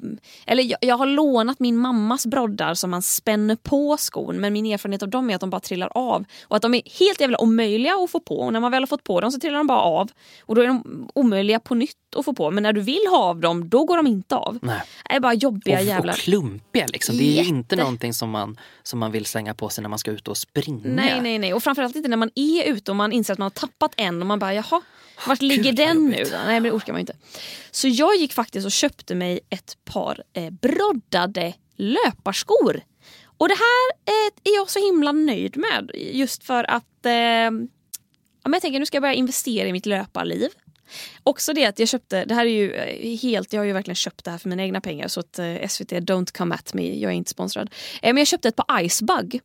Eller 0.46 0.64
jag, 0.64 0.78
jag 0.82 0.98
har 0.98 1.06
lånat 1.06 1.60
min 1.60 1.78
mammas 1.78 2.26
broddar 2.26 2.74
som 2.74 2.90
man 2.90 3.02
spänner 3.02 3.56
på 3.56 3.98
skon. 3.98 4.40
Men 4.42 4.54
min 4.54 4.66
erfarenhet 4.66 5.04
av 5.04 5.10
dem 5.10 5.30
är 5.30 5.36
att 5.36 5.42
de 5.42 5.50
bara 5.50 5.62
trillar 5.62 5.90
av. 5.96 6.26
Och 6.44 6.56
att 6.56 6.62
de 6.62 6.74
är 6.74 6.82
helt 7.00 7.22
jävla 7.22 7.38
omöjliga 7.42 7.94
att 7.94 8.12
få 8.12 8.20
på. 8.20 8.40
Och 8.40 8.54
när 8.54 8.60
man 8.60 8.72
väl 8.72 8.82
har 8.82 8.88
fått 8.88 9.04
på 9.04 9.22
dem 9.22 9.32
så 9.32 9.40
trillar 9.40 9.58
de 9.58 9.68
bara 9.68 9.82
av. 9.82 10.10
Och 10.42 10.56
då 10.56 10.62
är 10.62 10.68
de 10.68 11.10
omöjliga 11.14 11.60
på 11.60 11.76
nytt 11.76 11.94
att 12.16 12.26
få 12.26 12.34
på. 12.34 12.52
Men 12.52 12.64
när 12.64 12.74
du 12.74 12.82
vill 12.82 13.02
ha 13.10 13.18
av 13.18 13.40
dem, 13.40 13.70
då 13.70 13.86
går 13.86 13.98
de 13.98 14.08
inte 14.08 14.36
av. 14.36 14.60
Nej. 14.62 14.82
Det 15.10 15.16
är 15.16 15.20
bara 15.20 15.34
jobbiga 15.34 15.80
Och, 15.80 15.86
jävlar. 15.86 16.14
och 16.14 16.20
klumpiga 16.20 16.86
liksom. 16.88 17.18
Det 17.18 17.24
är 17.24 17.32
Jätte. 17.32 17.50
inte 17.50 17.76
någonting 17.76 18.14
som 18.14 18.30
man, 18.30 18.58
som 18.84 19.00
man 19.00 19.12
vill 19.12 19.26
slänga 19.26 19.54
på 19.54 19.70
sig 19.70 19.82
när 19.82 19.90
man 19.90 20.00
ska 20.00 20.12
ut 20.12 20.28
och 20.28 20.38
springa. 20.38 20.82
Nej, 20.84 21.22
nej, 21.22 21.40
nej. 21.40 21.54
Och 21.54 21.64
framförallt 21.64 21.96
inte 21.96 22.10
när 22.10 22.18
man 22.18 22.30
är 22.36 22.64
ute 22.64 22.92
och 22.92 22.98
man 22.98 23.12
inser 23.12 23.34
att 23.34 23.40
man 23.40 23.46
har 23.46 23.50
tappat 23.50 23.94
en 23.98 24.22
och 24.22 24.28
man 24.28 24.40
bara 24.40 24.54
jaha, 24.54 24.82
vart 25.28 25.42
ligger 25.42 25.74
den 25.74 26.06
nu 26.06 26.24
då? 26.24 26.38
Nej 26.38 26.46
men 26.46 26.64
det 26.64 26.72
orkar 26.72 26.94
man 26.94 27.00
inte. 27.00 27.16
Så 27.72 27.88
jag 27.88 28.16
gick 28.16 28.34
faktiskt 28.34 28.66
och 28.66 28.72
köpte 28.72 29.16
mig 29.16 29.40
ett 29.50 29.78
par 29.86 30.24
eh, 30.34 30.50
broddade 30.50 31.54
löparskor. 31.76 32.82
Och 33.38 33.48
det 33.48 33.56
här 33.56 34.14
eh, 34.14 34.52
är 34.52 34.56
jag 34.56 34.70
så 34.70 34.80
himla 34.80 35.12
nöjd 35.12 35.58
med 35.58 35.92
just 35.96 36.44
för 36.44 36.72
att 36.72 37.06
eh, 37.06 37.12
ja, 37.12 37.50
men 38.44 38.54
jag 38.54 38.62
tänker 38.62 38.80
nu 38.80 38.86
ska 38.86 38.96
jag 38.96 39.02
börja 39.04 39.14
investera 39.14 39.68
i 39.68 39.72
mitt 39.72 39.86
löparliv. 39.86 40.50
Också 41.24 41.54
det 41.54 41.66
att 41.66 41.80
jag 41.80 41.88
köpte, 41.88 42.26
det 42.26 42.34
här 42.34 42.46
är 42.46 42.50
ju 42.50 42.74
eh, 42.74 43.18
helt, 43.20 43.54
jag 43.54 43.62
har 43.62 43.66
ju 43.66 43.74
verkligen 43.74 43.96
köpt 43.96 44.26
det 44.26 44.32
här 44.32 44.38
för 44.38 44.50
mina 44.50 44.64
egna 44.64 44.82
pengar 44.82 45.08
så 45.08 45.20
att 45.20 45.40
eh, 45.40 45.68
SVT 45.68 45.92
don't 45.92 46.38
come 46.38 46.56
at 46.56 46.74
me, 46.74 47.00
jag 47.00 47.12
är 47.12 47.16
inte 47.16 47.32
sponsrad. 47.32 47.70
Eh, 48.02 48.14
men 48.14 48.18
jag 48.18 48.28
köpte 48.28 48.48
ett 48.48 48.56
par 48.56 48.82
Icebug 48.82 49.42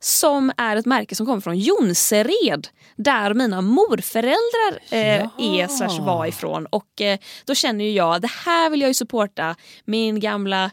som 0.00 0.52
är 0.56 0.76
ett 0.76 0.86
märke 0.86 1.14
som 1.14 1.26
kommer 1.26 1.40
från 1.40 1.58
Jonsered 1.58 2.68
där 2.96 3.34
mina 3.34 3.60
morföräldrar 3.60 4.82
eh, 4.90 5.20
Ja. 5.20 5.30
är 5.38 5.68
slash 5.68 6.04
var 6.04 6.26
ifrån. 6.26 6.66
Och 6.66 7.00
eh, 7.00 7.18
då 7.44 7.54
känner 7.54 7.84
ju 7.84 7.90
jag, 7.90 8.20
det 8.22 8.30
här 8.44 8.70
vill 8.70 8.80
jag 8.80 8.88
ju 8.88 8.94
supporta 8.94 9.56
min 9.84 10.20
gamla, 10.20 10.70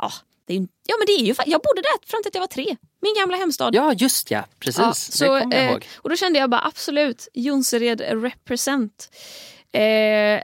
ja, 0.00 0.12
det 0.46 0.54
är, 0.54 0.60
ja 0.60 0.94
men 0.98 1.06
det 1.06 1.12
är 1.12 1.24
ju, 1.24 1.34
jag 1.46 1.60
bodde 1.62 1.82
där 1.82 2.06
fram 2.06 2.22
till 2.22 2.28
att 2.28 2.34
jag 2.34 2.42
var 2.42 2.46
tre. 2.46 2.76
Min 3.02 3.14
gamla 3.14 3.36
hemstad. 3.36 3.74
Ja, 3.74 3.92
just 3.92 4.30
ja. 4.30 4.44
Precis. 4.58 4.80
Ja, 4.80 4.88
det 4.88 4.94
så, 4.94 5.24
kommer 5.26 5.56
jag 5.56 5.64
eh, 5.64 5.70
ihåg. 5.70 5.86
Och 5.96 6.10
då 6.10 6.16
kände 6.16 6.38
jag 6.38 6.50
bara 6.50 6.64
absolut, 6.64 7.28
Jonsered 7.34 8.00
represent. 8.00 9.10
Eh, 9.72 9.82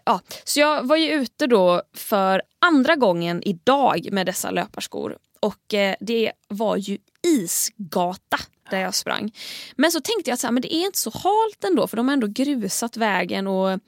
ja. 0.05 0.21
Så 0.45 0.61
jag 0.61 0.83
var 0.83 0.97
ju 0.97 1.11
ute 1.13 1.47
då 1.47 1.83
för 1.95 2.43
andra 2.59 2.97
gången 2.97 3.43
idag 3.43 4.09
med 4.13 4.27
dessa 4.27 4.51
löparskor. 4.51 5.19
Och 5.41 5.75
eh, 5.75 5.95
det 6.01 6.33
var 6.49 6.77
ju 6.77 6.99
isgata 7.27 8.39
där 8.71 8.81
jag 8.81 8.95
sprang. 8.95 9.33
Men 9.77 9.93
så 9.93 10.01
tänkte 10.01 10.31
jag 10.31 10.35
att 10.35 10.41
så 10.41 10.47
här, 10.47 10.53
men 10.53 10.63
det 10.63 10.75
är 10.75 10.87
inte 10.87 10.99
så 10.99 11.11
halt 11.11 11.65
ändå 11.65 11.87
för 11.87 11.97
de 11.97 12.09
har 12.09 12.13
ändå 12.13 12.27
grusat 12.27 12.97
vägen. 12.97 13.47
Och, 13.47 13.81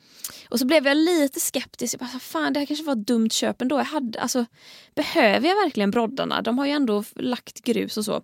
och 0.48 0.58
så 0.58 0.66
blev 0.66 0.86
jag 0.86 0.96
lite 0.96 1.40
skeptisk. 1.40 1.94
Jag 1.94 2.00
bara, 2.00 2.20
fan 2.20 2.52
det 2.52 2.58
här 2.58 2.66
kanske 2.66 2.84
var 2.84 2.92
ett 2.92 3.06
dumt 3.06 3.30
köp 3.30 3.62
ändå. 3.62 3.76
Jag 3.76 3.84
hade, 3.84 4.20
alltså, 4.20 4.46
behöver 4.94 5.48
jag 5.48 5.56
verkligen 5.56 5.90
broddarna? 5.90 6.42
De 6.42 6.58
har 6.58 6.66
ju 6.66 6.72
ändå 6.72 7.04
lagt 7.14 7.60
grus 7.60 7.96
och 7.96 8.04
så 8.04 8.22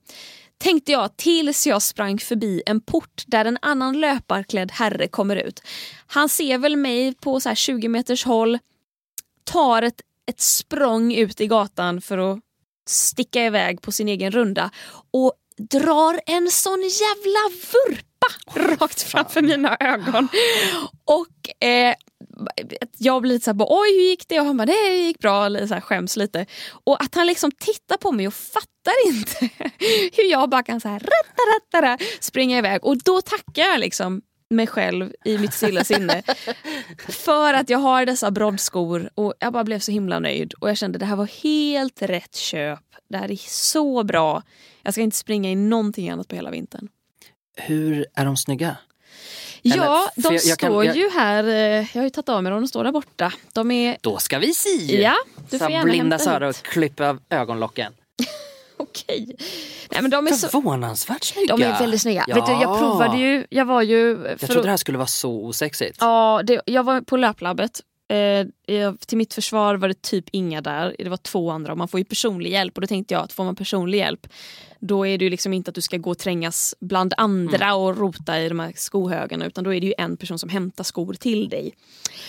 tänkte 0.59 0.93
jag 0.93 1.17
tills 1.17 1.67
jag 1.67 1.83
sprang 1.83 2.19
förbi 2.19 2.63
en 2.67 2.81
port 2.81 3.23
där 3.27 3.45
en 3.45 3.59
annan 3.63 4.01
löparklädd 4.01 4.73
herre 4.73 5.09
kommer 5.09 5.37
ut. 5.37 5.63
Han 6.07 6.29
ser 6.29 6.59
väl 6.59 6.77
mig 6.77 7.15
på 7.15 7.41
så 7.41 7.49
här 7.49 7.57
20 7.57 7.89
meters 7.89 8.25
håll, 8.25 8.59
tar 9.45 9.83
ett, 9.83 10.01
ett 10.27 10.41
språng 10.41 11.15
ut 11.15 11.41
i 11.41 11.47
gatan 11.47 12.01
för 12.01 12.19
att 12.19 12.41
sticka 12.87 13.45
iväg 13.45 13.83
på 13.83 13.93
sin 13.93 14.09
egen 14.09 14.31
runda 14.31 14.71
och 15.13 15.33
drar 15.59 16.21
en 16.27 16.51
sån 16.51 16.81
jävla 16.81 17.41
vurpa 17.73 18.15
rakt 18.55 19.03
framför 19.03 19.43
mina 19.43 19.77
ögon. 19.81 20.29
Och 21.05 21.65
eh, 21.67 21.95
jag 22.99 23.23
blir 23.23 23.33
lite 23.33 23.45
såhär, 23.45 23.67
oj 23.69 23.89
hur 23.95 24.09
gick 24.09 24.29
det? 24.29 24.41
Och 24.41 24.47
han 24.47 24.57
bara, 24.57 24.67
det 24.67 24.97
gick 24.97 25.19
bra, 25.19 25.49
lite 25.49 25.69
så 25.69 25.75
här, 25.75 25.81
skäms 25.81 26.17
lite. 26.17 26.47
Och 26.85 27.03
att 27.03 27.15
han 27.15 27.27
liksom 27.27 27.51
tittar 27.51 27.97
på 27.97 28.13
mig 28.13 28.27
och 28.27 28.35
fattar 28.35 29.07
inte 29.07 29.51
hur 30.13 30.31
jag 30.31 30.51
bara 30.51 30.63
kan 30.63 30.81
så 30.81 30.89
här, 30.89 30.99
ratta, 30.99 31.43
ratta, 31.55 31.87
ratta, 31.87 32.05
springa 32.21 32.59
iväg. 32.59 32.85
Och 32.85 32.99
då 32.99 33.21
tackar 33.21 33.63
jag 33.63 33.81
liksom 33.81 34.23
mig 34.55 34.67
själv 34.67 35.13
i 35.25 35.39
mitt 35.39 35.55
stilla 35.55 35.85
sinne 35.85 36.23
för 37.09 37.55
att 37.55 37.71
jag 37.71 37.79
har 37.79 38.07
dessa 38.07 38.31
broddskor 38.31 39.11
och 39.15 39.35
jag 39.39 39.53
bara 39.53 39.65
blev 39.65 39.79
så 39.79 39.91
himla 39.93 40.19
nöjd 40.19 40.53
och 40.53 40.71
jag 40.71 40.77
kände 40.79 40.99
det 40.99 41.05
här 41.07 41.17
var 41.17 41.29
helt 41.43 42.03
rätt 42.03 42.35
köp. 42.37 42.81
Det 43.09 43.17
här 43.17 43.31
är 43.31 43.37
så 43.49 44.03
bra. 44.05 44.43
Jag 44.83 44.95
ska 44.95 45.03
inte 45.03 45.17
springa 45.17 45.51
i 45.51 45.55
någonting 45.55 46.11
annat 46.11 46.29
på 46.29 46.35
hela 46.35 46.51
vintern. 46.51 46.89
Hur 47.57 48.07
är 48.15 48.25
de 48.25 48.37
snygga? 48.37 48.77
Ja, 49.63 50.09
de 50.17 50.23
jag- 50.35 50.45
jag 50.45 50.59
kan- 50.59 50.71
står 50.71 50.85
jag- 50.85 50.97
ju 50.97 51.11
här. 51.11 51.45
eh, 51.45 51.55
Jag 51.55 51.87
har 51.95 52.03
ju 52.03 52.11
tagit 52.11 52.29
av 52.29 52.43
mig 52.43 52.53
dem, 52.53 52.61
de 52.63 52.69
står 52.69 52.85
där 52.85 52.93
borta. 52.93 53.33
De 53.53 53.71
är... 53.71 53.97
Då 54.01 54.19
ska 54.19 54.39
vi 54.39 54.55
se! 54.55 55.03
Ja, 55.03 55.15
du 55.51 55.59
får 55.59 55.71
gärna 55.71 55.85
blinda 55.85 56.19
Sara 56.19 56.49
och 56.49 56.55
klippa 56.57 57.09
av 57.09 57.21
ögonlocken. 57.31 57.93
Okej. 58.77 59.37
Nej 59.91 60.03
men 60.03 60.11
de 60.11 60.27
är 60.27 60.33
så... 60.33 60.49
Förvånansvärt 60.49 61.25
snygga. 61.25 61.57
De 61.57 61.63
är 61.63 61.79
väldigt 61.79 62.01
snygga. 62.03 62.25
Ja. 62.29 62.35
Vet 62.35 62.47
du, 62.47 62.53
jag 62.53 62.79
provade 62.79 63.19
ju, 63.19 63.47
jag 63.51 63.65
var 63.65 63.83
ju... 63.83 64.23
För 64.23 64.29
Jag 64.29 64.51
trodde 64.51 64.63
det 64.63 64.71
här 64.71 64.77
skulle 64.77 64.99
vara 64.99 65.07
så 65.07 65.33
osexigt. 65.45 65.97
Ja, 66.01 66.41
det, 66.45 66.61
jag 66.67 66.83
var 66.85 67.01
på 67.01 67.17
löplabbet. 67.17 67.81
Eh, 68.09 68.47
jag, 68.77 69.01
till 69.01 69.19
mitt 69.19 69.35
försvar 69.35 69.75
var 69.75 69.89
det 69.89 70.03
typ 70.03 70.25
inga 70.33 70.61
där. 70.61 70.97
Det 70.99 71.09
var 71.09 71.17
två 71.17 71.51
andra 71.51 71.73
och 71.73 71.79
man 71.79 71.89
får 71.89 72.01
ju 72.01 72.05
personlig 72.05 72.51
hjälp. 72.51 72.77
Och 72.77 72.81
då 72.81 72.87
tänkte 72.87 73.15
jag 73.15 73.23
att 73.23 73.33
får 73.33 73.45
man 73.45 73.57
personlig 73.57 73.99
hjälp 73.99 74.27
då 74.87 75.07
är 75.07 75.19
det 75.19 75.25
ju 75.25 75.31
liksom 75.31 75.53
inte 75.53 75.69
att 75.69 75.75
du 75.75 75.81
ska 75.81 75.97
gå 75.97 76.11
och 76.11 76.19
trängas 76.19 76.75
bland 76.81 77.15
andra 77.17 77.65
Mm. 77.65 77.77
och 77.77 77.97
rota 77.97 78.41
i 78.41 78.49
de 78.49 78.61
här 78.61 78.73
skohögarna 78.77 79.47
utan 79.47 79.65
då 79.65 79.75
är 79.75 79.81
det 79.81 79.87
ju 79.87 79.95
en 79.99 80.17
person 80.17 80.39
som 80.39 80.49
hämtar 80.49 80.85
skor 80.85 81.15
till 81.15 81.49
dig. 81.49 81.75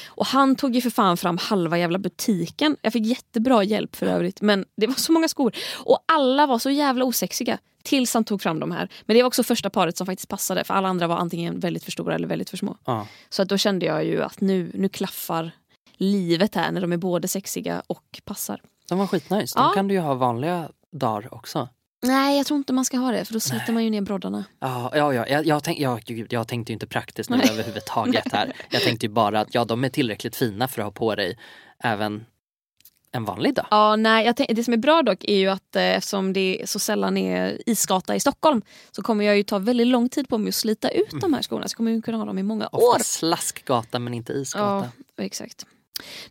Och 0.08 0.26
han 0.26 0.56
tog 0.56 0.76
ju 0.76 0.82
för 0.82 0.90
fan 0.90 1.18
fram 1.18 1.38
halva 1.38 1.78
jävla 1.78 2.00
butiken. 2.00 2.78
Jag 2.82 2.94
fick 2.94 3.06
jättebra 3.06 3.64
hjälp 3.64 3.96
för 3.96 4.06
övrigt 4.06 4.42
men 4.42 4.66
det 4.78 4.88
var 4.88 4.94
så 4.96 5.12
många 5.12 5.28
skor. 5.28 5.56
Och 5.76 6.00
alla 6.06 6.48
var 6.48 6.60
så 6.60 6.70
jävla 6.70 7.06
osexiga 7.06 7.58
tills 7.84 8.14
han 8.14 8.24
tog 8.24 8.42
fram 8.42 8.60
de 8.60 8.72
här. 8.72 8.90
Men 9.06 9.16
det 9.16 9.24
var 9.24 9.28
också 9.28 9.44
första 9.44 9.70
paret 9.70 9.98
som 9.98 10.06
faktiskt 10.08 10.30
passade 10.30 10.64
för 10.64 10.74
alla 10.74 10.88
andra 10.88 11.08
var 11.08 11.18
antingen 11.18 11.60
väldigt 11.60 11.84
för 11.84 11.92
stora 11.92 12.16
eller 12.16 12.28
väldigt 12.28 12.50
för 12.50 12.58
små. 12.58 12.78
Ja. 12.86 13.08
Så 13.30 13.42
att 13.42 13.50
då 13.50 13.58
kände 13.58 13.86
jag 13.86 14.06
ju 14.06 14.24
att 14.24 14.42
nu, 14.42 14.72
nu 14.74 14.90
klaffar 14.90 15.52
livet 15.98 16.56
här 16.56 16.72
när 16.72 16.82
de 16.82 16.92
är 16.94 16.98
både 16.98 17.28
sexiga 17.28 17.84
och 17.88 18.22
passar. 18.26 18.62
De 18.90 19.00
var 19.00 19.08
skitnice. 19.08 19.56
De 19.60 19.64
Ja. 19.64 19.72
kan 19.76 19.88
du 19.88 19.94
ju 19.94 20.00
ha 20.00 20.14
vanliga 20.14 20.70
dagar 20.92 21.34
också. 21.34 21.70
Nej, 22.04 22.38
jag 22.38 22.46
tror 22.46 22.58
inte 22.58 22.74
man 22.74 22.86
ska 22.86 22.98
ha 22.98 23.12
det 23.12 23.26
för 23.26 23.34
då 23.34 23.40
sliter 23.40 23.74
man 23.74 23.84
ju 23.84 23.90
ner 23.90 24.02
broddarna. 24.02 24.44
Ja, 24.60 24.92
ja, 24.96 25.14
ja. 25.14 25.28
Jag, 25.28 25.46
jag, 25.46 25.64
tänk, 25.64 25.80
ja, 25.80 26.00
gud, 26.06 26.34
jag 26.34 26.48
tänkte 26.48 26.72
ju 26.72 26.74
inte 26.74 26.88
praktiskt 26.88 27.30
nu 27.30 27.38
Nej. 27.38 27.50
överhuvudtaget 27.52 28.32
här. 28.34 28.54
Jag 28.70 28.82
tänkte 28.82 29.06
ju 29.06 29.12
bara 29.12 29.40
att 29.40 29.54
ja, 29.54 29.66
de 29.66 29.84
är 29.84 29.90
tillräckligt 29.90 30.36
fina 30.36 30.68
för 30.68 30.82
att 30.82 30.86
ha 30.86 30.92
på 30.92 31.16
dig 31.16 31.38
även 31.84 32.26
en 33.12 33.26
vanlig 33.26 33.56
dag. 33.56 33.66
Ja, 33.72 33.96
nej, 33.96 34.26
jag 34.26 34.36
tänk, 34.38 34.50
det 34.56 34.64
som 34.64 34.74
är 34.74 34.78
bra 34.78 35.02
dock 35.02 35.24
är 35.24 35.38
ju 35.38 35.48
att 35.48 35.76
eh, 35.76 35.82
eftersom 35.84 36.34
det 36.34 36.62
så 36.66 36.80
sällan 36.80 37.18
är 37.18 37.62
isgata 37.70 38.16
i 38.16 38.20
Stockholm 38.20 38.62
så 38.92 39.02
kommer 39.02 39.26
jag 39.26 39.38
ju 39.38 39.44
ta 39.44 39.60
väldigt 39.60 39.88
lång 39.88 40.10
tid 40.10 40.30
på 40.30 40.38
mig 40.38 40.50
att 40.50 40.56
slita 40.56 40.90
ut 40.90 41.22
de 41.22 41.34
här 41.34 41.42
skorna. 41.42 41.68
Så 41.68 41.74
jag 41.74 41.78
kommer 41.78 41.92
ju 41.92 42.02
kunna 42.02 42.18
ha 42.18 42.26
dem 42.26 42.40
i 42.40 42.44
många 42.44 42.70
år. 42.72 42.90
Ofta 42.92 43.04
slaskgata 43.04 44.00
men 44.00 44.14
inte 44.14 44.34
isgata. 44.34 44.90
Ja, 45.16 45.24
exakt. 45.24 45.66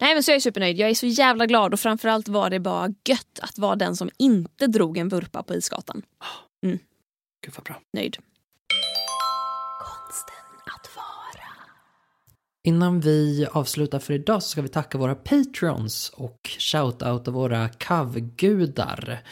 Nej 0.01 0.15
men 0.15 0.23
så 0.23 0.31
är 0.31 0.35
jag 0.35 0.43
supernöjd. 0.43 0.79
Jag 0.79 0.91
är 0.91 0.95
så 0.95 1.07
jävla 1.07 1.47
glad 1.47 1.73
och 1.73 1.81
framförallt 1.81 2.29
var 2.29 2.51
det 2.51 2.61
bara 2.61 2.89
gött 3.09 3.39
att 3.43 3.59
vara 3.59 3.77
den 3.77 3.97
som 3.97 4.11
inte 4.19 4.67
drog 4.67 4.99
en 4.99 5.09
vurpa 5.09 5.43
på 5.43 5.55
Isgatan. 5.55 6.03
Gud 7.45 7.55
vad 7.57 7.65
bra. 7.65 7.81
Nöjd. 7.93 8.17
Konsten 9.81 10.35
att 10.77 10.97
vara. 10.97 11.49
Innan 12.65 13.01
vi 13.01 13.47
avslutar 13.53 13.99
för 13.99 14.15
idag 14.15 14.43
så 14.43 14.49
ska 14.49 14.62
vi 14.62 14.69
tacka 14.69 14.99
våra 14.99 15.15
patrons 15.15 16.09
och 16.15 16.51
shoutouta 16.59 17.31
våra 17.31 17.69
kavgudar. 17.69 19.23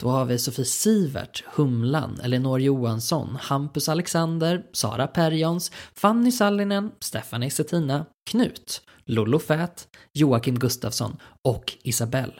Då 0.00 0.08
har 0.08 0.24
vi 0.24 0.38
Sofie 0.38 0.64
Sivert, 0.64 1.44
Humlan, 1.46 2.20
Elinor 2.22 2.60
Johansson, 2.60 3.36
Hampus 3.40 3.88
Alexander, 3.88 4.66
Sara 4.72 5.06
Perjons, 5.06 5.72
Fanny 5.94 6.32
Sallinen, 6.32 6.90
Stephanie 7.00 7.50
Settina, 7.50 8.06
Knut, 8.30 8.82
Lollo 9.04 9.38
Fät, 9.38 9.88
Joakim 10.12 10.58
Gustafsson 10.58 11.16
och 11.44 11.72
Isabelle. 11.82 12.32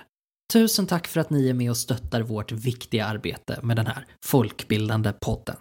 Tusen 0.53 0.87
tack 0.87 1.07
för 1.07 1.21
att 1.21 1.31
ni 1.31 1.49
är 1.49 1.55
med 1.55 1.71
och 1.71 1.77
stöttar 1.77 2.23
vårt 2.23 2.53
viktiga 2.53 3.07
arbete 3.07 3.59
med 3.63 3.77
den 3.77 3.87
här 3.87 4.07
folkbildande 4.25 5.13
podden. 5.21 5.57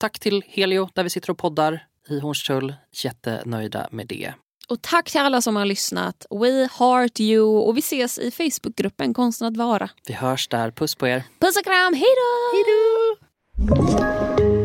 Tack 0.00 0.18
till 0.18 0.42
Helio 0.46 0.88
där 0.94 1.02
vi 1.02 1.10
sitter 1.10 1.30
och 1.30 1.38
poddar 1.38 1.86
i 2.08 2.20
Hornstull. 2.20 2.74
Jättenöjda 3.04 3.88
med 3.90 4.06
det. 4.06 4.34
Och 4.70 4.82
tack 4.82 5.10
till 5.10 5.20
alla 5.20 5.42
som 5.42 5.56
har 5.56 5.64
lyssnat. 5.64 6.26
We 6.30 6.68
heart 6.78 7.20
you 7.20 7.58
och 7.66 7.76
vi 7.76 7.80
ses 7.80 8.18
i 8.18 8.30
Facebookgruppen 8.30 9.14
Konsten 9.14 9.48
att 9.48 9.56
vara. 9.56 9.88
Vi 10.06 10.14
hörs 10.14 10.48
där. 10.48 10.70
Puss 10.70 10.94
på 10.94 11.08
er. 11.08 11.24
Puss 11.40 11.56
och 11.56 11.64
kram, 11.64 11.94
hej 11.94 12.14
då! 12.16 12.56
Hej 12.56 12.64
då! 14.54 14.59